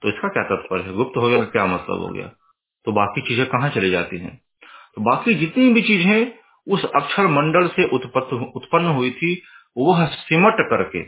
तो 0.02 0.10
इसका 0.10 0.28
क्या 0.28 0.44
तात्पर्य 0.44 0.84
है? 0.84 0.94
गुप्त 0.94 1.18
हो 1.18 1.28
गया 1.28 1.46
क्या 1.46 1.66
मतलब 1.66 2.00
हो 2.00 2.08
गया? 2.08 2.28
तो 2.86 2.92
बाकी 2.92 3.22
चीज़ें 3.22 3.46
कहाँ 3.46 3.70
चली 3.70 3.90
जाती 3.90 4.18
हैं? 4.18 4.42
तो 4.96 5.02
बाकी 5.02 5.34
जितनी 5.34 5.74
भी 5.74 5.82
चीज़ें 5.82 6.47
उस 6.68 6.84
अक्षर 6.96 7.28
मंडल 7.30 7.68
से 7.70 7.88
उत्पन्न 7.90 8.86
हुई 8.88 9.12
थी, 9.12 9.42
वह 9.78 10.06
सिमट 10.08 10.56
करके। 10.70 11.04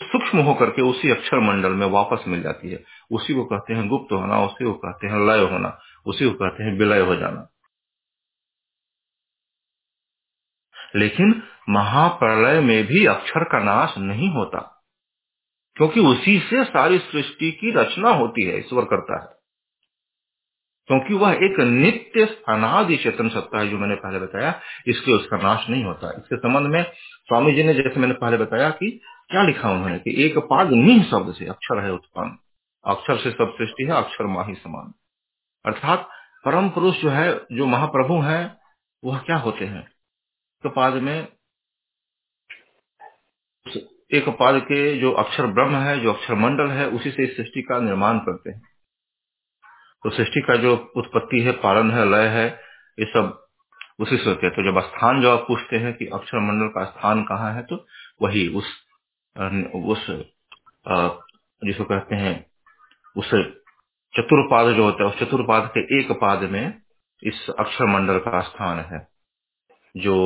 सूक्ष्म 0.00 0.38
होकर 0.38 0.70
के 0.70 0.82
उसी 0.82 1.10
अक्षर 1.10 1.40
मंडल 1.40 1.72
में 1.72 1.86
वापस 1.86 2.24
मिल 2.28 2.42
जाती 2.42 2.70
है। 2.70 2.82
उसी 3.10 3.34
को 3.34 3.44
कहते 3.44 3.74
हैं 3.74 3.88
गुप्त 3.88 4.12
होना, 4.12 4.40
उसी 4.40 4.64
को 4.64 4.72
कहते 4.74 5.06
हैं 5.06 5.26
लय 5.26 5.44
होना, 5.44 5.78
उसी 6.06 6.24
को 6.24 6.32
कहते 6.34 6.64
हैं 6.64 6.78
विलय 6.78 7.00
हो 7.00 7.16
जाना। 7.16 7.46
लेकिन 10.96 11.42
महाप्रलय 11.68 12.60
में 12.60 12.84
भी 12.86 13.04
अक्षर 13.06 13.44
का 13.44 13.58
नाश 13.60 13.94
नहीं 13.98 14.28
होता, 14.30 14.58
क्योंकि 15.76 16.00
उसी 16.02 16.38
से 16.40 16.64
सारी 16.64 16.98
सृष्टि 17.00 17.50
की 17.52 17.70
रचना 17.72 18.10
होती 18.10 18.46
है, 18.46 18.58
ईश्वर 18.58 18.84
करता 18.84 19.20
है। 19.22 19.43
क्योंकि 20.86 21.14
वह 21.14 21.32
एक 21.32 21.60
नित्य 21.60 22.44
अनादि 22.48 22.96
चेतन 22.96 23.28
सत्ता 23.28 23.58
है 23.58 23.68
जो 23.68 23.78
मैंने 23.78 23.94
पहले 23.94 24.18
बताया 24.18 24.60
इसलिए 24.86 25.16
उसका 25.16 25.36
नाश 25.36 25.66
नहीं 25.70 25.84
होता। 25.84 26.10
इसके 26.10 26.36
संबंध 26.36 26.66
में 26.66 26.82
स्वामी 27.26 27.52
जी 27.52 27.62
ने 27.62 27.74
जैसे 27.74 28.00
मैंने 28.00 28.14
पहले 28.14 28.36
बताया 28.36 28.70
कि 28.70 29.00
क्या 29.30 29.42
लिखा 29.42 29.70
उन्होंने 29.70 29.98
कि 29.98 30.24
एक 30.24 30.38
पाद 30.38 30.70
निह 30.70 31.02
शब्द 31.02 31.34
से 31.34 31.46
अक्षर 31.46 31.84
है 31.84 31.92
उत्पन्न। 31.92 32.38
अक्षर 32.84 33.16
से 33.16 33.30
सब 33.30 33.54
सृष्टि 33.58 33.84
है, 33.84 33.90
अक्षर 33.90 34.26
माही 34.26 34.54
समान। 34.54 34.94
अर्थात 35.66 36.08
परम 36.44 36.68
पुरुष 36.68 37.02
जो 37.02 37.08
है, 37.08 37.40
जो 37.52 37.66
महाप्रभु 37.66 38.20
है, 38.20 38.56
वह 39.04 39.18
क्या 39.18 39.36
होते 39.36 39.64
हैं? 39.64 39.88
तो 40.62 40.70
पाद 40.70 40.94
में 40.94 41.28
एक 44.12 44.28
पाद 44.28 44.60
के 44.60 45.00
जो 45.00 45.12
अक्षर 45.12 45.46
ब्रह्म 45.46 45.76
है, 45.76 46.00
जो 46.00 46.12
अक्षर 46.12 46.34
मंडल 46.34 46.68
है, 46.68 46.88
उसी 46.88 47.10
से 47.10 47.24
इस 47.24 47.36
सृष्टि 47.36 47.62
का 47.62 47.80
निर्माण 47.80 48.18
करते 48.18 48.50
हैं। 48.50 48.73
तो 50.04 50.10
सृष्टि 50.10 50.40
का 50.40 50.56
जो 50.56 50.74
उत्पत्ति 50.96 51.40
है, 51.40 51.52
पालन 51.60 51.90
है, 51.90 52.04
लय 52.10 52.26
है, 52.28 52.46
ये 52.98 53.04
सब 53.06 53.40
उसी 54.00 54.16
से 54.16 54.28
होते 54.28 54.46
हैं। 54.46 54.54
तो 54.56 54.62
जब 54.64 54.80
स्थान 54.80 55.20
जो 55.22 55.30
आप 55.30 55.44
पूछते 55.48 55.76
हैं 55.76 55.92
कि 55.94 56.06
अक्षर 56.14 56.38
मंडल 56.40 56.68
का 56.68 56.84
स्थान 56.84 57.22
कहाँ 57.24 57.52
है 57.54 57.62
तो 57.62 57.76
वही 58.22 58.48
उस 58.54 58.64
उस 59.86 60.06
जिसको 61.62 61.84
कहते 61.84 62.16
हैं, 62.16 62.34
उस 63.16 63.30
चतुर्पाद 64.14 64.72
जो 64.74 64.84
होता 64.84 65.04
है, 65.04 65.10
उस 65.10 65.18
चतुर्पाद 65.18 65.70
के 65.74 65.80
एक 65.98 66.12
पाद 66.12 66.42
में 66.50 66.74
इस 67.22 67.46
अक्षर 67.58 67.86
मंडल 67.86 68.18
का 68.18 68.40
स्थान 68.40 68.78
है। 68.84 69.06
जो 69.94 70.16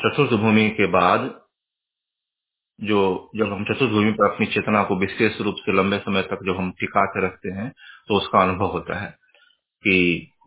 चतुर्थ 0.00 0.32
भूमि 0.32 0.68
के 0.70 0.86
बाद 0.90 1.39
जो, 2.80 3.30
जब 3.36 3.52
हम 3.52 3.64
चतुर्थ 3.64 3.92
भूमि 3.92 4.12
पर 4.12 4.30
अपनी 4.30 4.46
चेतना 4.46 4.82
को 4.84 4.96
विशेष 4.96 5.40
रूप 5.40 5.56
से 5.58 5.72
लंबे 5.72 5.98
समय 5.98 6.22
तक 6.22 6.38
जब 6.46 6.56
हम 6.56 6.70
टिका 6.80 7.04
के 7.06 7.24
रखते 7.26 7.50
हैं 7.50 7.68
तो 8.08 8.16
उसका 8.16 8.42
अनुभव 8.42 8.66
होता 8.66 8.98
है 9.00 9.10
कि 9.84 9.96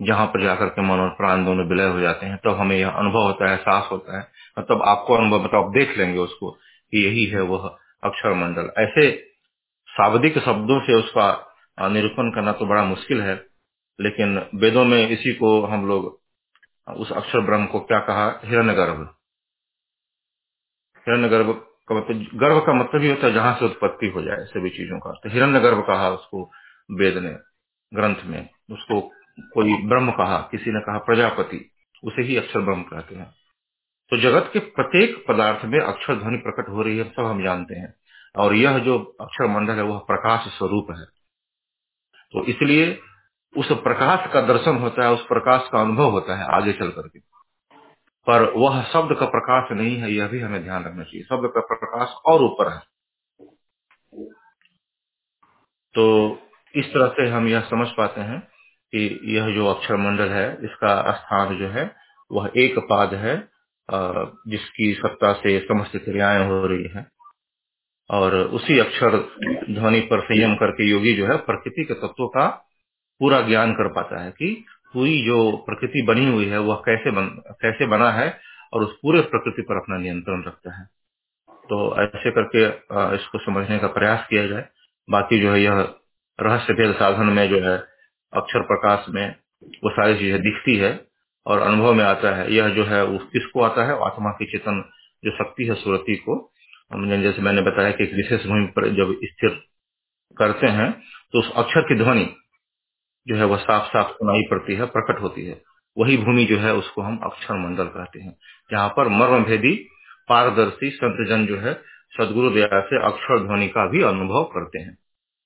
जहाँ 0.02 0.26
पर 0.28 0.44
जाकर 0.44 0.70
के 0.70 0.82
मन 0.82 1.00
और 1.00 1.10
प्राण 1.10 1.46
दोनों 1.46 1.66
विलय 1.66 1.88
हो 1.88 2.00
जाते 2.00 2.26
हैं, 2.26 2.38
तब 2.38 2.44
तो 2.44 2.56
हमें 2.56 2.76
यह 2.78 2.90
अनुभव 2.90 3.24
होता 3.24 3.46
है, 3.46 3.52
एहसास 3.52 3.88
होता 3.92 4.18
है 4.18 4.28
मतलब 4.60 4.82
आपको 4.84 5.14
अनुभव 5.14 5.44
मतलब 5.44 5.64
आप 5.64 5.72
देख 5.72 5.98
लेंगे 5.98 6.20
उसको 6.20 6.52
कि 6.52 7.06
यही 7.06 7.26
है 7.26 7.42
वह 7.44 7.68
अक्षर 8.04 8.34
मंडल 8.34 8.72
ऐसे 8.78 9.12
शाब्दिक 9.90 10.40
शब्दों 10.40 10.80
से 10.80 10.94
उसका 10.94 11.88
निरूपण 11.90 12.30
करना 12.32 12.52
तो 12.52 12.66
बड़ा 12.66 12.84
मुश्किल 12.86 13.22
है, 13.22 13.36
लेकिन 14.00 14.38
वेदों 14.56 14.86
में 14.86 15.08
इसी 15.10 15.34
को 15.34 15.50
हम 15.66 15.86
लोग, 15.88 16.20
उस 16.88 17.12
अक्षर 17.12 17.40
ब्रह्म 17.42 17.66
को 17.66 17.80
क्या 17.82 18.00
कहा? 18.00 18.28
हिरण्य 18.46 18.74
गर्भ 18.74 19.02
हिरण्य 21.08 21.30
गर्भ 21.30 21.50
का 21.88 21.96
मतलब 21.96 22.40
गर्भ 22.40 22.66
का 22.66 22.74
मतलब 22.74 23.02
ही 23.02 23.10
होता 23.10 23.28
है 23.28 23.34
जहाँ 23.34 23.56
से 23.56 23.66
उत्पत्ति 23.66 24.08
हो 24.08 24.22
जाए 24.22 24.46
सभी 24.46 24.70
चीज़ों 24.70 25.00
का। 25.00 25.12
तो 25.12 25.30
हिरण्य 25.30 25.60
गर्भ 25.60 25.88
कहा 25.88 26.10
उसको 26.10 26.52
वेद 26.92 27.18
ने, 27.18 27.30
ग्रंथ 27.94 28.16
में, 28.26 28.50
उसको 28.72 29.02
कोई 29.42 29.74
ब्रह्म 29.84 30.12
कहा, 30.12 30.38
किसी 30.52 30.72
ने 30.72 30.80
कहा 30.80 30.98
प्रजापति, 30.98 31.72
उसे 32.04 32.22
ही 32.22 32.38
अक्षर 32.38 32.60
ब्रह्म 32.60 32.84
कहते 32.84 33.16
हैं। 33.16 33.32
तो 34.10 34.18
जगत 34.18 34.50
के 34.54 34.60
प्रत्येक 34.60 35.26
पदार्थ 35.28 35.66
में 35.66 35.80
अक्षर 35.80 36.16
ध्वनि 36.16 36.38
प्रकट 36.38 36.70
हो 36.70 36.82
रही 36.82 36.98
है, 36.98 37.04
सब 37.04 37.24
हम 37.26 37.44
जानते 37.44 37.76
हैं। 37.76 37.96
और 38.38 38.54
यह 38.54 38.80
जो 38.80 39.18
अक्षर 39.22 39.48
मंडल 39.48 39.74
है, 39.74 39.84
वह 39.84 39.98
प्रकाश 40.00 40.48
स्वरूप 40.58 40.88
है। 40.92 41.06
तो 42.32 42.46
इसलिए 42.46 43.00
उस 43.58 43.72
प्रकाश 43.72 44.34
का 44.34 44.42
दर्शन 44.42 44.78
होता 44.78 45.06
है, 45.06 45.12
उस 45.12 45.22
प्रकाश 45.22 45.70
का 45.72 45.82
अनुभव 45.82 46.10
होता 46.10 46.36
है, 46.38 46.46
आगे 46.46 46.74
चल 46.74 46.90
करके। 46.90 47.33
पर 48.28 48.44
वह 48.58 48.82
शब्द 48.84 49.16
का 49.20 49.26
प्रकाश 49.26 49.72
नहीं 49.72 49.96
है, 49.98 50.12
यह 50.14 50.28
भी 50.28 50.40
हमें 50.40 50.64
ध्यान 50.64 50.86
रखना 50.86 51.04
चाहिए। 51.04 51.24
शब्द 51.24 51.52
का 51.56 51.62
प्रकाश 51.62 52.10
और 52.26 52.44
ऊपर 52.44 52.72
है। 52.74 52.80
तो 55.96 56.06
इस 56.76 56.94
तरह 56.94 57.08
से 57.18 57.28
हम 57.30 57.48
यह 57.48 57.62
समझ 57.70 57.88
पाते 57.98 58.22
हैं 58.22 58.40
कि 58.94 59.20
यह 59.36 59.50
जो 59.56 59.66
अक्षर 59.68 59.96
मंडल 59.98 60.30
है, 60.30 60.48
इसका 60.66 61.12
स्थान 61.14 61.58
जो 61.58 61.68
है, 61.70 61.92
वह 62.32 62.52
एक 62.58 62.80
पाद 62.90 63.14
है 63.16 63.36
जिसकी 64.50 64.94
सत्ता 64.94 65.34
से 65.34 65.60
समस्त 65.60 65.98
क्रियाएँ 65.98 66.48
हो 66.48 66.66
रही 66.68 66.88
है। 66.96 67.08
और 68.10 68.36
उसी 68.58 68.80
अक्षर 68.80 69.18
ध्वनि 69.72 70.00
पर 70.02 70.22
संयम 70.26 70.56
करके 70.56 70.90
योगी 70.90 71.14
जो 71.16 71.28
है 71.28 71.38
प्रकृति 71.40 71.84
के 71.86 71.94
तत्वों 71.94 72.28
का 72.28 72.48
पूरा 73.22 73.42
ज्ञान 73.42 73.74
कर 73.74 73.88
पाता 73.94 74.24
है 74.24 74.32
कि 74.32 74.66
पूरी 74.94 75.22
जो 75.26 75.52
प्रकृति 75.68 76.02
बनी 76.02 76.26
हुई 76.26 76.46
है, 76.46 76.60
वह 76.60 76.76
कैसे 76.86 77.12
बन, 77.12 77.28
कैसे 77.62 77.86
बना 77.88 78.10
है 78.12 78.28
और 78.74 78.84
उस 78.84 78.98
पूरे 79.02 79.22
प्रकृति 79.24 79.62
पर 79.62 79.78
अपना 79.78 79.98
नियंत्रण 79.98 80.44
रखता 80.44 80.78
है। 80.80 80.86
तो 81.70 81.78
ऐसे 82.02 82.32
करके 82.32 82.66
इसको 83.16 83.40
समझने 83.40 83.80
का 83.80 83.88
प्रयास 83.88 84.26
किया 84.30 84.48
जाए। 84.48 84.66
बाकी 85.08 85.40
जो 85.42 85.52
है, 85.52 85.62
यह 85.62 85.80
रहस्य 86.40 86.74
भेद 86.74 86.94
साधन 86.96 87.26
में 87.26 87.48
जो 87.50 87.60
है, 87.62 87.78
अक्षर 88.34 88.62
प्रकाश 88.64 89.06
में 89.10 89.36
वो 89.84 89.90
सारी 89.90 90.18
चीज़ें 90.20 90.42
दिखती 90.42 90.76
है 90.78 90.92
और 91.46 91.60
अनुभव 91.60 91.94
में 91.94 92.04
आता 92.06 92.36
है। 92.36 92.54
यह 92.54 92.70
जो 92.70 92.86
है, 92.86 93.04
वो 93.04 93.18
किसको 93.34 93.62
आता 93.64 93.86
है? 93.86 93.94
आत्मा 94.06 94.32
की 94.32 94.46
चेतन 94.52 94.84
जो 95.26 95.32
शक्ति 95.38 95.66
है 95.66 95.76
सुरति 95.76 96.16
को। 96.16 96.50
जैसे 97.22 97.42
मैंने 97.42 97.62
बताया 97.62 97.92
कि 97.92 98.04
एक 98.04 98.14
विशेष 98.14 98.46
भूमि 98.46 98.66
पर 98.68 98.88
जब 98.90 99.14
स्थिर 99.24 99.50
करते 100.38 100.68
हैं 100.68 100.92
तो 101.34 101.40
उस 101.40 101.52
अक्षर 101.56 101.82
की 101.82 101.96
ध्वनि 101.96 102.26
जो 103.28 103.36
है 103.36 103.46
वह 103.46 103.58
साफ़ 103.58 103.88
साफ़ 103.88 104.08
सुनाई 104.08 104.42
पड़ती 104.52 104.76
है, 104.76 104.86
प्रकट 104.86 105.22
होती 105.22 105.46
है। 105.46 105.62
वही 105.98 106.18
भूमि 106.18 106.46
जो 106.46 106.58
है 106.58 106.74
उसको 106.74 107.02
हम 107.02 107.18
अक्षर 107.24 107.56
मंडल 107.58 107.86
कहते 107.86 108.20
हैं। 108.20 108.36
जहाँ 108.72 108.90
पर 108.98 109.08
मर्म 109.10 109.44
भेदी 109.44 109.74
पारदर्शी 110.30 110.90
संत 110.90 111.28
जन 111.30 111.46
जो 111.46 111.58
है 111.58 111.74
सदगुरु 112.18 112.50
दया 112.50 112.82
से 112.82 113.06
अक्षर 113.06 113.44
ध्वनि 113.44 113.68
का 113.68 113.88
भी 113.88 114.02
अनुभव 114.02 114.44
करते 114.44 114.80
हैं। 114.80 114.98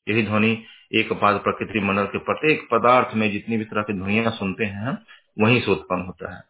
यही 0.07 0.23
ध्वनि 0.23 0.63
एक 0.95 1.13
पाद 1.13 1.35
प्रकृति 1.35 1.79
मंडल 1.79 2.05
के 2.05 2.17
प्रत्येक 2.17 2.67
पदार्थ 2.71 3.15
में 3.15 3.31
जितनी 3.31 3.57
भी 3.57 3.65
तरह 3.65 3.81
की 3.81 3.93
ध्वनिया 3.93 4.29
सुनते 4.29 4.65
हैं, 4.65 4.97
वहीं 5.39 5.61
से 5.61 5.71
उत्पन्न 5.71 6.01
होता 6.01 6.35
है। 6.35 6.43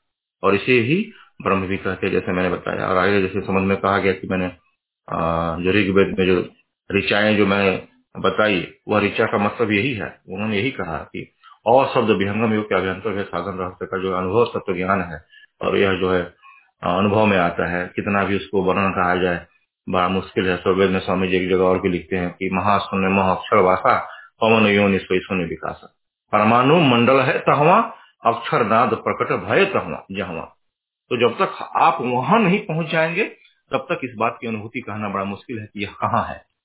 और 0.43 0.55
इसे 0.55 0.79
ही 0.79 1.11
ब्रह्म 1.41 1.67
भी 1.67 1.77
कहते 1.77 2.07
हैं, 2.07 2.13
जैसे 2.13 2.31
मैंने 2.31 2.49
बताया। 2.49 2.87
और 2.87 2.97
आगे 2.97 3.21
जैसे 3.21 3.41
समझ 3.41 3.63
में 3.63 3.77
कहा 3.77 3.97
गया 3.97 4.13
कि 4.13 4.27
मैंने 4.27 4.47
जो 5.63 5.71
ऋग्वेद 5.71 6.15
में 6.19 6.25
जो 6.25 6.49
ऋचाएँ 6.91 7.35
जो 7.37 7.45
मैंने 7.47 7.87
बताई 8.19 8.73
वह 8.87 8.99
ऋचा 8.99 9.25
का 9.25 9.37
मतलब 9.37 9.71
यही 9.71 9.93
है। 9.93 10.21
उन्होंने 10.29 10.57
यही 10.57 10.71
कहा 10.71 10.97
कि 10.97 11.33
और 11.65 11.91
शब्द 11.95 12.09
विहंगम 12.09 12.53
योग 12.53 12.65
के 12.65 12.75
अभ्यंतर 12.75 13.23
साधन 13.23 13.57
रहस्य 13.57 13.85
का 13.85 13.97
जो 13.97 14.13
अनुभव, 14.13 14.45
तत्व 14.45 14.75
ज्ञान 14.75 15.01
है, 15.01 15.25
और 15.61 15.77
यह 15.77 15.93
जो 15.93 16.11
है 16.11 16.23
अनुभव 16.83 17.25
में 17.25 17.37
आता 17.37 17.69
है, 17.69 17.87
कितना 17.95 18.23
भी 18.23 18.35
उसको 18.35 18.61
वर्णन 18.61 18.91
कहा 18.91 19.15
जाए, 19.15 19.45
बड़ा 19.89 20.07
मुश्किल 20.07 20.49
है। 20.49 20.57
सौवेद 20.57 20.89
में 20.89 20.99
स्वामी 20.99 21.27
जी 21.27 21.37
एक 21.37 21.49
जगह 21.49 21.63
और 21.63 21.81
भी 21.81 21.89
लिखते 21.89 22.15
हैं 22.15 22.29
कि 22.29 22.49
महाशून्य 22.53 23.07
मह 23.07 23.31
अक्षर 23.31 23.57
वासा, 23.57 23.99
पवन 24.41 24.67
योनि 24.67 24.99
शून्य 24.99 25.45
विकास। 25.45 25.81
परमाणु 26.31 26.79
मंडल 26.79 27.19
है 27.19 27.39
तहवा, 27.39 27.93
अक्षर 28.25 28.65
नाद 28.65 28.93
प्रकट 28.93 29.33
भय 29.33 29.65
तहवा, 29.65 30.05
जहवा। 30.11 30.55
तो 31.09 31.17
जब 31.17 31.45
तक 31.45 31.69
आप 31.75 31.97
वहाँ 32.01 32.39
नहीं 32.39 32.59
पहुँच 32.59 32.87
जाएँगे, 32.87 33.23
तब 33.71 33.77
तक 33.77 33.99
इस 34.03 34.11
बात 34.17 34.37
की 34.41 34.47
अनुभूति 34.47 34.79
कहना 34.81 35.09
बड़ा 35.09 35.23
मुश्किल 35.23 35.59
है 35.59 35.65
कि 35.65 35.83
यह 35.83 35.89
कहाँ 35.91 36.23
है। 36.23 36.56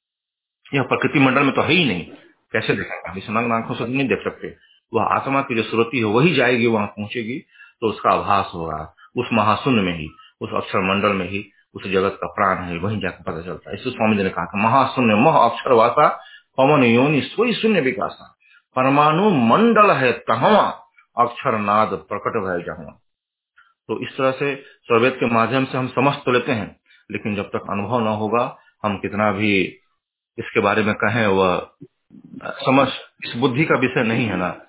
यह 0.75 0.83
प्रकृति 0.83 1.19
मंडल 1.19 1.43
में 1.43 1.55
तो 1.55 1.63
है 1.63 1.73
ही 1.73 1.85
नहीं। 1.85 2.05
कैसे 2.53 2.75
देखेंगे 2.75 3.11
हम 3.11 3.19
इस 3.19 3.53
आँखों 3.53 3.75
से 3.75 3.87
नहीं 3.87 4.09
देख 4.09 4.19
सकते। 4.25 4.57
वह 4.95 5.03
आत्मा 5.03 5.41
की 5.41 5.55
जो 5.55 5.63
श्रुति 5.63 5.99
है, 5.99 6.05
वही 6.05 6.35
जाएगी, 6.35 6.67
वहाँ 6.67 6.87
पहुंचेगी 6.87 7.39
तो 7.81 7.89
उसका 7.89 8.11
आभास 8.11 8.51
होगा 8.55 8.95
उस 9.17 9.29
महाशून्य 9.33 9.83
में 9.83 9.99
ही, 9.99 10.09
उस 10.41 10.51
अक्षर 10.55 10.81
मंडल 10.81 11.13
में 11.13 11.29
ही, 11.31 11.45
उस 11.75 11.87
जगत 11.87 12.19
का 12.21 12.27
प्राण 12.27 12.57
है, 12.57 12.79
वहीं 12.79 13.01
जाकर 13.01 13.23
पता 13.23 13.43
चलता 13.43 13.71
है। 13.71 13.77
इससे 13.77 13.91
स्वामी 13.91 14.17
जी 14.17 14.23
ने 14.23 14.31
कहा 14.31 14.51
महाशून्य, 14.57 15.15
मह 15.15 15.39
अक्षर 15.39 15.73
वासा, 15.73 16.09
पवन 16.59 16.85
योनि, 16.85 17.21
सोई 17.21 17.53
शून्य 17.53 17.81
विकास। 17.81 18.19
परमाणु 18.77 19.31
मंडल 19.31 19.91
है 19.91 20.13
तहवा 20.13 20.89
अक्षर 21.19 21.59
नाद 21.59 21.89
प्रकट 21.89 22.31
भय 22.31 22.63
जहाँ। 22.67 22.99
तो 23.89 24.01
इस 24.01 24.17
तरह 24.19 24.31
से 24.31 24.55
सर्वेद 24.85 25.13
के 25.13 25.27
माध्यम 25.27 25.65
से 25.65 25.79
हम 25.79 25.89
समझ 25.89 26.15
तो 26.15 26.33
लेते 26.33 26.53
हैं, 26.53 26.77
लेकिन 27.11 27.35
जब 27.37 27.49
तक 27.49 27.71
अनुभव 27.71 28.01
न 28.01 28.07
होगा, 28.07 28.59
हम 28.85 28.97
कितना 28.97 29.33
भी 29.33 29.79
इसके 30.39 30.61
बारे 30.61 30.83
में 30.83 30.95
कहें 30.95 31.27
वह 31.27 31.71
समझ 32.45 32.89
इस 33.25 33.37
बुद्धि 33.37 33.65
का 33.65 33.75
विषय 33.75 34.03
नहीं 34.03 34.27
है 34.27 34.37
ना? 34.37 34.67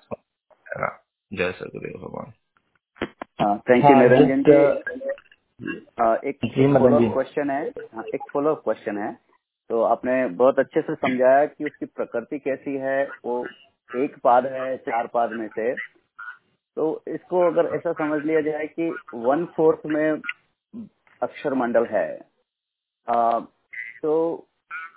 जय 1.32 1.52
सदगुरुदेव 1.52 2.08
भगवान। 2.08 2.32
थैंक 3.58 3.84
यू 3.84 3.96
निरंजन 3.96 4.42
जी 4.42 4.52
एक 6.28 6.38
क्वेश्चन 7.12 7.50
है। 7.50 7.68
हाँ, 7.68 8.04
एक 8.14 8.20
फॉलो 8.32 8.54
क्वेश्चन 8.54 8.98
है। 8.98 9.18
तो 9.68 9.82
आपने 9.82 10.26
बहुत 10.26 10.58
अच्छे 10.58 10.80
से 10.80 10.94
समझाया 10.94 11.46
कि 11.46 11.64
उसकी 11.64 11.86
प्रकृति 11.86 12.38
कैसी 12.38 12.76
है 12.76 13.08
वो 13.24 13.46
एक 13.96 14.18
पाद 14.24 14.46
है 14.46 14.76
चार 14.76 15.06
पाद 15.06 15.30
में 15.30 15.48
से। 15.48 15.74
तो 16.76 17.02
इसको 17.08 17.40
अगर 17.40 17.66
ऐसा 17.76 17.92
समझ 17.92 18.24
लिया 18.24 18.40
जाए 18.40 18.66
कि 18.66 18.96
वन 19.14 19.44
फोर्थ 19.44 19.86
में 19.86 20.20
अक्षर 21.22 21.54
मंडल 21.54 21.86
है। 21.86 22.20
आ, 23.08 23.38
तो 24.02 24.44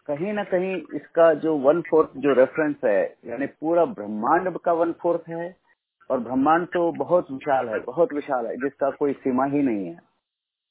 कहीं 0.08 0.34
ना 0.34 0.44
कहीं 0.44 0.76
इसका 0.96 1.34
जो 1.36 1.56
वन 1.60 1.82
फोर्थ 1.82 2.10
जो 2.18 2.34
रेफरेंस 2.34 2.76
है, 2.86 3.02
यानी 3.26 3.46
पूरा 3.46 3.86
ब्रह्मांड 3.86 4.58
का 4.58 4.74
वन 4.74 4.92
फोर्थ 5.02 5.30
है, 5.30 5.56
और 6.10 6.20
ब्रह्मांड 6.20 6.66
तो 6.68 6.92
बहुत 6.98 7.32
विशाल 7.32 7.70
है, 7.70 7.80
बहुत 7.80 8.14
विशाल 8.14 8.46
है, 8.48 8.56
जिसका 8.56 8.90
कोई 8.92 9.14
सीमा 9.14 9.46
ही 9.46 9.62
नहीं 9.62 9.86
है। 9.88 9.98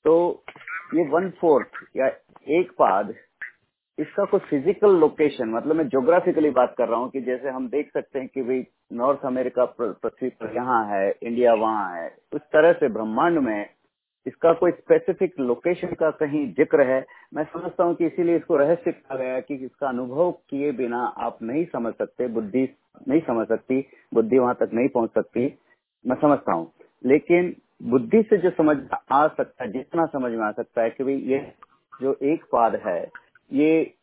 तो 0.05 0.43
ये 0.95 1.05
वन 1.11 1.31
फोर्थ 1.41 1.85
या 1.97 2.07
एक 2.59 2.71
पाद, 2.79 3.15
इसका 3.99 4.25
कोई 4.25 4.41
फ़िज़िकल 4.41 4.97
लोकेशन 5.01 5.49
मतलब 5.49 5.77
मैं 5.77 5.89
ज्योग्राफिकली 5.89 6.51
बात 6.51 6.75
कर 6.79 6.89
रहा 6.89 6.99
हूँ 7.01 7.11
कि 7.11 7.21
जैसे 7.21 7.49
हम 7.49 7.69
देख 7.69 7.91
सकते 7.93 8.19
हैं 8.19 8.29
कि 8.29 8.43
भाई 8.43 8.65
नॉर्थ 8.93 9.25
अमेरिका 9.27 9.65
पृथ्वी 9.81 10.29
पर 10.31 10.55
यहाँ 10.57 10.85
है 10.89 11.09
इंडिया 11.13 11.55
वहाँ 11.55 11.95
है, 11.97 12.09
उस 12.33 12.41
तरह 12.53 12.73
से 12.73 12.89
ब्रह्मांड 12.89 13.39
में 13.39 13.69
इसका 14.27 14.53
कोई 14.53 14.71
स्पेसिफिक 14.71 15.35
लोकेशन 15.41 15.93
का 15.95 16.11
कहीं 16.13 16.47
ज़िक्र 16.55 16.87
है? 16.87 17.05
मैं 17.35 17.45
समझता 17.45 17.85
हूँ 17.85 17.95
कि 17.95 18.07
इसीलिए 18.07 18.37
इसको 18.37 18.57
रहस्य 18.57 18.93
कहा 18.93 19.17
गया 19.19 19.41
कि 19.41 19.55
इसका 19.57 19.89
अनुभव 19.89 20.31
किए 20.51 20.73
बिना 20.73 21.03
आप 21.19 21.39
नहीं 21.43 21.65
समझ 21.67 21.93
सकते, 21.95 22.27
बुद्धि 22.29 22.69
नहीं 23.09 23.21
समझ 23.21 23.47
सकती, 23.49 23.85
बुद्धि 24.15 24.39
वहाँ 24.39 24.55
तक 24.55 24.71
नहीं 24.75 24.89
पहुँच 24.89 25.11
सकती, 25.11 25.59
मैं 26.05 26.17
समझता 26.17 26.53
हूँ। 26.53 26.71
लेकिन 27.05 27.55
बुद्धि 27.83 28.23
से 28.23 28.39
जो 28.39 28.51
समझ 28.51 28.77
आ 29.13 29.27
सकता 29.29 29.65
है, 29.65 29.71
जितना 29.73 30.07
समझ 30.07 30.33
में 30.33 30.45
आ 30.45 30.51
सकता 30.53 30.83
है 30.83 30.91
कि 30.91 31.05
भाई 31.05 31.17
ये 31.27 31.39
जो 31.93 32.17
एक 32.25 32.45
पाद 32.53 32.81
है, 32.87 33.01
ये 33.53 33.95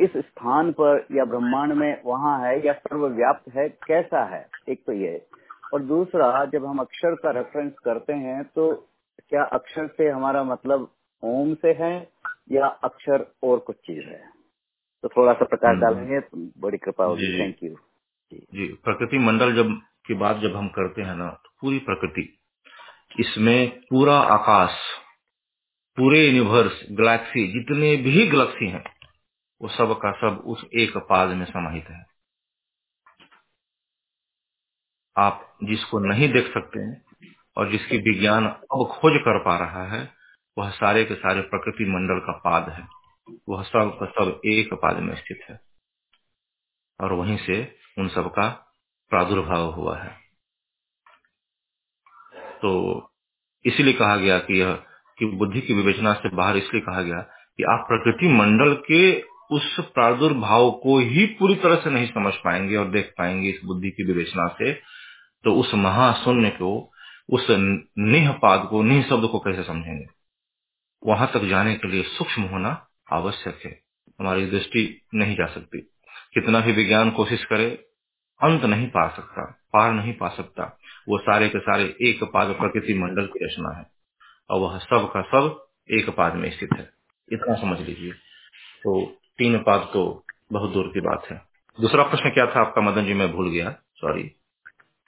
इस 0.00 0.16
स्थान 0.16 0.70
पर 0.72 1.06
या 1.12 1.24
ब्रह्मांड 1.24 1.72
में 1.72 2.02
वहाँ 2.04 2.38
है 2.40 2.66
या 2.66 2.72
सर्वव्याप्त 2.72 3.54
है, 3.54 3.68
कैसा 3.68 4.24
है? 4.24 4.46
एक 4.68 4.82
तो 4.86 4.92
ये। 4.92 5.26
और 5.74 5.82
दूसरा, 5.82 6.44
जब 6.44 6.64
हम 6.64 6.78
अक्षर 6.78 7.14
का 7.14 7.30
रेफरेंस 7.30 7.72
करते 7.84 8.12
हैं 8.12 8.42
तो 8.44 8.70
क्या 9.20 9.44
अक्षर 9.54 9.86
से 9.88 10.08
हमारा 10.10 10.42
मतलब 10.44 10.92
ओम 11.22 11.54
से 11.54 11.72
है 11.80 11.92
या 12.52 12.66
अक्षर 12.84 13.26
और 13.44 13.58
कुछ 13.58 13.76
चीज़ 13.76 14.06
है? 14.06 14.22
तो 15.04 15.08
थोड़ा 15.08 15.32
सा 15.32 15.44
प्रकाश 15.44 15.70
हम्म। 15.70 15.80
डालेंगे 15.82 16.20
तो 16.20 16.38
बड़ी 16.60 16.78
कृपा 16.78 17.04
होगी। 17.04 17.38
थैंक 17.40 17.62
यू 17.64 17.74
जी। 18.32 18.66
प्रकृति 18.84 19.18
मंडल 19.18 19.54
जब 19.56 19.72
की 20.06 20.14
बात 20.14 20.36
जब 20.36 20.56
हम 20.56 20.68
करते 20.68 21.02
हैं 21.02 21.14
ना 21.16 21.30
तो 21.44 21.50
पूरी 21.60 21.78
प्रकृति 21.88 22.22
इसमें 23.20 23.80
पूरा 23.90 24.18
आकाश 24.34 24.78
पूरे 25.98 26.20
यूनिवर्स 26.26 26.80
गैलेक्सी 26.92 27.46
जितने 27.52 27.96
भी 28.04 28.26
गैलेक्सी 28.30 28.68
हैं 28.70 28.84
वो 29.60 29.68
सब 29.68 29.92
का 30.02 30.12
सब 30.20 30.42
उस 30.46 30.64
एक 30.80 30.96
पाद 31.10 31.30
में 31.36 31.44
समाहित 31.46 31.88
है। 31.90 32.04
आप 35.16 35.58
जिसको 35.64 35.98
नहीं 36.00 36.32
देख 36.32 36.52
सकते 36.54 36.80
हैं 36.80 37.07
और 37.58 37.70
जिसकी 37.72 37.98
विज्ञान 37.98 38.46
अब 38.46 38.88
खोज 38.92 39.12
कर 39.20 39.38
पा 39.38 39.58
रहा 39.58 39.96
है, 39.96 40.12
वह 40.58 40.70
सारे 40.70 41.04
के 41.04 41.14
सारे 41.14 41.40
प्रकृति 41.40 41.84
मंडल 41.84 42.18
का 42.18 42.32
पाद 42.32 42.68
है। 42.68 42.88
वह 43.48 43.62
सब 43.62 43.96
का 44.00 44.06
सब 44.06 44.40
एक 44.44 44.74
पाद 44.74 44.96
में 44.96 45.16
स्थित 45.16 45.40
है। 45.50 45.60
और 47.00 47.12
वहीं 47.12 47.36
से 47.36 47.76
उन 47.98 48.08
सब 48.08 48.28
का 48.28 48.48
प्रादुर्भाव 49.10 49.70
हुआ 49.70 49.98
है। 49.98 50.16
तो 52.62 53.02
इसलिए 53.64 53.92
कहा 53.92 54.16
गया 54.16 54.38
कि 54.38 54.60
यह, 54.60 54.72
कि 55.18 55.26
बुद्धि 55.26 55.60
की 55.60 55.74
विवेचना 55.74 56.14
से 56.14 56.28
बाहर 56.28 56.56
इसलिए 56.56 56.82
कहा 56.82 57.02
गया 57.02 57.20
कि 57.56 57.62
आप 57.62 57.84
प्रकृति 57.88 58.28
मंडल 58.28 58.74
के 58.74 59.20
उस 59.50 59.80
प्रादुर्भाव 59.80 60.70
को 60.70 60.98
ही 60.98 61.26
पूरी 61.26 61.54
तरह 61.54 61.76
से 61.76 61.90
नहीं 61.90 62.06
समझ 62.06 62.34
पाएँगे 62.34 62.76
और 62.76 62.90
देख 62.90 63.14
पाएँगे 63.18 63.48
इस 63.48 63.60
बुद्धि 63.64 63.90
की 63.90 64.04
विवेचना 64.04 64.48
से। 64.48 64.72
तो 65.44 65.54
उस 65.54 65.74
महाशून्य 65.74 66.50
को 66.50 66.92
उस 67.30 67.46
निह 67.98 68.32
पाद 68.32 68.68
को, 68.70 68.82
निह 68.82 69.02
शब्द 69.02 69.28
को 69.28 69.38
कैसे 69.38 69.62
समझेंगे? 69.62 70.06
वहाँ 71.06 71.30
तक 71.34 71.40
जाने 71.40 71.74
के 71.74 71.88
लिए 71.88 72.02
सूक्ष्म 72.02 72.42
होना 72.42 72.88
आवश्यक 73.12 73.60
है। 73.64 73.80
हमारी 74.20 74.46
दृष्टि 74.46 75.06
नहीं 75.14 75.34
जा 75.34 75.46
सकती। 75.46 75.78
कितना 76.34 76.60
भी 76.60 76.72
विज्ञान 76.72 77.10
कोशिश 77.10 77.44
करे, 77.44 77.70
अंत 78.42 78.64
नहीं 78.64 78.86
पा 78.86 79.08
सकता, 79.08 79.42
पार 79.72 79.92
नहीं 79.92 80.12
पा 80.12 80.28
सकता। 80.28 80.78
वो 81.08 81.18
सारे 81.18 81.48
के 81.48 81.58
सारे 81.58 81.96
एक 82.02 82.24
पाद 82.24 82.48
प्रकृति 82.48 82.94
मंडल 82.94 83.26
की 83.26 83.44
रचना 83.44 83.78
है। 83.78 83.86
और 84.50 84.60
वह 84.60 84.78
सब 84.78 85.10
का 85.14 85.22
सब 85.22 85.68
एक 85.90 86.10
पाद 86.10 86.34
में 86.34 86.50
स्थित 86.50 86.68
है। 86.76 86.90
इतना 87.32 87.54
समझ 87.54 87.80
लीजिए। 87.80 88.12
तो 88.82 89.06
तीन 89.38 89.58
पाद 89.58 89.90
तो 89.92 90.26
बहुत 90.52 90.70
दूर 90.70 90.86
की 90.88 91.00
बात 91.00 91.26
है। 91.30 91.42
दूसरा 91.80 92.02
प्रश्न 92.02 92.30
क्या 92.30 92.46
था 92.46 92.60
आपका? 92.60 92.82
मदन 92.82 93.04
जी, 93.04 93.14
मैं 93.14 93.32
भूल 93.32 93.50
गया। 93.50 93.76
सॉरी 93.94 94.34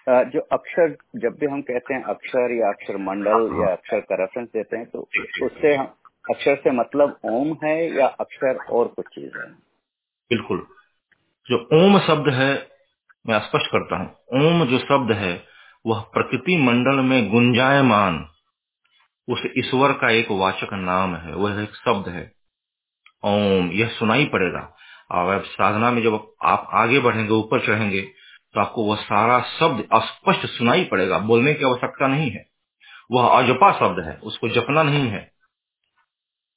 जो 0.08 0.40
अक्षर, 0.40 0.96
जब 1.16 1.36
भी 1.40 1.46
हम 1.46 1.62
कहते 1.62 1.94
हैं 1.94 2.02
अक्षर 2.02 2.52
या 2.52 2.68
अक्षर 2.68 2.96
मंडल 2.96 3.62
या 3.62 3.72
अक्षर 3.72 4.00
का 4.00 4.14
रेफरेंस 4.14 4.48
देते 4.48 4.76
हैं 4.76 4.86
तो 4.86 5.08
उससे 5.42 5.74
हम, 5.74 5.86
अक्षर 6.30 6.56
से 6.56 6.70
मतलब 6.70 7.18
ओम 7.24 7.56
है 7.64 7.96
या 7.96 8.06
अक्षर 8.06 8.56
और 8.56 8.88
कुछ 8.88 9.06
चीज़ 9.06 9.38
है? 9.38 9.50
बिल्कुल। 10.30 10.66
जो 11.46 11.68
ओम 11.72 11.98
शब्द 11.98 12.28
है, 12.28 12.68
मैं 13.26 13.40
स्पष्ट 13.40 13.66
करता 13.66 13.96
हूँ। 13.96 14.16
ओम 14.34 14.64
जो 14.64 14.78
शब्द 14.78 15.12
है, 15.12 15.44
वह 15.86 16.00
प्रकृति 16.00 16.56
मंडल 16.56 16.96
में 16.96 17.30
गुंजायमान, 17.30 18.28
उस 19.28 19.42
ईश्वर 19.58 19.92
का 19.92 20.10
एक 20.10 20.26
वाचक 20.30 20.68
नाम 20.72 21.16
है, 21.16 21.34
वह 21.34 21.62
एक 21.62 21.70
शब्द 21.70 22.08
है। 22.08 22.32
ओम, 23.24 23.70
यह 23.70 23.88
सुनाई 23.88 24.26
पड़ेगा। 24.26 24.76
और 25.10 25.44
साधना 25.44 25.90
में 25.90 26.02
जब 26.02 26.32
आप 26.42 26.68
आगे 26.72 27.00
बढ़ेंगे, 27.00 27.32
ऊपर 27.32 27.60
चढ़ेंगे 27.66 28.12
तो 28.54 28.60
आपको 28.60 28.84
वह 28.84 28.96
सारा 28.96 29.40
शब्द 29.40 29.88
स्पष्ट 29.94 30.46
सुनाई 30.46 30.84
पड़ेगा, 30.84 31.18
बोलने 31.18 31.54
की 31.54 31.64
आवश्यकता 31.64 32.06
नहीं 32.06 32.30
है। 32.30 32.46
वह 33.10 33.28
अजपा 33.38 33.72
शब्द 33.72 34.04
है, 34.04 34.16
उसको 34.16 34.48
जपना 34.48 34.82
नहीं 34.82 35.08
है। 35.08 35.30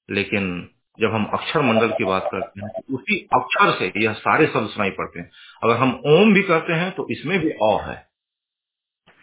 लेकिन 0.10 0.70
जब 1.00 1.14
हम 1.14 1.26
अक्षर 1.26 1.62
मंडल 1.62 1.92
की 1.92 2.04
बात 2.04 2.30
करते 2.32 2.62
हैं 2.62 2.70
तो 2.70 2.96
उसी 2.96 3.20
अक्षर 3.34 3.72
से 3.80 3.92
यह 3.98 4.14
सारे 4.14 4.48
शब्द 4.48 4.70
सुनाई 4.70 4.90
पड़ते 4.90 5.20
हैं। 5.20 5.32
अगर 5.64 5.78
हम 5.78 6.02
ओम 6.08 6.34
भी 6.34 6.42
करते 6.44 6.74
हैं 6.74 6.92
तो 6.92 7.08
इसमें 7.12 7.40
भी 7.40 7.50
अ 7.50 7.78
है। 7.88 8.08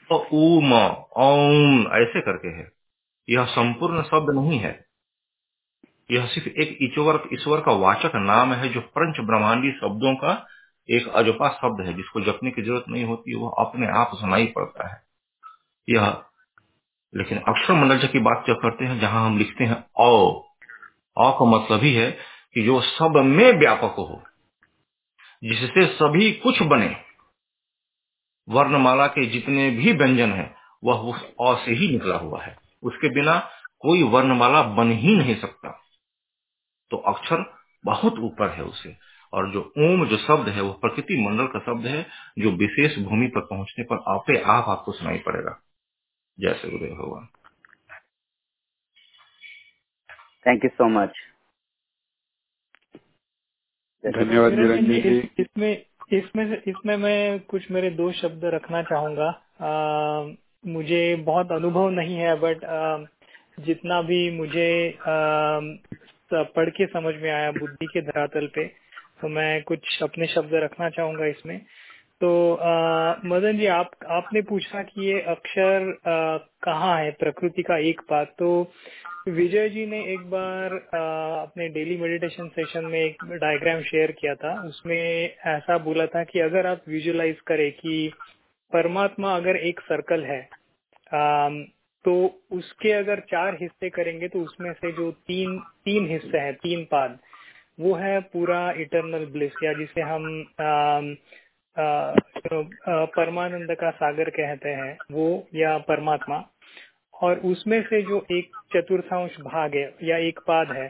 तो 0.09 0.29
ऊम 0.33 0.75
ओम 1.17 1.81
ऐसे 1.93 2.21
करके 2.21 2.49
है। 2.49 2.71
यह 3.29 3.45
संपूर्ण 3.45 4.03
शब्द 4.03 4.35
नहीं 4.35 4.59
है। 4.59 4.85
यह 6.11 6.27
सिर्फ़ 6.27 6.49
एक 6.49 6.79
ईश्वर 6.83 7.61
का 7.61 7.73
वाचक 7.73 8.13
नाम 8.17 8.53
है, 8.53 8.69
जो 8.69 8.81
पंच 8.81 9.21
ब्रह्मांडी 9.21 9.71
शब्दों 9.73 10.15
का 10.15 10.47
एक 10.89 11.09
अजपा 11.09 11.49
शब्द 11.49 11.87
है, 11.87 11.95
जिसको 11.95 12.21
जपने 12.21 12.51
की 12.51 12.63
ज़रूरत 12.63 12.85
नहीं 12.89 13.05
होती, 13.05 13.35
वह 13.35 13.55
अपने 13.59 13.87
आप 13.87 14.11
सुनाई 14.15 14.47
पड़ता 14.47 14.89
है। 14.89 15.03
यह, 15.89 16.23
लेकिन 17.15 17.39
अक्षर 17.39 17.75
मंडल 17.75 18.07
की 18.07 18.19
बात 18.19 18.45
जब 18.47 18.55
करते 18.55 18.85
हैं, 18.85 19.01
जहाँ 19.01 19.27
हम 19.27 19.39
लिखते 19.39 19.65
हैं, 19.65 19.85
औ 19.97 20.41
अ 21.19 21.31
का 21.31 21.45
मतलब 21.45 21.81
ही 21.81 21.95
है 21.95 22.11
कि 22.55 22.63
जो 22.63 22.81
सब 22.81 23.13
में 23.17 23.53
व्यापक 23.53 23.95
हो, 23.99 24.23
जिससे 25.45 25.87
सभी 25.87 26.33
कुछ 26.33 26.63
बने, 26.63 26.97
वर्णमाला 28.49 29.07
के 29.07 29.27
जितने 29.27 29.71
भी 29.71 29.93
व्यंजन 29.93 30.33
हैं, 30.33 30.57
वह 30.85 30.95
उस 30.95 31.25
अ 31.41 31.65
से 31.67 31.73
ही 31.73 31.89
निकला 31.89 32.17
हुआ 32.17 32.43
है। 32.43 32.59
उसके 32.83 33.09
बिना 33.09 33.51
कोई 33.81 34.03
वर्णमाला 34.03 34.63
बन 34.63 34.93
ही 34.93 35.17
नहीं 35.17 35.35
सकता। 35.35 35.81
तो 36.91 36.97
अक्षर 36.97 37.55
बहुत 37.85 38.19
ऊपर 38.19 38.51
है 38.51 38.63
उसे। 38.63 39.10
और 39.33 39.53
जो 39.53 39.73
ओम 39.79 40.07
जो 40.07 40.17
शब्द 40.17 40.49
है 40.49 40.63
वो 40.63 40.73
प्रकृति 40.73 41.29
मंडल 41.29 41.47
का 41.47 41.59
शब्द 41.59 41.87
है 41.87 42.07
जो 42.39 42.51
विशेष 42.51 42.99
भूमि 42.99 43.27
पर 43.27 43.41
पहुँचने 43.41 43.85
पर 43.85 43.97
आपे 44.09 44.43
आप 44.43 44.65
आपको 44.69 44.93
सुनाई 44.93 45.19
पड़ेगा। 45.19 45.61
जैसे 46.41 46.69
उदय 46.69 46.87
भगवान। 46.87 47.29
थैंक 50.47 50.65
यू 50.65 50.71
सो 50.71 50.89
मच 50.89 51.13
धन्यवाद 54.07 54.53
इसमें 55.41 55.87
इसमें 56.13 56.63
इसमें 56.63 56.97
मैं 56.97 57.41
कुछ 57.41 57.71
मेरे 57.71 57.91
दो 57.91 58.13
शब्द 58.13 58.45
रखना 58.45 58.83
चाहूँगा। 58.83 59.43
अ, 59.61 59.71
मुझे 60.67 61.17
बहुत 61.17 61.53
अनुभव 61.53 61.91
नहीं 61.91 62.17
है 62.17 62.37
बट 62.37 62.59
जितना 63.61 64.03
भी 64.03 64.31
मुझे 64.31 64.99
स- 64.99 66.47
पढ़ 66.57 66.71
के 66.71 66.87
समझ 66.87 67.15
में 67.15 67.31
आया 67.31 67.53
बुद्धि 67.53 67.87
के 67.87 68.03
धरातल 68.03 68.47
पे 68.47 68.90
तो 69.23 69.29
मैं 69.29 69.63
कुछ 69.63 70.03
अपने 70.03 70.27
शब्द 70.27 70.55
रखना 70.55 70.91
चाहूँगा 70.91 71.27
इसमें। 71.27 71.59
तो 72.21 72.31
अ, 72.55 73.21
मदन 73.27 73.59
जी 73.59 73.67
आप 73.67 73.91
आपने 74.11 74.43
पूछा 74.43 74.83
कि 74.83 75.07
ये 75.07 75.21
अक्षर 75.29 75.93
कहाँ 76.65 76.99
है 76.99 77.11
प्रकृति 77.21 77.63
का 77.63 77.79
एक 77.89 78.01
बात 78.11 78.35
तो 78.39 78.51
विजय 79.29 79.69
जी 79.69 79.87
ने 79.87 80.01
एक 80.15 80.31
बार 80.31 80.75
अ, 80.75 81.03
अपने 81.43 81.69
डेली 81.69 81.97
मेडिटेशन 81.97 82.49
सेशन 82.49 82.85
में 82.87 83.01
एक 83.01 83.25
डायग्राम 83.25 83.83
शेयर 83.83 84.13
किया 84.13 84.35
था। 84.35 84.55
उसमें 84.63 84.99
ऐसा 85.47 85.79
बोला 85.79 86.07
था 86.07 86.25
कि 86.25 86.41
अगर 86.41 86.67
आप 86.67 86.85
विजुलाइज 86.89 87.41
करें 87.47 87.71
कि 87.73 88.13
परमात्मा 88.73 89.37
अगर 89.37 89.57
एक 89.57 89.81
सर्कल 89.81 90.25
है 90.25 90.41
अम, 91.13 91.63
तो 92.05 92.15
उसके 92.53 92.93
अगर 92.93 93.21
चार 93.21 93.57
हिस्से 93.63 93.91
करेंगे 93.91 94.29
तो 94.29 94.41
उसमें 94.41 94.73
से 94.73 94.93
जो 94.93 95.11
तीन 95.29 95.59
तीन 95.87 96.09
हिस्से 96.11 96.39
हैं 96.39 96.55
तीन 96.55 96.85
पाद 96.85 97.19
वो 97.81 97.95
है 97.95 98.21
पूरा 98.33 98.61
इटरनल 98.73 99.25
ब्लिस 99.27 99.53
या 99.65 99.73
जिसे 99.73 100.01
हम 100.01 100.25
परमानंद 103.17 103.75
का 103.75 103.91
सागर 103.91 104.31
कहते 104.31 104.69
हैं 104.69 104.97
वो 105.13 105.27
या 105.55 105.77
परमात्मा 105.89 106.43
और 107.23 107.39
उसमें 107.45 107.83
से 107.83 108.03
जो 108.03 108.25
एक 108.33 108.57
चतुर्थांश 108.77 109.37
भाग 109.41 109.75
है 109.75 109.95
या 110.03 110.17
एक 110.29 110.39
पाद 110.47 110.73
है 110.73 110.89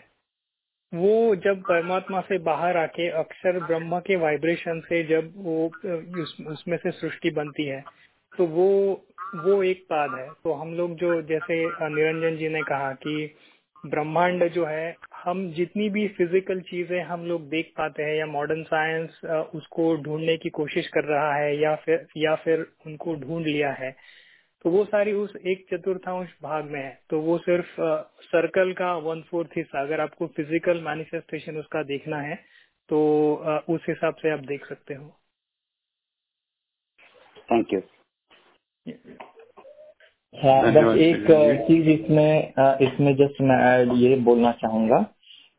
वो 0.92 1.36
जब 1.36 1.60
परमात्मा 1.62 2.20
से 2.20 2.38
बाहर 2.38 2.76
आके 2.76 3.08
अक्षर 3.18 3.58
ब्रह्म 3.58 3.98
के 4.00 4.16
वाइब्रेशन 4.16 4.80
से 4.80 5.02
जब 5.04 5.32
वो 5.36 5.66
उस, 6.22 6.36
उसमें 6.46 6.76
से 6.76 6.90
सृष्टि 6.90 7.30
बनती 7.30 7.66
है 7.66 7.84
तो 8.32 8.46
वो 8.46 8.68
वो 9.36 9.62
एक 9.62 9.84
पाद 9.90 10.14
है। 10.18 10.28
तो 10.44 10.52
हम 10.52 10.74
लोग 10.74 10.94
जो 10.94 11.20
जैसे 11.22 11.56
निरंजन 11.88 12.36
जी 12.36 12.48
ने 12.48 12.62
कहा 12.62 12.92
कि 12.92 13.34
ब्रह्मांड 13.86 14.48
जो 14.48 14.64
है 14.66 14.96
हम 15.20 15.50
जितनी 15.52 15.88
भी 15.90 16.06
फ़िज़िकल 16.10 16.60
चीज़ें 16.62 17.02
हम 17.04 17.24
लोग 17.26 17.48
देख 17.50 17.72
पाते 17.78 18.02
हैं 18.02 18.14
या 18.16 18.26
मॉडर्न 18.26 18.62
साइंस 18.64 19.20
उसको 19.54 19.94
ढूँढने 20.04 20.36
की 20.36 20.50
कोशिश 20.50 20.88
कर 20.88 21.04
रहा 21.06 21.34
है 21.34 21.56
या 21.58 21.74
फिर 21.76 22.06
या 22.18 22.34
फिर 22.44 22.66
उनको 22.86 23.14
ढूंढ 23.16 23.46
लिया 23.46 23.72
है 23.74 23.90
तो 24.64 24.70
वो 24.70 24.84
सारी 24.84 25.12
उस 25.14 25.34
एक 25.48 25.66
चतुर्थांश 25.70 26.28
भाग 26.42 26.64
में 26.70 26.80
है। 26.80 27.00
तो 27.10 27.20
वो 27.20 27.36
सिर्फ़ 27.38 27.74
सर्कल 28.24 28.72
का 28.72 28.94
वन 29.00 29.22
फोर्थ 29.30 29.56
हिस्सा 29.56 29.80
अगर 29.82 30.00
आपको 30.00 30.26
फ़िज़िकल 30.28 30.80
मैनिफेस्टेशन 30.82 31.56
उसका 31.58 31.82
देखना 31.84 32.20
है 32.22 32.36
तो 32.88 33.00
उस 33.68 33.86
हिसाब 33.88 34.14
से 34.22 34.30
आप 34.30 34.40
देख 34.46 34.66
सकते 34.66 34.94
हो। 34.94 35.08
थैंक 37.48 37.72
यू 37.74 37.80
हाँ 40.34 40.72
बस 40.72 40.96
एक 40.96 41.26
चीज़ 41.66 41.88
इसमें 41.90 42.52
इसमें 42.82 43.14
जस्ट 43.16 43.40
मैं 43.42 43.96
ये 43.96 44.16
बोलना 44.26 44.50
चाहूँगा 44.60 44.98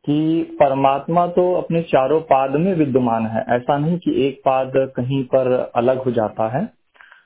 कि 0.04 0.42
परमात्मा 0.60 1.26
तो 1.26 1.42
अपने 1.54 1.82
चारों 1.82 2.20
पाद 2.30 2.56
में 2.56 2.72
विद्यमान 2.74 3.26
है। 3.26 3.44
ऐसा 3.56 3.76
नहीं 3.78 3.98
कि 3.98 4.14
एक 4.26 4.40
पाद 4.44 4.72
कहीं 4.96 5.22
पर 5.34 5.52
अलग 5.76 6.02
हो 6.02 6.10
जाता 6.10 6.48
है। 6.56 6.68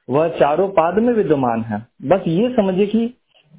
वह 0.09 0.29
चारों 0.41 0.69
पाद 0.71 0.99
में 0.99 1.13
विद्यमान 1.15 1.63
है। 1.63 1.79
बस 2.09 2.29
ये 2.29 2.51
समझिए 2.57 2.87
कि 2.87 3.05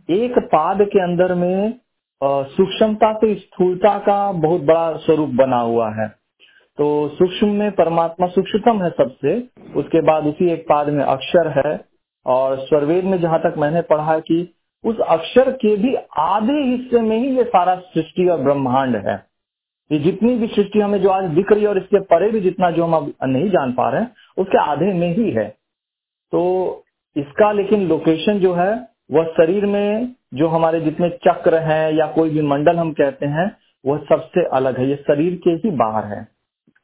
एक 0.10 0.40
पाद 0.52 0.82
के 0.84 1.04
अंदर 1.04 1.34
में 1.36 1.74
सूक्ष्मता 2.22 3.14
से 3.16 3.34
स्थूलता 3.36 3.98
का 4.00 4.22
बहुत 4.34 4.62
बड़ा 4.62 4.92
स्वरूप 4.98 5.30
बना 5.36 5.60
हुआ 5.64 5.90
है। 5.96 6.08
तो 6.78 7.08
सूक्ष्म 7.10 7.48
में 7.50 7.72
परमात्मा 7.74 8.28
सूक्ष्मतम 8.30 8.84
है 8.84 8.90
सबसे 8.98 9.38
उसके 9.76 10.02
बाद 10.04 10.28
उसी 10.28 10.52
एक 10.52 10.66
पाद 10.70 10.90
में 10.90 11.04
अक्षर 11.06 11.48
है। 11.60 11.78
और 12.28 12.60
स्वरवेद 12.60 13.06
में 13.06 13.22
जहाँ 13.22 13.40
तक 13.40 13.54
मैंने 13.58 13.82
पढ़ा 13.82 14.20
कि 14.20 14.54
उस 14.86 15.00
अक्षर 15.00 15.52
के 15.52 15.76
भी 15.78 15.96
आधे 16.18 16.54
हिस्से 16.54 17.02
में 17.02 17.18
ही 17.18 17.38
ये 17.38 17.44
सारा 17.44 17.76
सृष्टि 17.76 18.28
और 18.28 18.42
ब्रह्मांड 18.42 18.96
है। 18.96 19.26
ये 19.92 20.00
जितनी 20.00 20.36
भी 20.36 20.48
सृष्टि 20.48 20.80
हमें 20.80 21.02
जो 21.02 21.10
आज 21.10 21.24
दिख 21.24 21.52
रही 21.52 21.62
है 21.62 21.68
और 21.68 21.78
इसके 21.78 22.00
परे 22.00 22.30
भी 22.30 22.40
जितना 22.40 22.72
जो 22.72 22.84
हम 22.84 22.94
अब 22.94 23.14
नहीं 23.24 23.50
जान 23.50 23.72
पा 23.72 23.90
रहे 23.90 24.02
हैं, 24.02 24.12
उसके 24.38 24.58
आधे 24.58 24.94
में 24.94 25.16
ही 25.16 25.32
है। 25.32 25.48
तो 26.32 26.84
इसका 27.16 27.52
लेकिन 27.52 27.88
लोकेशन 27.88 28.40
जो 28.40 28.54
है, 28.54 28.88
वह 29.12 29.24
शरीर 29.24 29.66
में 29.66 30.16
जो 30.34 30.48
हमारे 30.48 30.80
जितने 30.80 31.10
चक्र 31.10 31.56
हैं 31.56 31.92
या 31.94 32.08
कोई 32.08 32.30
भी 32.30 32.42
मंडल 32.42 32.76
हम 32.76 32.92
कहते 32.92 33.26
हैं, 33.26 33.58
वह 33.86 33.98
सबसे 33.98 34.46
अलग 34.46 34.80
है। 34.80 34.90
ये 34.90 34.96
शरीर 34.96 35.36
के 35.36 35.50
ही 35.50 35.72
बाहर 35.72 36.06
है। 36.06 36.28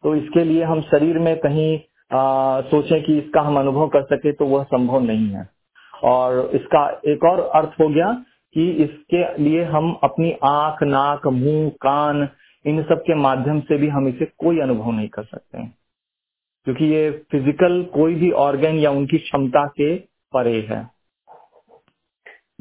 तो 0.04 0.16
इसके 0.16 0.44
लिए 0.44 0.64
हम 0.64 0.82
शरीर 0.82 1.20
में 1.20 1.38
कहीं 1.38 1.80
आ, 2.14 2.62
सोचें 2.62 3.02
कि 3.04 3.18
इसका 3.20 3.42
हम 3.42 3.58
अनुभव 3.60 3.88
कर 3.88 4.04
सके 4.06 4.32
तो 4.32 4.46
वह 4.46 4.64
संभव 4.64 5.00
नहीं 5.02 5.28
है। 5.30 5.48
और 6.04 6.40
इसका 6.56 6.88
एक 7.08 7.24
और 7.24 7.40
अर्थ 7.56 7.80
हो 7.82 7.88
गया 7.90 8.12
कि 8.56 8.70
इसके 8.84 9.24
लिए 9.44 9.64
हम 9.66 9.92
अपनी 10.04 10.32
आँख 10.46 10.84
नाक 10.84 11.28
मुँह 11.28 11.70
कान 11.82 12.28
इन 12.66 12.82
सब 12.84 13.02
के 13.02 13.16
माध्यम 13.16 13.60
से 13.62 13.78
भी 13.78 13.88
हम 13.88 14.08
इसे 14.08 14.26
कोई 14.40 14.60
अनुभव 14.60 14.92
नहीं 14.92 15.08
कर 15.10 15.24
सकते 15.24 15.58
हैं। 15.58 15.74
क्योंकि 16.68 16.86
ये 16.86 17.10
फ़िज़िकल 17.32 17.82
कोई 17.94 18.16
भी 18.16 18.32
ऑर्गेन 18.42 18.78
या 18.80 18.92
उनकी 18.92 19.18
क्षमता 19.18 19.66
के 19.72 19.96
परे 20.34 20.60
है। 20.70 20.84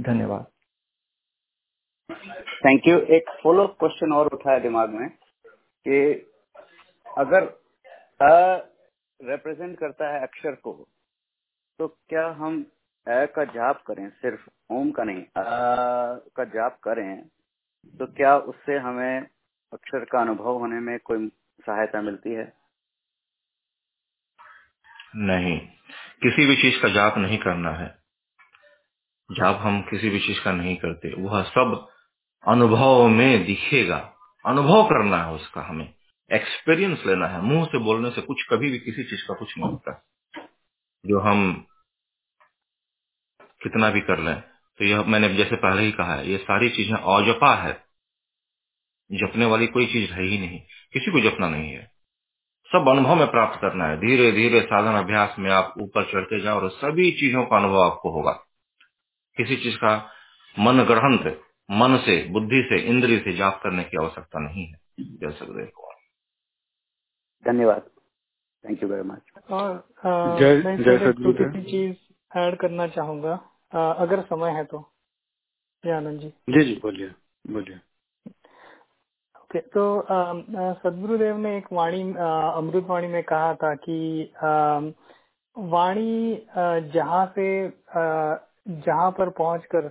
धन्यवाद। 0.00 0.46
थैंक 2.66 2.88
यू 2.88 2.98
एक 3.16 3.30
फॉलो 3.42 3.66
क्वेश्चन 3.80 4.12
और 4.12 4.26
उठाया 4.34 4.58
दिमाग 4.58 4.90
में 4.90 5.08
कि 5.08 6.00
अगर 7.06 7.44
अ 8.20 8.68
रिप्रेजेंट 9.22 9.78
करता 9.78 10.14
है 10.14 10.22
अक्षर 10.22 10.54
को 10.54 10.88
तो 11.78 11.88
क्या 11.88 12.26
हम 12.26 12.62
अ 13.06 13.26
का 13.26 13.44
जाप 13.44 13.82
करें? 13.82 14.10
सिर्फ़ 14.10 14.50
ओम 14.70 14.90
का 14.90 15.04
नहीं, 15.04 15.22
अ 15.22 15.44
का 16.36 16.44
जाप 16.44 16.78
करें 16.78 17.28
तो 17.98 18.06
क्या 18.06 18.36
उससे 18.36 18.78
हमें 18.78 19.20
अक्षर 19.72 20.04
का 20.04 20.20
अनुभव 20.20 20.58
होने 20.58 20.80
में 20.80 20.98
कोई 20.98 21.28
सहायता 21.60 22.02
मिलती 22.02 22.34
है? 22.34 22.52
नहीं। 25.16 25.58
किसी 26.22 26.46
भी 26.46 26.56
चीज़ 26.56 26.82
का 26.82 26.88
जाप 26.88 27.18
नहीं 27.18 27.38
करना 27.38 27.70
है। 27.70 27.88
जाप 29.32 29.56
हम 29.56 29.82
किसी 29.82 30.10
भी 30.10 30.20
चीज़ 30.20 30.44
का 30.44 30.52
नहीं 30.52 30.76
करते। 30.76 31.14
वह 31.22 31.42
सब 31.42 31.88
अनुभव 32.48 33.08
में 33.08 33.44
दिखेगा। 33.44 34.12
अनुभव 34.46 34.84
करना 34.84 35.24
है 35.24 35.32
उसका 35.32 35.60
हमें। 35.60 35.94
एक्सपीरियंस 36.32 37.02
लेना 37.06 37.26
है। 37.26 37.40
मुँह 37.40 37.64
से 37.64 37.78
बोलने 37.78 38.10
से 38.10 38.20
कुछ 38.20 38.42
कभी 38.50 38.70
भी 38.70 38.78
किसी 38.78 39.04
चीज़ 39.04 39.22
का 39.28 39.34
कुछ 39.34 39.58
नहीं 39.58 39.70
होता। 39.70 40.04
जो 41.06 41.20
हम 41.20 41.66
कितना 43.62 43.90
भी 43.90 44.00
कर 44.00 44.18
लें 44.18 44.40
तो 44.78 44.84
यह 44.84 45.02
मैंने 45.02 45.34
जैसे 45.34 45.56
पहले 45.56 45.82
ही 45.82 45.92
कहा 45.92 46.14
है, 46.14 46.30
ये 46.30 46.38
सारी 46.38 46.68
चीज़ें 46.68 46.94
अजपा 46.94 47.54
है। 47.54 47.84
जपने 49.12 49.44
वाली 49.44 49.66
कोई 49.66 49.86
चीज़ 49.86 50.12
है 50.12 50.22
ही 50.22 50.38
नहीं। 50.38 50.60
किसी 50.92 51.12
को 51.12 51.20
जपना 51.20 51.48
नहीं 51.48 51.70
है। 51.70 51.92
सब 52.66 52.88
अनुभव 52.88 53.14
में 53.14 53.30
प्राप्त 53.30 53.60
करना 53.60 53.84
है। 53.84 53.96
धीरे 53.96 54.32
धीरे 54.32 54.60
साधन 54.60 54.98
अभ्यास 54.98 55.36
में 55.38 55.50
आप 55.50 55.74
ऊपर 55.78 56.12
चढ़ते 56.12 56.40
जाओ 56.40 56.60
और 56.60 56.70
सभी 56.70 57.10
चीज़ों 57.10 57.44
का 57.44 57.56
अनुभव 57.56 57.80
आपको 57.80 58.10
होगा। 58.10 58.32
किसी 59.36 59.56
चीज़ 59.56 59.76
का 59.76 60.10
मन 60.58 60.82
ग्रहण 60.82 61.14
मन 61.70 61.96
से, 62.06 62.28
बुद्धि 62.28 62.62
से, 62.68 62.80
इंद्रिय 62.80 63.18
से 63.18 63.32
जाप 63.32 63.60
करने 63.62 63.84
की 63.84 64.02
आवश्यकता 64.02 64.38
नहीं 64.38 64.66
है। 64.66 64.80
जय 65.00 65.30
सदगुरुदेव 65.30 65.91
धन्यवाद। 67.46 67.82
थैंक 68.64 68.82
यू 68.82 68.88
वेरी 68.88 69.02
मच 69.02 69.22
और 69.50 69.84
जय 70.06 71.62
चीज़ 71.62 71.96
ऐड 72.38 72.56
करना 72.56 72.86
चाहूँगा। 72.86 73.40
आ, 73.74 73.92
अगर 73.92 74.20
समय 74.20 74.50
है 74.50 74.64
तो। 74.64 74.78
आनंद 75.86 76.20
जी। 76.20 76.28
जी 76.28 76.64
जी 76.64 76.74
बोलिए 76.82 77.08
बोलिए। 77.46 77.76
ओके 79.36 79.60
तो 79.60 80.06
सदगुरुदेव 80.74 81.36
ने 81.36 81.56
एक 81.58 81.66
वाणी 81.72 82.02
अमृत 82.02 82.84
वाणी 82.84 83.06
में 83.06 83.22
कहा 83.22 83.54
था 83.54 83.74
कि 83.74 84.32
वाणी 85.58 86.46
जहाँ 86.90 87.26
से 87.26 87.68
जहाँ 88.68 89.10
पर 89.10 89.28
पहुंचकर 89.30 89.88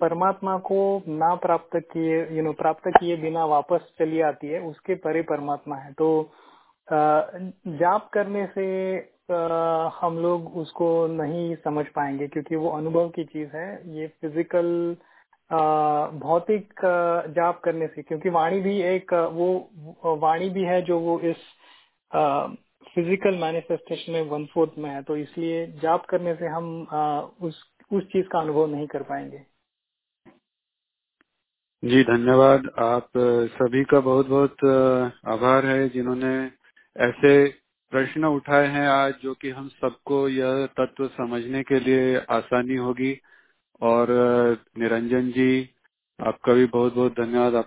परमात्मा 0.00 0.56
को 0.60 0.78
ना 1.08 1.34
प्राप्त 1.42 1.76
किए 1.92 2.16
यू 2.36 2.42
नो 2.42 2.52
प्राप्त 2.54 2.88
किए 2.90 3.16
बिना 3.16 3.44
वापस 3.46 3.80
चली 3.98 4.20
आती 4.22 4.48
है, 4.48 4.60
उसके 4.62 4.94
परे 4.96 5.22
परमात्मा 5.24 5.76
है। 5.76 5.92
तो 5.92 6.30
जाप 6.88 8.08
करने 8.14 8.46
से 8.54 8.64
हम 9.96 10.18
लोग 10.22 10.56
उसको 10.58 10.88
नहीं 11.08 11.54
समझ 11.56 11.84
पाएँगे, 11.86 12.26
क्योंकि 12.28 12.56
वो 12.56 12.70
अनुभव 12.70 13.08
की 13.08 13.24
चीज़ 13.24 13.56
है। 13.56 13.96
ये 13.96 14.06
फ़िज़िकल 14.20 14.96
भौतिक 16.20 16.80
जाप 17.36 17.60
करने 17.64 17.86
से, 17.86 18.02
क्योंकि 18.02 18.30
वाणी 18.30 18.60
भी 18.60 18.80
एक, 18.84 19.14
वो 19.14 20.16
वाणी 20.16 20.48
भी 20.50 20.64
है 20.64 20.80
जो 20.82 20.98
वो 21.00 21.18
इस 21.20 21.36
फ़िज़िकल 22.94 23.38
मैनिफेस्टेशन 23.38 24.12
में 24.12 24.30
वन 24.30 24.44
फोर्थ 24.54 24.78
में 24.78 24.90
है। 24.90 25.02
तो 25.02 25.16
इसलिए 25.16 25.66
जाप 25.82 26.04
करने 26.06 26.34
से 26.34 26.46
हम 26.48 26.86
उस 27.42 27.64
उस 27.92 28.04
चीज़ 28.12 28.26
का 28.26 28.38
अनुभव 28.40 28.66
नहीं 28.66 28.86
कर 28.86 29.02
पाएँगे। 29.02 29.53
जी, 31.84 32.04
धन्यवाद। 32.04 32.70
आप 32.78 33.08
सभी 33.62 33.84
का 33.84 34.00
बहुत 34.00 34.28
बहुत 34.28 34.64
आभार 35.26 35.66
है 35.66 35.88
जिन्होंने 35.88 36.50
ऐसे 36.96 37.48
प्रश्न 37.90 38.24
उठाए 38.24 38.66
हैं 38.66 38.88
आज, 38.88 39.14
जो 39.22 39.34
कि 39.34 39.50
हम 39.50 39.68
सबको 39.68 40.28
यह 40.28 40.66
तत्व 40.66 41.06
समझने 41.08 41.62
के 41.62 41.80
लिए 41.80 42.16
आसानी 42.18 42.76
होगी। 42.76 43.20
और 43.82 44.06
निरंजन 44.78 45.30
जी, 45.30 45.70
आपका 46.26 46.52
भी 46.52 46.66
बहुत 46.66 46.94
बहुत 46.94 47.12
धन्यवाद। 47.12 47.54
आप 47.54 47.62